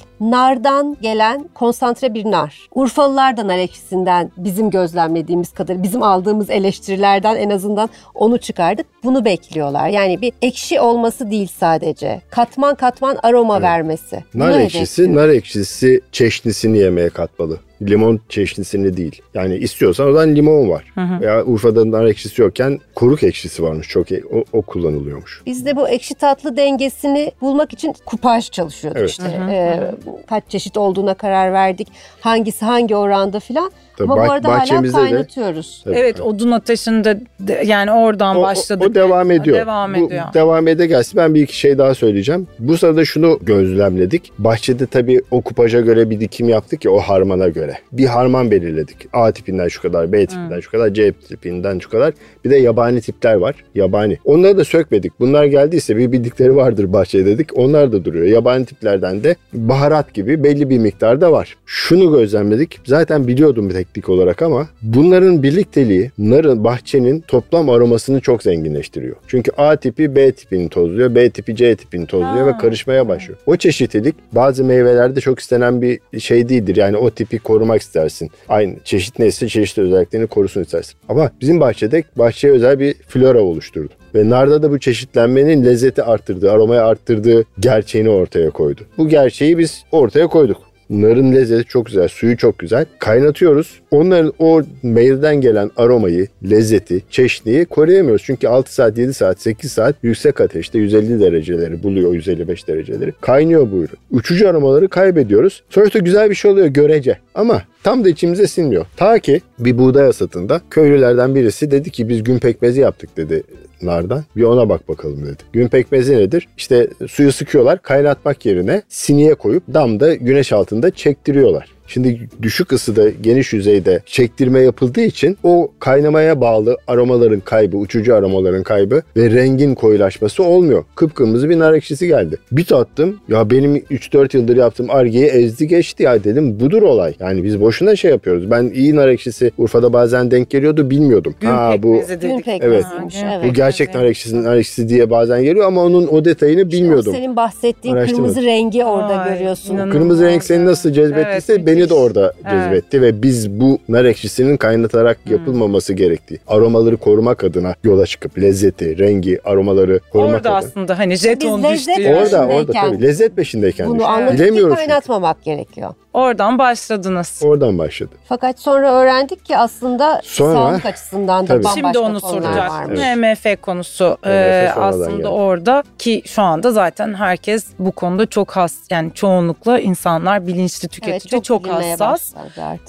Nardan 0.20 0.98
gelen 1.02 1.50
konsantre 1.54 2.14
bir 2.14 2.26
nar. 2.26 2.68
Urfalılar 2.76 3.38
da 3.38 3.48
nar 3.48 3.58
ekşisinden 3.58 4.32
bizim 4.38 4.70
gözlemlediğimiz 4.70 5.54
kadar, 5.54 5.84
bizim 5.84 6.04
aldığımız 6.04 6.50
eleştirilerden 6.50 7.36
en 7.36 7.50
azından 7.50 7.90
onu 8.16 8.38
çıkardık. 8.38 8.86
Bunu 9.04 9.26
bekliyorlar. 9.26 9.88
Yani 9.88 10.22
bir 10.22 10.34
ekşi 10.42 10.80
olması 10.82 11.32
değil 11.32 11.48
sadece. 11.58 12.22
Katman 12.30 12.76
katman 12.76 13.18
aroma 13.24 13.62
vermesi. 13.62 14.24
Nar 14.34 14.50
Bunu 14.50 14.62
ekşisi. 14.62 15.15
Nar 15.16 15.30
ekşisi 15.30 16.02
çeşnisini 16.12 16.78
yemeye 16.78 17.10
katmalı. 17.10 17.60
Limon 17.82 18.20
çeşnisini 18.30 18.98
değil. 18.98 19.22
Yani 19.34 19.56
istiyorsan 19.58 20.08
o 20.08 20.12
zaman 20.12 20.36
limon 20.36 20.70
var. 20.70 20.94
Veya 21.22 21.44
Urfa'da 21.46 21.92
nar 21.92 22.06
ekşisi 22.06 22.42
yokken 22.42 22.80
koruk 22.96 23.24
ekşisi 23.24 23.64
varmış. 23.64 23.88
Çok 23.90 24.12
e- 24.12 24.24
o, 24.34 24.44
o 24.54 24.62
kullanılıyormuş. 24.62 25.42
Biz 25.46 25.66
de 25.66 25.76
bu 25.76 25.90
ekşi 25.90 26.14
tatlı 26.16 26.58
dengesini 26.58 27.32
bulmak 27.42 27.74
için 27.74 27.94
kupaj 28.06 28.52
çalışıyorduk 28.52 29.00
Evet. 29.00 29.10
işte. 29.10 29.24
Ee, 29.52 29.92
kaç 30.30 30.44
çeşit 30.50 30.78
olduğuna 30.78 31.14
karar 31.14 31.54
verdik. 31.54 31.88
Hangisi 32.22 32.66
hangi 32.66 32.96
oranda 32.96 33.40
filan. 33.40 33.72
Tabii 33.98 34.12
Ama 34.12 34.16
bu 34.24 34.28
bah- 34.28 34.32
arada 34.32 34.48
hala 34.50 34.60
bahçemizde 34.60 34.98
de- 34.98 35.02
kaynatıyoruz. 35.02 35.82
Tabii. 35.84 35.96
Evet 35.96 36.22
odun 36.22 36.52
ateşinde 36.52 37.20
de- 37.40 37.64
yani 37.66 37.92
oradan 37.92 38.36
O- 38.36 38.40
o- 38.40 38.44
başladık. 38.44 38.88
O, 38.92 38.96
devam 38.96 39.32
ediyor. 39.32 39.58
Devam 39.58 39.94
Bu 39.94 39.98
ediyor. 40.06 40.24
devam 40.34 40.68
ede 40.68 40.88
gelsin. 40.88 41.18
Ben 41.18 41.34
bir 41.36 41.42
iki 41.42 41.58
şey 41.58 41.78
daha 41.78 41.94
söyleyeceğim. 41.96 42.48
Bu 42.60 42.78
sırada 42.78 43.06
şunu 43.06 43.40
gözlemledik. 43.42 44.32
Bahçede 44.40 44.86
tabii 44.86 45.22
o 45.32 45.42
kupaja 45.42 45.82
göre 45.82 46.10
bir 46.10 46.20
dikim 46.20 46.50
yaptık 46.50 46.86
ya 46.86 46.92
o 46.92 47.00
harmana 47.00 47.48
göre. 47.48 47.65
Bir 47.92 48.06
harman 48.06 48.52
belirledik. 48.52 48.98
A 49.14 49.32
tipinden 49.32 49.68
şu 49.68 49.82
kadar, 49.82 50.12
B 50.12 50.26
tipinden 50.26 50.60
şu 50.60 50.72
kadar, 50.72 50.94
C 50.94 51.12
tipinden 51.12 51.80
şu 51.80 51.90
kadar. 51.90 52.14
Bir 52.46 52.50
de 52.50 52.56
yabani 52.56 53.02
tipler 53.02 53.36
var. 53.36 53.56
Yabani. 53.76 54.18
Onları 54.26 54.58
da 54.58 54.64
sökmedik. 54.64 55.20
Bunlar 55.20 55.46
geldiyse 55.46 55.98
bir 55.98 56.12
bildikleri 56.12 56.56
vardır 56.56 56.94
bahçede 56.94 57.26
dedik. 57.26 57.58
Onlar 57.58 57.92
da 57.92 58.06
duruyor. 58.06 58.26
Yabani 58.26 58.66
tiplerden 58.66 59.24
de 59.24 59.36
baharat 59.54 60.14
gibi 60.14 60.44
belli 60.44 60.70
bir 60.70 60.78
miktarda 60.78 61.32
var. 61.32 61.58
Şunu 61.66 62.18
gözlemledik. 62.18 62.80
Zaten 62.86 63.28
biliyordum 63.28 63.70
bir 63.70 63.74
teknik 63.74 64.10
olarak 64.10 64.42
ama 64.42 64.68
bunların 64.82 65.44
birlikteliği 65.44 66.12
narın, 66.18 66.64
bahçenin 66.64 67.20
toplam 67.20 67.70
aromasını 67.70 68.22
çok 68.22 68.44
zenginleştiriyor. 68.44 69.16
Çünkü 69.28 69.52
A 69.58 69.76
tipi 69.76 70.16
B 70.16 70.32
tipini 70.32 70.70
tozluyor, 70.70 71.16
B 71.16 71.30
tipi 71.30 71.56
C 71.56 71.76
tipini 71.76 72.06
tozluyor 72.06 72.36
Ha. 72.42 72.48
ve 72.48 72.58
karışmaya 72.58 73.08
başlıyor. 73.08 73.40
O 73.46 73.56
çeşitlilik 73.56 74.16
bazı 74.32 74.64
meyvelerde 74.64 75.22
çok 75.22 75.40
istenen 75.40 75.82
bir 75.82 76.00
şey 76.20 76.50
değildir. 76.50 76.76
Yani 76.76 76.98
o 76.98 77.10
tipi 77.10 77.40
korumak 77.56 77.82
istersin. 77.82 78.32
Aynı 78.50 78.76
çeşit 78.84 79.20
neyse 79.20 79.48
çeşitli 79.48 79.82
özelliklerini 79.82 80.28
korusun 80.28 80.62
istersin. 80.62 80.96
Ama 81.10 81.32
bizim 81.42 81.60
bahçede 81.60 82.04
bahçeye 82.16 82.54
özel 82.54 82.80
bir 82.80 82.94
flora 82.94 83.42
oluşturdu. 83.42 83.94
Ve 84.16 84.30
narda 84.30 84.64
da 84.64 84.72
bu 84.72 84.80
çeşitlenmenin 84.80 85.66
lezzeti 85.66 86.04
arttırdığı, 86.04 86.52
aromayı 86.52 86.84
arttırdığı 86.84 87.46
gerçeğini 87.60 88.10
ortaya 88.10 88.50
koydu. 88.50 88.82
Bu 88.98 89.08
gerçeği 89.10 89.58
biz 89.58 89.84
ortaya 89.92 90.28
koyduk. 90.28 90.58
Narın 90.90 91.36
lezzeti 91.36 91.68
çok 91.68 91.86
güzel, 91.86 92.08
suyu 92.08 92.38
çok 92.38 92.60
güzel. 92.60 92.86
Kaynatıyoruz. 93.00 93.80
Onların 93.92 94.34
o 94.40 94.62
meyveden 94.84 95.42
gelen 95.42 95.72
aromayı, 95.78 96.28
lezzeti, 96.50 97.04
çeşniyi 97.10 97.66
koruyamıyoruz. 97.66 98.24
Çünkü 98.26 98.48
6 98.48 98.74
saat, 98.74 98.98
7 98.98 99.14
saat, 99.14 99.42
8 99.42 99.72
saat 99.72 99.96
yüksek 100.04 100.42
ateşte 100.42 100.80
150 100.80 101.20
dereceleri 101.20 101.84
buluyor, 101.84 102.14
155 102.14 102.68
dereceleri. 102.68 103.14
Kaynıyor 103.22 103.72
bu 103.72 103.76
ürün. 103.76 103.98
Uçucu 104.12 104.50
aromaları 104.50 104.88
kaybediyoruz. 104.88 105.64
Sonuçta 105.70 106.00
güzel 106.00 106.30
bir 106.30 106.36
şey 106.36 106.52
oluyor 106.52 106.68
görece. 106.68 107.18
Ama 107.36 107.62
tam 107.84 108.06
da 108.06 108.10
içimize 108.10 108.48
sinmiyor. 108.48 108.86
Ta 108.98 109.20
ki 109.20 109.42
bir 109.60 109.78
buğday 109.78 110.06
hasatında 110.06 110.62
köylülerden 110.70 111.36
birisi 111.36 111.72
dedi 111.72 111.90
ki 111.90 112.10
biz 112.10 112.24
gün 112.24 112.40
pekmezi 112.40 112.82
yaptık 112.82 113.18
dedi 113.18 113.44
nardan. 113.82 114.24
Bir 114.36 114.44
ona 114.44 114.70
bak 114.70 114.90
bakalım 114.90 115.26
dedi. 115.26 115.44
Gün 115.54 115.68
pekmezi 115.68 116.18
nedir? 116.18 116.48
İşte 116.58 116.90
suyu 117.08 117.32
sıkıyorlar 117.32 117.82
kaynatmak 117.82 118.46
yerine 118.46 118.82
siniye 118.90 119.36
koyup 119.36 119.64
damda 119.74 120.16
güneş 120.16 120.54
altında 120.54 120.92
çektiriyorlar. 120.92 121.75
Şimdi 121.88 122.20
düşük 122.42 122.72
ısıda 122.72 123.10
geniş 123.10 123.54
yüzeyde 123.54 124.02
çektirme 124.06 124.60
yapıldığı 124.60 125.02
için 125.02 125.38
o 125.44 125.72
kaynamaya 125.80 126.42
bağlı 126.42 126.78
aromaların 126.88 127.40
kaybı, 127.40 127.78
uçucu 127.78 128.16
aromaların 128.16 128.64
kaybı 128.64 129.02
ve 129.18 129.30
rengin 129.32 129.76
koyulaşması 129.76 130.44
olmuyor. 130.44 130.84
Kıpkırmızı 130.96 131.50
bir 131.50 131.60
nar 131.60 131.74
ekşisi 131.74 132.08
geldi. 132.08 132.38
Bir 132.52 132.66
tattım 132.66 133.20
ya 133.30 133.50
benim 133.50 133.76
3-4 133.76 134.38
yıldır 134.38 134.58
yaptığım 134.58 134.90
argeyi 134.90 135.26
ezdi 135.26 135.68
geçti 135.68 136.04
ya 136.04 136.24
dedim 136.24 136.60
budur 136.60 136.82
olay. 136.82 137.14
Yani 137.20 137.44
biz 137.44 137.62
boşuna 137.62 137.96
şey 137.96 138.12
yapıyoruz. 138.12 138.52
Ben 138.52 138.72
iyi 138.74 138.96
nar 138.96 139.08
ekşisi 139.08 139.52
Urfa'da 139.58 139.94
bazen 139.94 140.32
denk 140.32 140.50
geliyordu 140.50 140.90
bilmiyordum. 140.90 141.36
Gün 141.40 141.48
ha 141.48 141.76
bu 141.84 141.94
Gün 141.94 142.08
dedik. 142.22 142.46
pekmeziymiş. 142.46 143.16
Ha, 143.16 143.22
gün 143.22 143.28
Evet. 143.28 143.50
bu 143.50 143.54
gerçek 143.54 143.96
nar 143.96 144.04
ekşisi, 144.06 144.44
nar 144.44 144.58
ekşisi 144.58 144.90
diye 144.90 145.10
bazen 145.10 145.44
geliyor 145.44 145.66
ama 145.66 145.84
onun 145.84 146.08
o 146.08 146.26
detayını 146.26 146.72
bilmiyordum. 146.72 147.14
O 147.14 147.16
senin 147.16 147.36
bahsettiğin 147.36 147.96
kırmızı 147.96 148.44
rengi 148.44 148.86
orada 148.86 149.18
Ay, 149.18 149.34
görüyorsun. 149.34 149.78
Kırmızı 149.90 150.26
renk 150.26 150.44
seni 150.44 150.66
nasıl 150.66 150.92
cezbettiyse 150.94 151.54
Evet, 151.54 151.66
beni 151.76 151.90
de 151.90 151.94
orada 151.94 152.34
Evet. 152.46 152.52
cezbetti 152.64 153.02
ve 153.02 153.22
biz 153.22 153.50
bu 153.60 153.80
nar 153.90 154.06
ekşisinin 154.06 154.58
kaynatarak 154.58 155.18
yapılmaması 155.30 155.94
gerektiği, 155.94 156.40
aromaları 156.48 156.98
korumak 156.98 157.44
adına 157.44 157.76
yola 157.84 158.06
çıkıp 158.06 158.38
lezzeti, 158.38 158.98
rengi, 158.98 159.40
aromaları 159.46 160.00
korumak 160.12 160.36
Orada 160.36 160.50
adına. 160.50 160.58
aslında 160.58 161.00
hani 161.00 161.16
jeton 161.16 161.64
Biz 161.64 161.72
düştü. 161.88 161.92
Orada 162.16 162.48
orada 162.48 162.72
tabii 162.72 163.02
lezzet 163.02 163.36
peşindeyken 163.36 163.88
Bunu 163.90 163.98
ki 163.98 164.34
Bilemiyoruz 164.34 164.76
çünkü. 164.78 164.88
kaynatmamak 164.88 165.44
gerekiyor. 165.44 165.94
Oradan 166.14 166.58
başladınız. 166.60 167.42
Oradan 167.44 167.78
başladı. 167.78 168.12
Fakat 168.30 168.60
sonra 168.60 168.94
öğrendik 168.94 169.46
ki 169.46 169.58
aslında 169.58 170.22
Sonra- 170.24 170.54
sağlık 170.54 170.86
açısından 170.86 171.44
da 171.44 171.48
Tabii. 171.48 171.64
bambaşka 171.64 171.80
Şimdi 171.82 172.00
onu 172.00 172.20
konular 172.20 172.44
soracak. 172.44 172.70
varmış. 172.72 173.00
Evet. 173.04 173.18
MF 173.18 173.56
konusu 173.62 174.18
MF 174.24 174.30
e, 174.32 174.72
aslında 174.76 175.12
geldi. 175.16 175.28
orada 175.28 175.84
ki 175.98 176.22
şu 176.26 176.42
anda 176.42 176.72
zaten 176.72 177.14
herkes 177.14 177.66
bu 177.80 177.92
konuda 177.92 178.26
çok 178.26 178.52
has 178.52 178.74
yani 178.90 179.12
çoğunlukla 179.14 179.80
insanlar 179.80 180.48
bilinçli 180.48 180.88
tüketici 180.88 181.32
çok 181.32 181.44
çok, 181.44 181.65
hassas. 181.68 182.34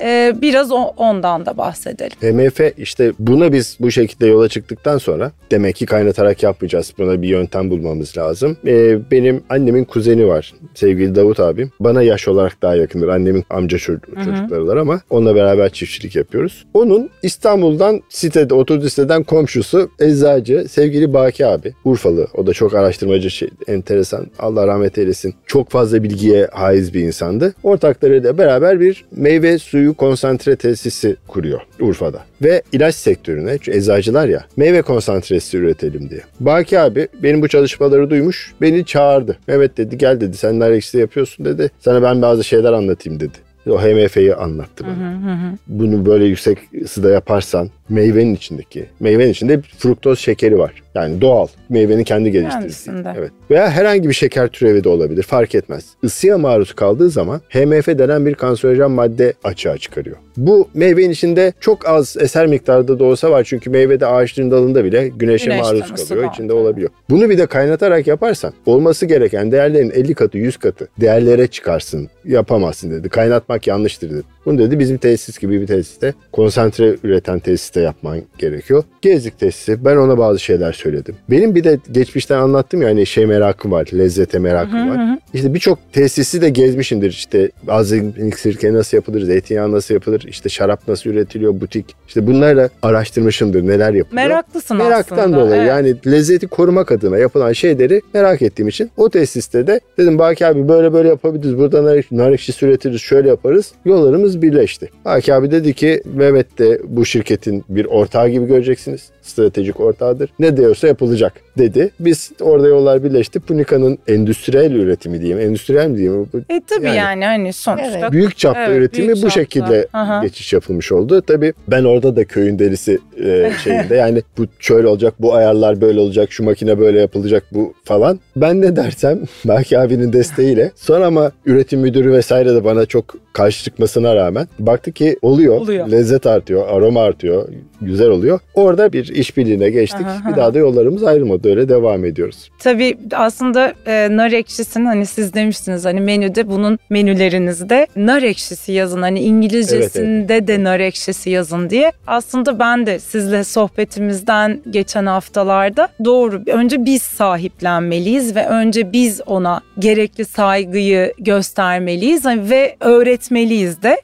Ee, 0.00 0.34
biraz 0.42 0.72
o, 0.72 0.76
ondan 0.96 1.46
da 1.46 1.56
bahsedelim. 1.58 2.16
HMF 2.20 2.60
işte 2.78 3.12
buna 3.18 3.52
biz 3.52 3.76
bu 3.80 3.90
şekilde 3.90 4.26
yola 4.26 4.48
çıktıktan 4.48 4.98
sonra 4.98 5.32
demek 5.50 5.76
ki 5.76 5.86
kaynatarak 5.86 6.42
yapmayacağız. 6.42 6.92
Buna 6.98 7.22
bir 7.22 7.28
yöntem 7.28 7.70
bulmamız 7.70 8.18
lazım. 8.18 8.56
Ee, 8.66 9.10
benim 9.10 9.44
annemin 9.50 9.84
kuzeni 9.84 10.28
var 10.28 10.54
sevgili 10.74 11.14
Davut 11.14 11.40
abim. 11.40 11.70
Bana 11.80 12.02
yaş 12.02 12.28
olarak 12.28 12.62
daha 12.62 12.76
yakındır. 12.76 13.08
Annemin 13.08 13.44
amca 13.50 13.78
çocuk, 13.78 14.04
çocuklarılar 14.24 14.76
ama 14.76 15.00
onunla 15.10 15.34
beraber 15.34 15.68
çiftçilik 15.68 16.16
yapıyoruz. 16.16 16.64
Onun 16.74 17.10
İstanbul'dan 17.22 18.00
sitede, 18.08 18.54
otodisteden 18.54 19.22
komşusu 19.22 19.90
eczacı 20.00 20.66
sevgili 20.68 21.14
Baki 21.14 21.46
abi. 21.46 21.72
Urfalı. 21.84 22.26
O 22.34 22.46
da 22.46 22.52
çok 22.52 22.74
araştırmacı 22.74 23.30
şey, 23.30 23.48
enteresan. 23.66 24.26
Allah 24.38 24.66
rahmet 24.66 24.98
eylesin. 24.98 25.34
Çok 25.46 25.70
fazla 25.70 26.02
bilgiye 26.02 26.48
haiz 26.52 26.94
bir 26.94 27.00
insandı. 27.00 27.54
Ortaklarıyla 27.62 28.38
beraber 28.38 28.65
bir 28.80 29.04
meyve 29.16 29.58
suyu 29.58 29.94
konsantre 29.94 30.56
tesisi 30.56 31.16
kuruyor 31.28 31.60
Urfa'da. 31.80 32.24
Ve 32.42 32.62
ilaç 32.72 32.94
sektörüne, 32.94 33.58
eczacılar 33.68 34.28
ya, 34.28 34.44
meyve 34.56 34.82
konsantresi 34.82 35.58
üretelim 35.58 36.10
diye. 36.10 36.20
Baki 36.40 36.80
abi 36.80 37.08
benim 37.22 37.42
bu 37.42 37.48
çalışmaları 37.48 38.10
duymuş, 38.10 38.52
beni 38.60 38.84
çağırdı. 38.84 39.36
Mehmet 39.46 39.76
dedi 39.78 39.98
gel 39.98 40.20
dedi 40.20 40.36
sen 40.36 40.60
Narex'te 40.60 40.98
yapıyorsun 40.98 41.44
dedi. 41.44 41.70
Sana 41.80 42.02
ben 42.02 42.22
bazı 42.22 42.44
şeyler 42.44 42.72
anlatayım 42.72 43.20
dedi. 43.20 43.45
O 43.70 43.78
HMF'yi 43.80 44.34
anlattı 44.34 44.84
bana. 44.84 45.12
Hı 45.12 45.16
hı 45.16 45.32
hı. 45.32 45.52
Bunu 45.66 46.06
böyle 46.06 46.24
yüksek 46.24 46.58
ısıda 46.84 47.10
yaparsan 47.10 47.70
meyvenin 47.88 48.34
içindeki, 48.34 48.86
meyvenin 49.00 49.30
içinde 49.32 49.60
fruktoz 49.78 50.18
şekeri 50.18 50.58
var. 50.58 50.72
Yani 50.94 51.20
doğal. 51.20 51.46
Meyvenin 51.68 52.04
kendi 52.04 52.30
geliştirdiği. 52.30 53.14
Evet. 53.18 53.30
Veya 53.50 53.70
herhangi 53.70 54.08
bir 54.08 54.14
şeker 54.14 54.48
türevi 54.48 54.84
de 54.84 54.88
olabilir. 54.88 55.22
Fark 55.22 55.54
etmez. 55.54 55.84
Isıya 56.02 56.38
maruz 56.38 56.72
kaldığı 56.72 57.10
zaman 57.10 57.40
HMF 57.50 57.86
denen 57.98 58.26
bir 58.26 58.34
kanserojen 58.34 58.90
madde 58.90 59.32
açığa 59.44 59.78
çıkarıyor. 59.78 60.16
Bu 60.36 60.68
meyvenin 60.74 61.10
içinde 61.10 61.52
çok 61.60 61.88
az 61.88 62.16
eser 62.20 62.46
miktarda 62.46 62.98
da 62.98 63.04
olsa 63.04 63.30
var. 63.30 63.44
Çünkü 63.44 63.70
meyvede 63.70 64.06
ağaçların 64.06 64.50
dalında 64.50 64.84
bile 64.84 65.08
güneşe 65.08 65.44
Güneşten 65.44 65.58
maruz 65.58 66.08
kalıyor. 66.08 66.26
var, 66.26 66.32
İçinde 66.34 66.52
olabiliyor. 66.52 66.90
Bunu 67.10 67.30
bir 67.30 67.38
de 67.38 67.46
kaynatarak 67.46 68.06
yaparsan 68.06 68.52
olması 68.66 69.06
gereken 69.06 69.52
değerlerin 69.52 69.90
50 69.90 70.14
katı 70.14 70.38
100 70.38 70.56
katı 70.56 70.88
değerlere 71.00 71.46
çıkarsın. 71.46 72.08
Yapamazsın 72.24 72.90
dedi. 72.90 73.08
Kaynatmak 73.08 73.55
yanlıştır 73.66 74.10
dedi. 74.10 74.22
Bunu 74.46 74.58
dedi 74.58 74.78
bizim 74.78 74.98
tesis 74.98 75.38
gibi 75.38 75.60
bir 75.60 75.66
tesiste 75.66 76.14
konsantre 76.32 76.96
üreten 77.04 77.38
tesiste 77.38 77.80
yapman 77.80 78.18
gerekiyor. 78.38 78.84
Gezdik 79.02 79.38
tesisi. 79.38 79.84
Ben 79.84 79.96
ona 79.96 80.18
bazı 80.18 80.38
şeyler 80.38 80.72
söyledim. 80.72 81.16
Benim 81.30 81.54
bir 81.54 81.64
de 81.64 81.78
geçmişten 81.92 82.38
anlattım 82.38 82.82
ya 82.82 82.88
hani 82.88 83.06
şey 83.06 83.26
merakım 83.26 83.72
var. 83.72 83.88
Lezzete 83.94 84.38
merakım 84.38 84.90
var. 84.90 85.18
İşte 85.34 85.54
birçok 85.54 85.78
tesisi 85.92 86.42
de 86.42 86.48
gezmişimdir. 86.48 87.10
İşte 87.10 87.50
azimlik 87.68 88.38
sirke 88.38 88.72
nasıl 88.72 88.96
yapılır, 88.96 89.22
zeytinyağı 89.22 89.72
nasıl 89.72 89.94
yapılır, 89.94 90.24
işte 90.28 90.48
şarap 90.48 90.88
nasıl 90.88 91.10
üretiliyor, 91.10 91.60
butik. 91.60 91.86
İşte 92.08 92.26
bunlarla 92.26 92.68
araştırmışımdır 92.82 93.62
neler 93.62 93.92
yapılıyor. 93.92 94.26
Meraklısın 94.28 94.76
Meraktan 94.76 95.18
aslında. 95.18 95.36
dolayı 95.36 95.60
evet. 95.60 95.68
yani 95.68 95.96
lezzeti 96.06 96.46
korumak 96.46 96.92
adına 96.92 97.18
yapılan 97.18 97.52
şeyleri 97.52 98.02
merak 98.14 98.42
ettiğim 98.42 98.68
için 98.68 98.90
o 98.96 99.10
tesiste 99.10 99.66
de 99.66 99.80
dedim 99.98 100.18
Baki 100.18 100.46
abi 100.46 100.68
böyle 100.68 100.92
böyle 100.92 101.08
yapabiliriz. 101.08 101.58
Burada 101.58 101.84
nar, 101.84 102.04
nar 102.10 102.32
ekşisi 102.32 102.66
üretiriz 102.66 103.00
şöyle 103.00 103.28
yaparız. 103.28 103.72
Yollarımız 103.84 104.35
birleşti. 104.42 104.90
Baki 105.04 105.34
abi 105.34 105.50
dedi 105.50 105.74
ki 105.74 106.02
Mehmet 106.04 106.58
de 106.58 106.80
bu 106.84 107.04
şirketin 107.04 107.64
bir 107.68 107.84
ortağı 107.84 108.28
gibi 108.28 108.46
göreceksiniz. 108.46 109.10
Stratejik 109.26 109.80
ortağıdır. 109.80 110.30
Ne 110.38 110.56
diyorsa 110.56 110.86
yapılacak 110.86 111.32
dedi. 111.58 111.90
Biz 112.00 112.32
orada 112.40 112.68
yollar 112.68 113.04
birleşti. 113.04 113.40
Punika'nın 113.40 113.98
endüstriyel 114.08 114.72
üretimi 114.72 115.20
diyeyim. 115.20 115.40
Endüstriyel 115.40 115.88
mi 115.88 115.98
diyeyim? 115.98 116.28
E 116.50 116.60
tabii 116.66 116.86
Yani- 116.86 116.96
yani, 116.96 117.24
hani 117.24 117.52
sonuçta 117.52 117.98
Evet. 117.98 118.12
Büyük 118.12 118.36
çapta 118.36 118.64
Evet, 118.66 118.78
üretimi 118.78 119.06
büyük 119.06 119.16
bu 119.16 119.20
çapta. 119.20 119.40
şekilde 119.40 119.86
Aha. 119.92 120.22
geçiş 120.22 120.52
yapılmış 120.52 120.92
oldu. 120.92 121.22
Tabii 121.26 121.52
ben 121.68 121.84
orada 121.84 122.16
da 122.16 122.24
köyün 122.24 122.58
delisi 122.58 122.98
e, 123.24 123.50
şeyinde 123.64 123.94
yani 123.94 124.22
bu 124.38 124.44
şöyle 124.58 124.86
olacak, 124.86 125.14
bu 125.18 125.34
ayarlar 125.34 125.80
böyle 125.80 126.00
olacak, 126.00 126.32
şu 126.32 126.44
makine 126.44 126.78
böyle 126.78 127.00
yapılacak 127.00 127.44
bu 127.52 127.74
falan. 127.84 128.20
Ben 128.36 128.60
ne 128.62 128.76
dersem 128.76 129.20
Baki 129.44 129.78
abinin 129.78 130.12
desteğiyle 130.12 130.72
sonra 130.76 131.06
ama 131.06 131.32
üretim 131.46 131.80
müdürü 131.80 132.12
vesaire 132.12 132.54
de 132.54 132.64
bana 132.64 132.86
çok 132.86 133.04
karşı 133.32 133.64
çıkmasına 133.64 134.16
rağmen 134.16 134.48
baktı 134.58 134.92
ki 134.92 135.16
oluyor, 135.22 135.60
Oluyor. 135.60 135.88
lezzet 135.88 136.26
artıyor, 136.26 136.68
aroma 136.68 137.02
artıyor, 137.02 137.48
güzel 137.80 138.08
oluyor. 138.08 138.40
Orada 138.54 138.92
bir 138.92 139.04
işbirliğine 139.16 139.70
geçtik. 139.70 140.06
Aha, 140.06 140.20
bir 140.24 140.30
aha. 140.30 140.36
daha 140.36 140.54
da 140.54 140.58
yollarımız 140.58 141.04
ayrılmadı. 141.04 141.48
Öyle 141.48 141.68
devam 141.68 142.04
ediyoruz. 142.04 142.50
Tabii 142.58 142.98
aslında 143.12 143.74
e, 143.86 144.08
nar 144.10 144.32
ekşisinin 144.32 144.84
hani 144.84 145.06
siz 145.06 145.34
demiştiniz 145.34 145.84
hani 145.84 146.00
menüde 146.00 146.48
bunun 146.48 146.78
menülerinizde 146.90 147.86
nar 147.96 148.22
ekşisi 148.22 148.72
yazın. 148.72 149.02
Hani 149.02 149.20
İngilizcesinde 149.20 150.46
de 150.46 150.64
nar 150.64 150.80
ekşisi 150.80 151.30
yazın 151.30 151.70
diye. 151.70 151.92
Aslında 152.06 152.58
ben 152.58 152.86
de 152.86 152.98
sizle 152.98 153.44
sohbetimizden 153.44 154.60
geçen 154.70 155.06
haftalarda 155.06 155.88
doğru 156.04 156.42
önce 156.46 156.84
biz 156.84 157.02
sahiplenmeliyiz 157.02 158.36
ve 158.36 158.46
önce 158.46 158.92
biz 158.92 159.20
ona 159.26 159.60
gerekli 159.78 160.24
saygıyı 160.24 161.12
göstermeliyiz 161.18 162.24
hani 162.24 162.50
ve 162.50 162.76
öğretmeliyiz 162.80 163.82
de. 163.82 164.00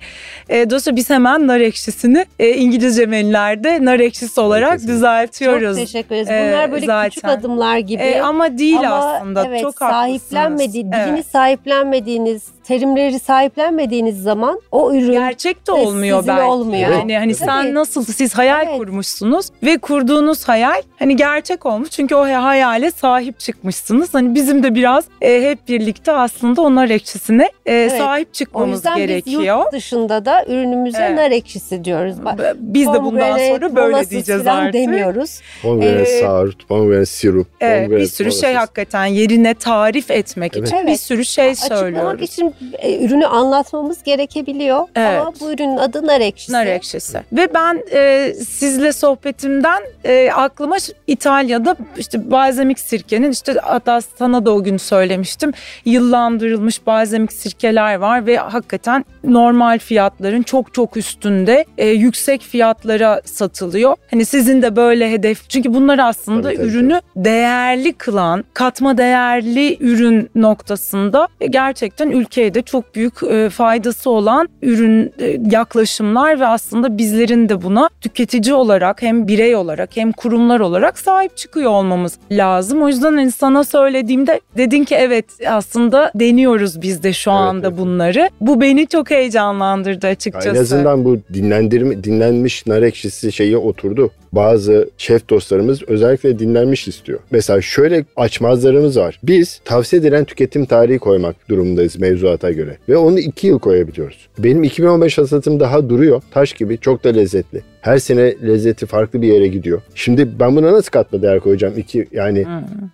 E, 0.48 0.70
dolayısıyla 0.70 0.96
biz 0.96 1.10
hemen 1.10 1.46
nar 1.46 1.60
ekşisini 1.60 2.26
e, 2.38 2.48
İngilizce 2.54 3.06
menülerde 3.06 3.84
nar 3.84 4.00
ekşisi 4.00 4.40
olarak 4.40 4.72
Kesinlikle. 4.72 4.94
Düzeltiyoruz. 5.02 5.76
Çok 5.78 5.86
teşekkür 5.86 6.14
ederiz. 6.14 6.30
Ee, 6.30 6.48
Bunlar 6.52 6.72
böyle 6.72 7.08
küçük 7.08 7.22
zaten. 7.24 7.38
adımlar 7.40 7.78
gibi. 7.78 8.02
E, 8.02 8.20
ama 8.20 8.58
değil 8.58 8.78
Ama 8.80 8.96
aslında. 8.96 9.44
evet, 9.46 9.62
Çok 9.62 9.80
haklısınız. 9.80 10.22
sahiplenmedi, 10.22 10.72
dilini 10.72 10.94
Evet. 11.14 11.26
sahiplenmediğiniz, 11.26 12.42
terimleri 12.64 13.18
sahiplenmediğiniz 13.18 14.22
zaman 14.22 14.60
o 14.72 14.94
ürün 14.94 15.12
Gerçek 15.12 15.68
de 15.68 15.72
ve 15.72 15.76
olmuyor 15.76 16.18
sizin 16.18 16.34
belki. 16.36 16.48
olmuyor. 16.48 16.90
Yani 16.90 17.18
hani 17.18 17.34
Tabii. 17.34 17.44
sen 17.50 17.74
nasıl 17.74 18.04
siz 18.04 18.34
hayal 18.34 18.66
Evet. 18.68 18.76
kurmuşsunuz 18.78 19.46
ve 19.62 19.78
kurduğunuz 19.78 20.48
hayal 20.48 20.82
hani 20.98 21.16
gerçek 21.16 21.66
olmuş 21.66 21.90
çünkü 21.90 22.14
o 22.14 22.20
hayale 22.24 22.90
sahip 22.90 23.38
çıkmışsınız. 23.40 24.14
Hani 24.14 24.34
bizim 24.34 24.62
de 24.62 24.74
biraz 24.74 25.04
e, 25.20 25.42
hep 25.50 25.68
birlikte 25.68 26.12
aslında 26.12 26.62
onlar 26.62 26.90
ekşisine 26.90 27.50
e, 27.66 27.90
sahip 27.90 28.28
o 28.28 28.32
çıkmamız 28.32 28.72
yüzden 28.78 28.96
biz 28.96 29.06
gerekiyor. 29.06 29.42
yurt 29.64 29.72
dışında 29.72 30.24
da 30.24 30.44
ürünümüze 30.48 30.98
Evet. 31.02 31.18
nar 31.18 31.30
ekşisi 31.30 31.84
diyoruz. 31.84 32.14
Biz 32.56 32.92
de 32.92 33.02
bundan 33.04 33.38
sonra 33.38 33.76
böyle 33.76 34.10
diyeceğiz 34.10 34.46
artık. 34.46 34.72
demiyoruz. 34.74 35.40
Pomegranate 35.62 36.02
Ee, 36.10 36.20
sour, 36.20 36.52
pomegranate 36.68 37.06
sirup, 37.06 37.46
Evet, 37.60 37.80
bir 37.80 37.84
pomegranate 37.86 38.06
sürü 38.10 38.32
şey 38.32 38.40
molasses. 38.50 38.60
hakikaten 38.68 39.04
yerine 39.06 39.54
tarif 39.54 40.10
etmek 40.10 40.56
Evet. 40.56 40.68
için 40.68 40.78
bir 40.82 40.88
Evet. 40.88 41.00
sürü 41.00 41.24
şey 41.24 41.48
Açıklamak 41.50 41.78
söylüyoruz. 41.78 42.22
için 42.22 42.51
e, 42.78 43.04
ürünü 43.04 43.26
anlatmamız 43.26 44.02
gerekebiliyor. 44.02 44.88
Evet. 44.94 45.20
Ama 45.20 45.32
bu 45.40 45.52
ürünün 45.52 45.76
adı 45.76 46.06
nar 46.06 46.20
ekşisi. 46.20 46.52
Nar 46.52 46.66
ekşisi. 46.66 47.20
Ve 47.32 47.54
ben 47.54 47.82
e, 47.92 48.32
sizle 48.34 48.92
sohbetimden 48.92 49.82
e, 50.04 50.30
aklıma 50.32 50.76
İtalya'da 51.06 51.76
işte 51.96 52.30
balzamik 52.30 52.80
sirkenin 52.80 53.30
işte 53.30 53.54
hatta 53.62 54.00
sana 54.00 54.46
da 54.46 54.52
o 54.52 54.62
gün 54.62 54.76
söylemiştim. 54.76 55.52
Yıllandırılmış 55.84 56.86
balzamik 56.86 57.32
sirkeler 57.32 57.94
var 57.94 58.26
ve 58.26 58.36
hakikaten 58.36 59.04
normal 59.24 59.78
fiyatların 59.78 60.42
çok 60.42 60.74
çok 60.74 60.96
üstünde 60.96 61.64
e, 61.78 61.88
yüksek 61.88 62.42
fiyatlara 62.42 63.20
satılıyor. 63.24 63.96
Hani 64.10 64.24
sizin 64.24 64.62
de 64.62 64.76
böyle 64.76 65.10
hedef 65.10 65.50
çünkü 65.50 65.74
bunlar 65.74 65.98
aslında 65.98 66.42
Tabii, 66.42 66.56
tabii, 66.56 66.66
ürünü 66.66 67.00
değerli 67.16 67.92
kılan, 67.92 68.44
katma 68.54 68.98
değerli 68.98 69.76
ürün 69.80 70.30
noktasında 70.34 71.28
e, 71.40 71.46
gerçekten 71.46 72.10
ülkeye 72.10 72.41
de 72.54 72.62
çok 72.62 72.94
büyük 72.94 73.22
e, 73.22 73.50
faydası 73.50 74.10
olan 74.10 74.48
ürün 74.62 75.12
e, 75.18 75.38
yaklaşımlar 75.50 76.40
ve 76.40 76.46
aslında 76.46 76.98
bizlerin 76.98 77.48
de 77.48 77.62
buna 77.62 77.88
tüketici 78.00 78.54
olarak 78.54 79.02
hem 79.02 79.28
birey 79.28 79.56
olarak 79.56 79.96
hem 79.96 80.12
kurumlar 80.12 80.60
olarak 80.60 80.98
sahip 80.98 81.36
çıkıyor 81.36 81.70
olmamız 81.70 82.18
lazım. 82.30 82.82
O 82.82 82.88
yüzden 82.88 83.12
hani 83.12 83.32
sana 83.32 83.64
söylediğimde 83.64 84.40
dedin 84.56 84.84
ki 84.84 84.94
evet 84.94 85.24
aslında 85.48 86.12
deniyoruz 86.14 86.82
biz 86.82 87.02
de 87.02 87.12
şu 87.12 87.30
Evet, 87.30 87.40
anda 87.40 87.68
evet. 87.68 87.78
bunları. 87.78 88.30
Bu 88.40 88.60
beni 88.60 88.86
çok 88.86 89.10
heyecanlandırdı 89.10 90.06
açıkçası. 90.06 90.48
En 90.48 90.54
azından 90.54 91.04
bu 91.04 91.18
dinlendirme, 91.34 92.04
dinlenmiş 92.04 92.66
nar 92.66 92.82
ekşisi 92.82 93.32
şeyi 93.32 93.56
oturdu. 93.56 94.10
Bazı 94.32 94.90
şef 94.98 95.28
dostlarımız 95.28 95.82
özellikle 95.82 96.38
dinlenmiş 96.38 96.88
istiyor. 96.88 97.18
Mesela 97.30 97.60
şöyle 97.60 98.04
açmazlarımız 98.16 98.96
var. 98.96 99.20
Biz 99.22 99.60
tavsiye 99.64 100.00
edilen 100.02 100.24
tüketim 100.24 100.66
tarihi 100.66 100.98
koymak 100.98 101.48
durumundayız 101.48 101.98
mevzuata 101.98 102.52
göre. 102.52 102.78
Ve 102.88 102.96
onu 102.96 103.18
2 103.18 103.46
yıl 103.46 103.58
koyabiliyoruz. 103.58 104.28
Benim 104.38 104.64
2015 104.64 105.18
hasatım 105.18 105.60
daha 105.60 105.88
duruyor. 105.88 106.22
Taş 106.30 106.52
gibi 106.52 106.78
çok 106.78 107.04
da 107.04 107.08
lezzetli. 107.08 107.62
Her 107.82 107.98
sene 107.98 108.34
lezzeti 108.42 108.86
farklı 108.86 109.22
bir 109.22 109.28
yere 109.28 109.46
gidiyor. 109.48 109.82
Şimdi 109.94 110.38
ben 110.40 110.56
buna 110.56 110.72
nasıl 110.72 110.90
katma 110.90 111.22
değer 111.22 111.40
koyacağım? 111.40 111.78
İki, 111.78 112.08
yani, 112.12 112.44
Hmm. 112.44 112.52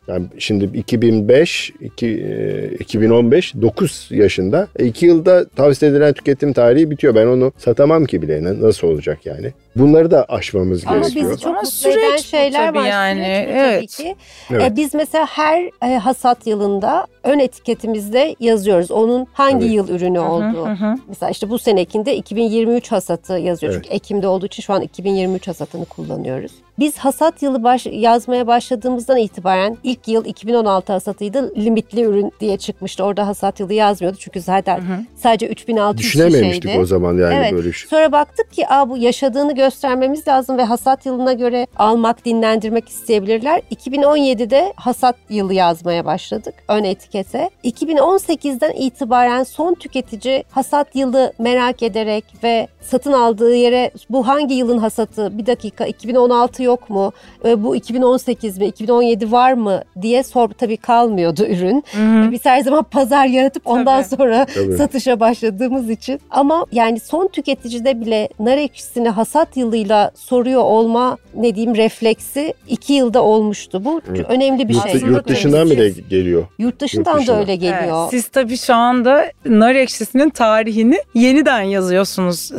yani 0.09 0.27
şimdi 0.39 0.79
2005, 0.79 1.73
iki, 1.81 2.07
e, 2.07 2.69
2015, 2.79 3.55
9 3.63 4.09
yaşında. 4.11 4.69
2 4.79 5.07
yılda 5.07 5.49
tavsiye 5.49 5.91
edilen 5.91 6.13
tüketim 6.13 6.53
tarihi 6.53 6.91
bitiyor. 6.91 7.15
Ben 7.15 7.27
onu 7.27 7.53
satamam 7.59 8.05
ki 8.05 8.23
bile. 8.23 8.45
Ne- 8.45 8.61
Nasıl 8.61 8.89
olacak 8.89 9.19
yani? 9.27 9.53
Bunları 9.77 10.11
da 10.11 10.25
aşmamız 10.25 10.83
Ama 10.87 10.99
gerekiyor. 10.99 11.27
bizi 11.31 11.41
çok 11.41 11.51
Ama 11.51 11.61
mutlu 11.63 11.91
eden 11.91 12.17
şeyler 12.17 12.75
var. 12.75 12.87
yani, 12.89 13.21
Süreç 13.25 13.49
bu 13.49 13.53
evet. 13.53 13.75
Tabii 13.77 13.87
ki. 13.87 14.15
Evet. 14.51 14.73
E, 14.73 14.77
biz 14.77 14.95
mesela 14.95 15.27
her 15.27 15.71
e, 15.83 15.97
hasat 15.99 16.47
yılında 16.47 17.07
ön 17.29 17.39
etiketimizde 17.39 18.37
yazıyoruz. 18.41 18.91
Onun 18.91 19.27
hangi 19.33 19.65
Evet. 19.65 19.75
yıl 19.75 19.89
ürünü 19.89 20.19
olduğu. 20.21 20.67
Hı 20.67 20.73
hı. 20.73 20.95
Mesela 21.09 21.31
işte 21.31 21.51
bu 21.51 21.59
senekinde 21.59 22.17
2023 22.17 22.93
hasatı 22.93 23.33
yazıyor. 23.33 23.73
Evet. 23.73 23.85
Çünkü 23.85 23.95
Ekim'de 23.95 24.29
olduğu 24.29 24.47
için 24.47 24.63
şu 24.63 24.73
an 24.73 24.83
2023 24.83 25.49
hasatını 25.49 25.85
kullanıyoruz. 25.85 26.53
Biz 26.79 26.99
hasat 26.99 27.43
yılı 27.43 27.65
baş, 27.65 27.87
yazmaya 27.91 28.47
başladığımızdan 28.47 29.17
itibaren 29.19 29.77
ilk 29.83 30.09
yıl 30.09 30.25
2016 30.25 30.93
hasatıydı. 30.93 31.55
Limitli 31.57 32.03
ürün 32.03 32.33
diye 32.41 32.57
çıkmıştı. 32.57 33.05
Orada 33.05 33.27
hasat 33.27 33.61
yılı 33.61 33.75
yazmıyordu. 33.75 34.17
Çünkü 34.21 34.41
zaten 34.41 34.83
sadece 35.17 35.49
3600 35.49 35.99
Düşünememiştik 35.99 36.63
şişeydi. 36.63 36.81
o 36.81 36.87
zaman 36.87 37.19
yani 37.19 37.35
Evet. 37.35 37.53
böyle 37.53 37.73
şey. 37.73 37.89
Sonra 37.89 38.13
baktık 38.13 38.53
ki 38.53 38.69
Aa, 38.69 38.89
bu 38.91 38.97
yaşadığını 38.99 39.55
göstermemiz 39.55 40.29
lazım 40.29 40.59
ve 40.59 40.65
hasat 40.65 41.07
yılına 41.07 41.33
göre 41.33 41.67
almak, 41.77 42.25
dinlendirmek 42.25 42.89
isteyebilirler. 42.89 43.63
2017'de 43.77 44.73
hasat 44.77 45.17
yılı 45.31 45.55
yazmaya 45.55 46.05
başladık 46.05 46.55
ön 46.69 46.85
etikete. 46.85 47.51
2018'den 47.65 48.73
itibaren 48.73 49.43
son 49.43 49.75
tüketici 49.75 50.45
hasat 50.51 50.97
yılı 50.97 51.33
merak 51.39 51.83
ederek 51.83 52.25
ve 52.43 52.69
satın 52.81 53.13
aldığı 53.13 53.55
yere 53.55 53.91
bu 54.11 54.29
hangi 54.29 54.55
yılın 54.55 54.79
hasatı 54.79 55.39
bir 55.39 55.47
dakika 55.47 55.87
2016 55.87 56.63
yok 56.69 56.91
mu 56.91 57.13
E, 57.45 57.65
bu 57.65 57.77
2018 57.77 58.59
mi 58.59 58.67
2017 58.67 59.33
var 59.33 59.53
mı 59.53 59.83
diye 60.03 60.23
sor 60.23 60.49
tabii 60.49 60.77
kalmıyordu 60.77 61.45
ürün. 61.47 61.85
Biz 62.33 62.45
her 62.45 62.61
zaman 62.61 62.83
pazar 62.83 63.27
yaratıp 63.27 63.63
ondan 63.67 64.03
Tabii. 64.03 64.17
sonra 64.17 64.47
Tabii. 64.55 64.77
satışa 64.77 65.21
başladığımız 65.21 65.91
için. 65.91 66.21
Ama 66.31 66.67
yani 66.73 67.01
son 67.01 67.29
tüketicide 67.29 68.01
bile 68.01 68.29
nar 68.41 68.57
ekşisini 68.57 69.09
hasat 69.09 69.57
yılıyla 69.57 70.11
soruyor 70.15 70.63
olma 70.63 71.17
ne 71.35 71.55
diyeyim 71.55 71.77
refleksi 71.77 72.55
iki 72.69 72.93
yılda 72.93 73.23
olmuştu. 73.23 73.85
Bu 73.85 74.01
Evet. 74.11 74.27
önemli 74.29 74.69
bir 74.69 74.75
Yurt, 74.75 74.83
şey. 74.83 74.93
Aslında 74.93 75.13
yurt 75.13 75.29
dışından 75.29 75.71
bile 75.71 75.89
geliyor. 76.11 76.47
Yurt 76.59 76.81
dışından 76.81 77.19
Yurt 77.19 77.29
da 77.29 77.41
öyle 77.41 77.57
geliyor. 77.57 78.01
Evet, 78.03 78.11
siz 78.11 78.29
tabii 78.29 78.57
şu 78.57 78.75
anda 78.75 79.33
nar 79.47 79.75
ekşisinin 79.75 80.31
tarihini 80.31 80.99
yeniden 81.15 81.63
yazıyorsunuz. 81.63 82.51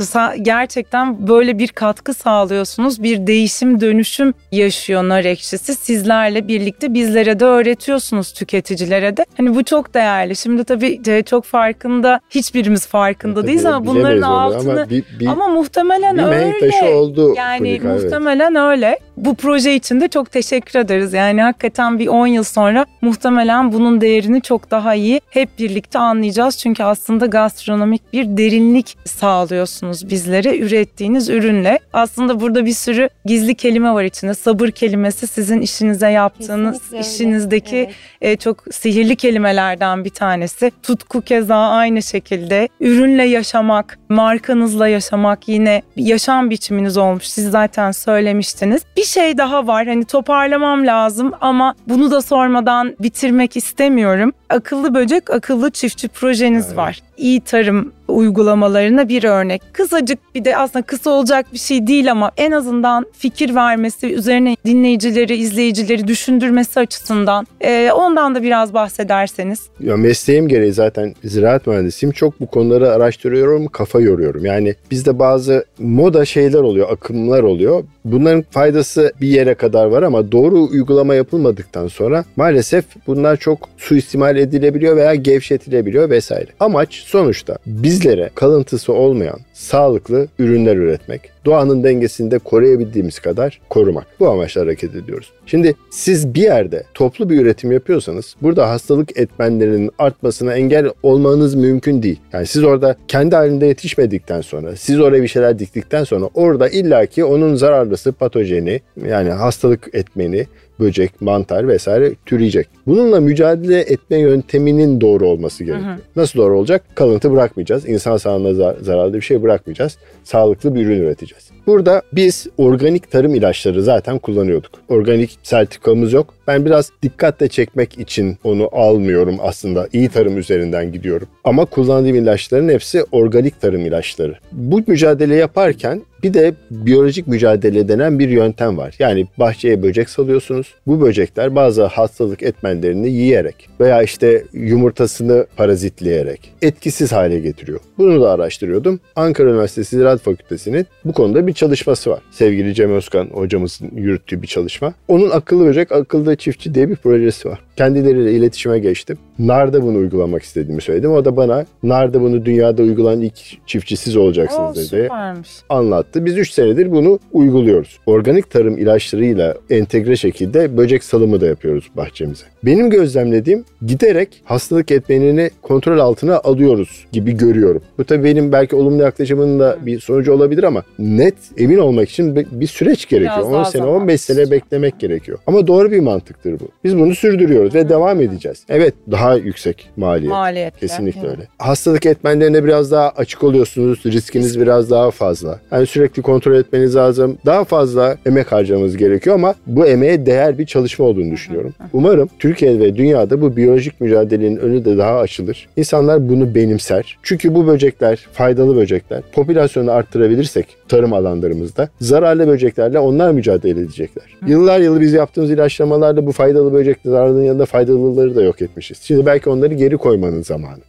Gerçekten 0.42 1.28
böyle 1.28 1.60
bir 1.60 1.68
katkı 1.68 2.14
sağlıyorsunuz. 2.14 3.04
Bir 3.04 3.28
değişim 3.28 3.82
dönüşüm 4.00 4.34
yaşıyor 4.52 5.04
nar 5.04 5.26
ekşisi. 5.26 5.76
Sizlerle 5.76 6.48
birlikte 6.48 6.94
bizlere 6.94 7.40
de 7.40 7.46
öğretiyorsunuz 7.46 8.34
tüketicilere 8.34 9.18
de. 9.18 9.26
Hani 9.38 9.56
bu 9.56 9.64
çok 9.64 9.94
değerli. 9.94 10.36
Şimdi 10.36 10.64
tabii 10.64 11.02
e, 11.08 11.24
çok 11.24 11.46
farkında 11.46 12.20
hiçbirimiz 12.30 12.88
farkında 12.88 13.48
değiliz 13.48 13.66
ama 13.66 13.86
bunların 13.86 14.22
altını 14.22 14.72
ama 14.72 14.90
bir, 14.90 15.04
bir, 15.20 15.28
ama 15.28 15.48
muhtemelen 15.48 16.18
bir 16.18 16.24
öyle. 16.24 16.60
taşı 16.60 16.86
oldu. 16.86 17.34
Yani 17.38 17.80
muhtemelen 17.84 18.56
öyle. 18.56 19.00
Bu 19.20 19.36
proje 19.36 19.76
için 19.76 20.02
de 20.02 20.08
çok 20.08 20.32
teşekkür 20.32 20.80
ederiz. 20.80 21.14
Yani 21.14 21.42
hakikaten 21.42 22.00
bir 22.00 22.08
10 22.08 22.28
yıl 22.28 22.44
sonra 22.44 22.86
muhtemelen 23.02 23.72
bunun 23.72 24.02
değerini 24.02 24.42
çok 24.42 24.72
daha 24.72 24.96
iyi 24.96 25.22
hep 25.30 25.60
birlikte 25.60 26.00
anlayacağız. 26.00 26.58
Çünkü 26.58 26.84
aslında 26.84 27.26
gastronomik 27.26 28.14
bir 28.14 28.26
derinlik 28.38 28.98
sağlıyorsunuz 29.06 30.10
bizlere 30.10 30.58
ürettiğiniz 30.58 31.30
ürünle. 31.30 31.80
Aslında 31.94 32.40
burada 32.40 32.66
bir 32.66 32.74
sürü 32.74 33.10
gizli 33.26 33.56
kelime 33.56 33.94
var 33.94 34.04
içinde. 34.04 34.34
Sabır 34.34 34.72
kelimesi 34.72 35.28
sizin 35.28 35.62
işinize 35.62 36.10
yaptığınız, 36.10 36.82
işinizdeki 37.00 37.78
Evet. 37.78 37.94
e, 38.22 38.36
çok 38.36 38.64
sihirli 38.72 39.16
kelimelerden 39.16 40.06
bir 40.06 40.10
tanesi. 40.10 40.72
Tutku 40.84 41.22
keza 41.22 41.58
aynı 41.58 42.04
şekilde. 42.04 42.68
Ürünle 42.80 43.24
yaşamak, 43.24 44.00
markanızla 44.10 44.88
yaşamak 44.88 45.48
yine 45.48 45.82
yaşam 45.96 46.50
biçiminiz 46.50 46.98
olmuş. 46.98 47.24
Siz 47.28 47.52
zaten 47.52 47.92
söylemiştiniz. 47.92 48.82
Bir 48.98 49.09
şey 49.10 49.38
daha 49.38 49.68
var. 49.68 49.88
Hani 49.88 50.06
toparlamam 50.06 50.88
lazım 50.88 51.32
ama 51.42 51.76
bunu 51.88 52.12
da 52.12 52.22
sormadan 52.22 52.96
bitirmek 53.00 53.58
istemiyorum. 53.58 54.34
Akıllı 54.50 54.94
böcek, 54.94 55.30
akıllı 55.30 55.72
çiftçi 55.72 56.08
projeniz 56.08 56.66
Evet. 56.68 56.78
var. 56.78 57.00
İyi 57.18 57.42
tarım 57.42 57.92
uygulamalarına 58.08 59.10
bir 59.10 59.24
örnek. 59.24 59.62
Kısacık 59.74 60.20
bir 60.36 60.46
de 60.46 60.58
aslında 60.58 60.86
kısa 60.86 61.10
olacak 61.10 61.46
bir 61.54 61.58
şey 61.58 61.88
değil 61.88 62.12
ama 62.12 62.32
en 62.38 62.52
azından 62.52 63.06
fikir 63.18 63.56
vermesi, 63.56 64.14
üzerine 64.14 64.56
dinleyicileri, 64.66 65.36
izleyicileri 65.36 66.08
düşündürmesi 66.08 66.80
açısından 66.80 67.48
e, 67.62 67.92
ondan 67.92 68.36
da 68.36 68.44
biraz 68.44 68.74
bahsederseniz. 68.74 69.60
Ya 69.80 69.98
mesleğim 69.98 70.48
gereği 70.48 70.74
zaten 70.74 71.14
ziraat 71.24 71.68
mühendisiyim. 71.68 72.14
Çok 72.14 72.42
bu 72.42 72.48
konuları 72.48 72.92
araştırıyorum, 72.92 73.68
kafa 73.68 74.00
yoruyorum. 74.00 74.46
Yani 74.46 74.76
bizde 74.92 75.20
bazı 75.20 75.66
moda 75.80 76.26
şeyler 76.26 76.60
oluyor, 76.60 76.90
akımlar 76.92 77.44
oluyor. 77.44 77.84
Bunların 78.06 78.46
faydası 78.52 79.14
bir 79.22 79.28
yere 79.28 79.54
kadar 79.54 79.86
var 79.86 80.04
ama 80.04 80.32
doğru 80.32 80.64
uygulama 80.64 81.16
yapılmadıktan 81.16 81.88
sonra 81.88 82.26
maalesef 82.36 82.86
bunlar 83.08 83.38
çok 83.38 83.60
suistimal 83.78 84.39
edilebiliyor 84.40 84.96
veya 84.96 85.16
gevşetilebiliyor 85.16 86.10
vesaire. 86.10 86.48
Amaç 86.60 86.94
sonuçta 86.94 87.58
bizlere 87.66 88.30
kalıntısı 88.36 88.94
olmayan 88.94 89.40
sağlıklı 89.54 90.28
ürünler 90.40 90.76
üretmek. 90.76 91.22
Doğanın 91.46 91.84
dengesini 91.84 92.32
de 92.32 92.40
koruyabildiğimiz 92.40 93.20
kadar 93.20 93.60
korumak. 93.70 94.08
Bu 94.20 94.30
amaçla 94.30 94.62
hareket 94.62 94.96
ediyoruz. 94.96 95.32
Şimdi 95.46 95.76
siz 95.90 96.34
bir 96.34 96.42
yerde 96.42 96.84
toplu 96.94 97.30
bir 97.30 97.42
üretim 97.42 97.72
yapıyorsanız 97.72 98.36
burada 98.42 98.70
hastalık 98.70 99.18
etmenlerinin 99.18 99.92
artmasına 100.00 100.54
engel 100.54 100.90
olmanız 101.04 101.56
mümkün 101.56 102.04
değil. 102.04 102.20
Yani 102.34 102.46
siz 102.46 102.64
orada 102.64 102.96
kendi 103.08 103.36
halinde 103.36 103.66
yetişmedikten 103.66 104.42
sonra, 104.42 104.76
siz 104.76 105.00
oraya 105.00 105.24
bir 105.24 105.28
şeyler 105.28 105.60
diktikten 105.60 106.04
sonra 106.04 106.30
orada 106.34 106.70
illaki 106.70 107.24
onun 107.24 107.56
zararlısı, 107.56 108.12
patojeni 108.12 108.82
yani 109.08 109.30
hastalık 109.30 109.90
etmeni 109.94 110.48
böcek, 110.80 111.22
mantar 111.22 111.68
vesaire 111.68 112.12
türeyecek. 112.26 112.68
Bununla 112.88 113.20
mücadele 113.20 113.80
etme 113.80 114.18
yönteminin 114.20 115.02
doğru 115.02 115.28
olması 115.28 115.64
gerekiyor. 115.64 115.92
Nasıl 116.16 116.40
doğru 116.40 116.58
olacak? 116.58 116.84
Kalıntı 116.96 117.32
bırakmayacağız. 117.32 117.90
İnsan 117.90 118.18
sağlığına 118.18 118.54
zar- 118.54 118.76
zararlı 118.82 119.14
bir 119.14 119.22
şey 119.22 119.44
bırakmayacağız. 119.44 119.98
Sağlıklı 120.24 120.76
bir 120.76 120.86
ürün 120.86 121.02
üreteceğiz. 121.02 121.50
Burada 121.68 122.02
biz 122.14 122.48
organik 122.58 123.12
tarım 123.12 123.36
ilaçları 123.36 123.84
zaten 123.84 124.20
kullanıyorduk. 124.20 124.72
Organik 124.90 125.38
sertifikamız 125.44 126.14
yok. 126.14 126.34
Ben 126.48 126.66
biraz 126.66 126.92
dikkatle 127.04 127.48
çekmek 127.48 128.00
için 128.00 128.38
onu 128.44 128.70
almıyorum 128.72 129.36
aslında. 129.42 129.88
İyi 129.94 130.10
tarım 130.10 130.38
üzerinden 130.38 130.92
gidiyorum. 130.92 131.28
Ama 131.44 131.66
kullandığım 131.66 132.16
ilaçların 132.16 132.70
hepsi 132.70 133.04
organik 133.12 133.62
tarım 133.62 133.86
ilaçları. 133.86 134.38
Bu 134.52 134.82
mücadele 134.88 135.36
yaparken 135.36 136.02
bir 136.24 136.34
de 136.34 136.54
biyolojik 136.72 137.28
mücadele 137.28 137.88
denen 137.88 138.20
bir 138.20 138.30
yöntem 138.30 138.78
var. 138.78 138.96
Yani 139.00 139.28
bahçeye 139.38 139.84
böcek 139.84 140.10
salıyorsunuz. 140.10 140.74
Bu 140.88 141.02
böcekler 141.02 141.56
bazı 141.56 141.84
hastalık 141.84 142.44
etmenlerini 142.44 143.10
yiyerek 143.10 143.70
veya 143.80 144.04
işte 144.04 144.44
yumurtasını 144.54 145.46
parazitleyerek 145.56 146.54
etkisiz 146.62 147.12
hale 147.12 147.40
getiriyor. 147.40 147.80
Bunu 147.98 148.22
da 148.22 148.32
araştırıyordum. 148.32 149.00
Ankara 149.16 149.50
Üniversitesi 149.50 149.96
Ziraat 149.96 150.22
Fakültesi'nin 150.22 150.88
bu 151.06 151.14
konuda 151.14 151.48
bir 151.48 151.54
çalışması 151.54 152.10
var. 152.10 152.22
Sevgili 152.32 152.74
Cem 152.74 152.92
Özkan 152.92 153.26
hocamızın 153.26 153.92
yürüttüğü 153.96 154.42
bir 154.42 154.48
çalışma. 154.48 154.94
Onun 155.08 155.30
akıllı 155.30 155.66
böcek, 155.66 155.92
akıllı 155.92 156.36
çiftçi 156.36 156.76
diye 156.76 156.90
bir 156.90 156.96
projesi 156.96 157.50
var. 157.50 157.60
Kendileriyle 157.80 158.34
iletişime 158.34 158.80
geçtim. 158.80 159.18
Nar'da 159.40 159.82
bunu 159.82 159.98
uygulamak 159.98 160.44
istediğimi 160.44 160.82
söyledim. 160.82 161.12
O 161.12 161.26
da 161.26 161.38
bana 161.38 161.66
Nar'da 161.84 162.22
bunu 162.22 162.46
dünyada 162.46 162.84
uygulanan 162.84 163.22
ilk 163.22 163.68
çiftçi 163.68 163.98
siz 163.98 164.18
olacaksınız 164.18 164.72
Oo, 164.72 164.76
dedi 164.76 164.86
süpermiş. 164.86 165.50
anlattı. 165.70 166.26
Biz 166.26 166.38
3 166.38 166.52
senedir 166.52 166.92
bunu 166.92 167.20
uyguluyoruz. 167.34 168.00
Organik 168.06 168.50
tarım 168.52 168.78
ilaçlarıyla 168.78 169.56
entegre 169.70 170.16
şekilde 170.16 170.78
böcek 170.78 171.04
salımı 171.04 171.42
da 171.42 171.48
yapıyoruz 171.48 171.90
bahçemize. 171.98 172.46
Benim 172.66 172.90
gözlemlediğim 172.90 173.66
giderek 173.86 174.42
hastalık 174.46 174.92
etmenini 174.92 175.50
kontrol 175.62 176.00
altına 176.00 176.38
alıyoruz 176.40 177.06
gibi 177.12 177.32
görüyorum. 177.38 177.82
Bu 177.98 178.04
tabii 178.04 178.24
benim 178.24 178.52
belki 178.52 178.76
olumlu 178.76 179.04
yaklaşımının 179.04 179.60
da 179.60 179.78
bir 179.86 180.00
sonucu 180.00 180.34
olabilir 180.34 180.64
ama 180.64 180.84
net 181.00 181.36
emin 181.58 181.78
olmak 181.78 182.10
için 182.10 182.36
bir 182.36 182.68
süreç 182.68 183.10
gerekiyor. 183.10 183.38
Biraz 183.38 183.46
10 183.46 183.54
daha 183.54 183.66
sene 183.66 183.82
zaman 183.82 184.02
15 184.02 184.22
sene 184.22 184.52
beklemek 184.52 185.00
gerekiyor. 185.00 185.38
Ama 185.48 185.68
doğru 185.68 185.92
bir 185.92 186.00
mantıktır 186.00 186.60
bu. 186.60 186.68
Biz 186.84 186.98
bunu 187.00 187.16
sürdürüyoruz. 187.16 187.69
Ediyoruz 187.70 187.86
ve 187.86 187.90
devam 187.90 188.22
edeceğiz. 188.22 188.64
Evet 188.70 188.94
daha 189.12 189.36
yüksek 189.36 189.90
maliyet. 189.98 190.32
Maliyetler. 190.32 190.80
Kesinlikle 190.80 191.30
öyle. 191.30 191.48
Hastalık 191.60 192.06
etmenlerine 192.06 192.64
biraz 192.64 192.92
daha 192.92 193.10
açık 193.10 193.44
oluyorsunuz. 193.44 194.00
Riskiniz 194.06 194.60
biraz 194.60 194.92
daha 194.92 195.12
fazla. 195.12 195.60
Yani 195.72 195.86
sürekli 195.86 196.22
kontrol 196.22 196.56
etmeniz 196.56 196.96
lazım. 196.96 197.38
Daha 197.46 197.64
fazla 197.64 198.18
emek 198.26 198.52
harcamanız 198.52 198.98
gerekiyor 198.98 199.36
ama 199.36 199.56
bu 199.68 199.86
emeğe 199.86 200.26
değer 200.26 200.58
bir 200.58 200.66
çalışma 200.66 201.06
olduğunu 201.06 201.32
düşünüyorum. 201.32 201.74
Umarım 201.94 202.30
Türkiye 202.40 202.80
ve 202.80 202.96
dünyada 202.96 203.42
bu 203.42 203.58
biyolojik 203.58 204.02
mücadelenin 204.02 204.58
önü 204.58 204.86
de 204.86 204.98
daha 204.98 205.20
açılır. 205.20 205.68
İnsanlar 205.78 206.30
bunu 206.30 206.56
benimser. 206.56 207.18
Çünkü 207.24 207.56
bu 207.56 207.68
böcekler 207.68 208.28
faydalı 208.32 208.76
böcekler. 208.76 209.22
Popülasyonu 209.34 209.92
arttırabilirsek 209.92 210.68
tarım 210.88 211.14
alanlarımızda 211.14 211.90
zararlı 212.02 212.48
böceklerle 212.48 213.00
onlar 213.00 213.32
mücadele 213.32 213.80
edecekler. 213.80 214.24
Yıllar 214.48 214.80
yılı 214.80 215.02
biz 215.02 215.14
yaptığımız 215.14 215.52
ilaçlamalarla 215.52 216.26
bu 216.26 216.32
faydalı 216.32 216.74
böcek 216.74 216.98
zararlının 217.06 217.44
yanında 217.60 217.66
faydalıları 217.66 218.36
da 218.36 218.42
yok 218.42 218.62
etmişiz. 218.62 218.98
Şimdi 219.02 219.26
belki 219.26 219.50
onları 219.50 219.74
geri 219.74 219.98
koymanın 219.98 220.42
zamanı. 220.42 220.80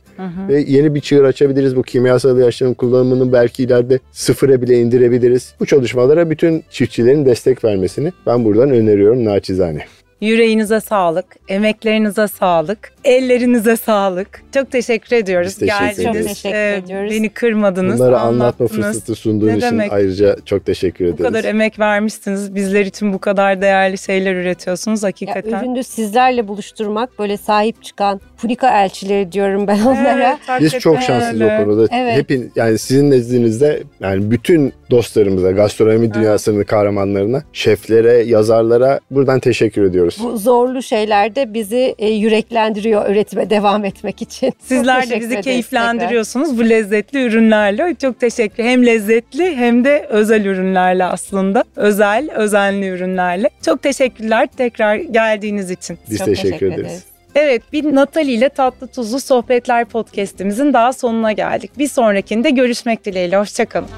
Ve 0.49 0.65
yeni 0.69 0.95
bir 0.95 1.01
çığır 1.01 1.25
açabiliriz. 1.25 1.77
Bu 1.77 1.83
kimyasal 1.83 2.39
ilaçların 2.39 2.75
kullanımını 2.75 3.33
belki 3.33 3.63
ileride 3.63 3.99
sıfıra 4.13 4.63
bile 4.63 4.81
indirebiliriz. 4.81 5.55
Bu 5.61 5.67
çalışmalara 5.67 6.31
bütün 6.31 6.65
çiftçilerin 6.71 7.27
destek 7.27 7.65
vermesini 7.65 8.13
ben 8.27 8.45
buradan 8.45 8.71
öneriyorum 8.71 9.25
naçizane. 9.25 9.85
Yüreğinize 10.21 10.81
sağlık, 10.81 11.27
emeklerinize 11.49 12.29
sağlık, 12.29 12.93
ellerinize 13.05 13.77
sağlık. 13.77 14.43
Çok 14.55 14.71
teşekkür 14.71 15.17
ediyoruz. 15.17 15.47
Biz 15.49 15.59
teşekkür 15.59 16.03
Geldiniz. 16.03 16.27
Çok 16.27 16.35
teşekkür 16.35 16.57
e, 16.59 16.75
ediyoruz. 16.77 17.11
Beni 17.13 17.29
kırmadınız, 17.29 18.01
Bunları 18.01 18.19
anlatma 18.19 18.67
fırsatı 18.67 19.15
sunduğun 19.15 19.47
Ne 19.49 19.53
için 19.57 19.67
demek? 19.67 19.93
ayrıca 19.93 20.37
çok 20.45 20.67
teşekkür 20.67 21.05
Bu 21.05 21.09
ederiz. 21.09 21.23
kadar 21.27 21.45
emek 21.45 21.79
vermişsiniz. 21.79 22.55
Bizler 22.55 22.87
için 22.87 23.13
bu 23.13 23.19
kadar 23.19 23.63
değerli 23.63 23.99
şeyler 23.99 24.35
üretiyorsunuz 24.35 25.03
Ya 25.03 25.07
hakikaten. 25.09 25.61
ürünü 25.65 25.85
sizlerle 25.85 26.49
buluşturmak, 26.49 27.19
böyle 27.19 27.37
sahip 27.37 27.83
çıkan 27.83 28.21
Punika 28.41 28.83
elçileri 28.85 29.33
diyorum 29.33 29.67
ben 29.67 29.81
onlara. 29.81 30.39
Evet, 30.51 30.61
Biz 30.61 30.79
çok 30.79 31.03
şanslıyız 31.03 31.41
öyle. 31.41 31.59
o 31.61 31.65
konuda. 31.65 31.87
Evet. 31.97 32.17
Hepin 32.17 32.53
yani 32.57 32.79
sizin 32.79 33.11
nezdinizde 33.11 33.83
yani 34.01 34.31
bütün 34.31 34.73
dostlarımıza, 34.91 35.51
gastronomi 35.51 36.15
dünyasının 36.15 36.65
kahramanlarına, 36.65 37.43
şeflere, 37.53 38.13
yazarlara 38.13 39.01
buradan 39.11 39.41
teşekkür 39.41 39.85
ediyoruz. 39.85 40.17
Bu 40.23 40.37
zorlu 40.39 40.83
şeyler 40.83 41.37
de 41.37 41.55
bizi 41.55 41.95
e, 41.99 42.09
yüreklendiriyor 42.09 43.11
üretime 43.11 43.51
devam 43.51 43.85
etmek 43.85 44.23
için. 44.23 44.53
Sizler 44.59 45.11
de 45.11 45.21
bizi 45.21 45.41
keyiflendiriyorsunuz 45.41 46.59
bu 46.59 46.69
lezzetli 46.69 47.23
ürünlerle. 47.25 47.95
Çok 48.03 48.21
teşekkür. 48.21 48.65
Hem 48.65 48.87
lezzetli 48.87 49.57
hem 49.57 49.85
de 49.85 50.07
özel 50.11 50.45
ürünlerle 50.45 51.05
aslında. 51.05 51.65
Özel, 51.77 52.29
özenli 52.37 52.87
ürünlerle. 52.89 53.51
Çok 53.67 53.83
teşekkürler 53.83 54.49
tekrar 54.57 54.97
geldiğiniz 54.97 55.71
için. 55.71 55.99
Biz 56.11 56.19
Çok 56.19 56.27
teşekkür, 56.27 56.49
teşekkür 56.51 56.67
ederiz. 56.67 56.81
ederiz. 56.87 57.05
Evet, 57.35 57.63
bir 57.73 57.95
Natali 57.95 58.33
ile 58.33 58.49
Tatlı 58.49 58.87
Tuzlu 58.89 59.21
Sohbetler 59.21 59.85
podcast'imizin 59.85 60.73
daha 60.73 60.93
sonuna 60.93 61.33
geldik. 61.33 61.79
Bir 61.79 61.89
sonrakinde 61.89 62.51
görüşmek 62.51 63.05
dileğiyle. 63.05 63.39
Hoşçakalın. 63.39 63.89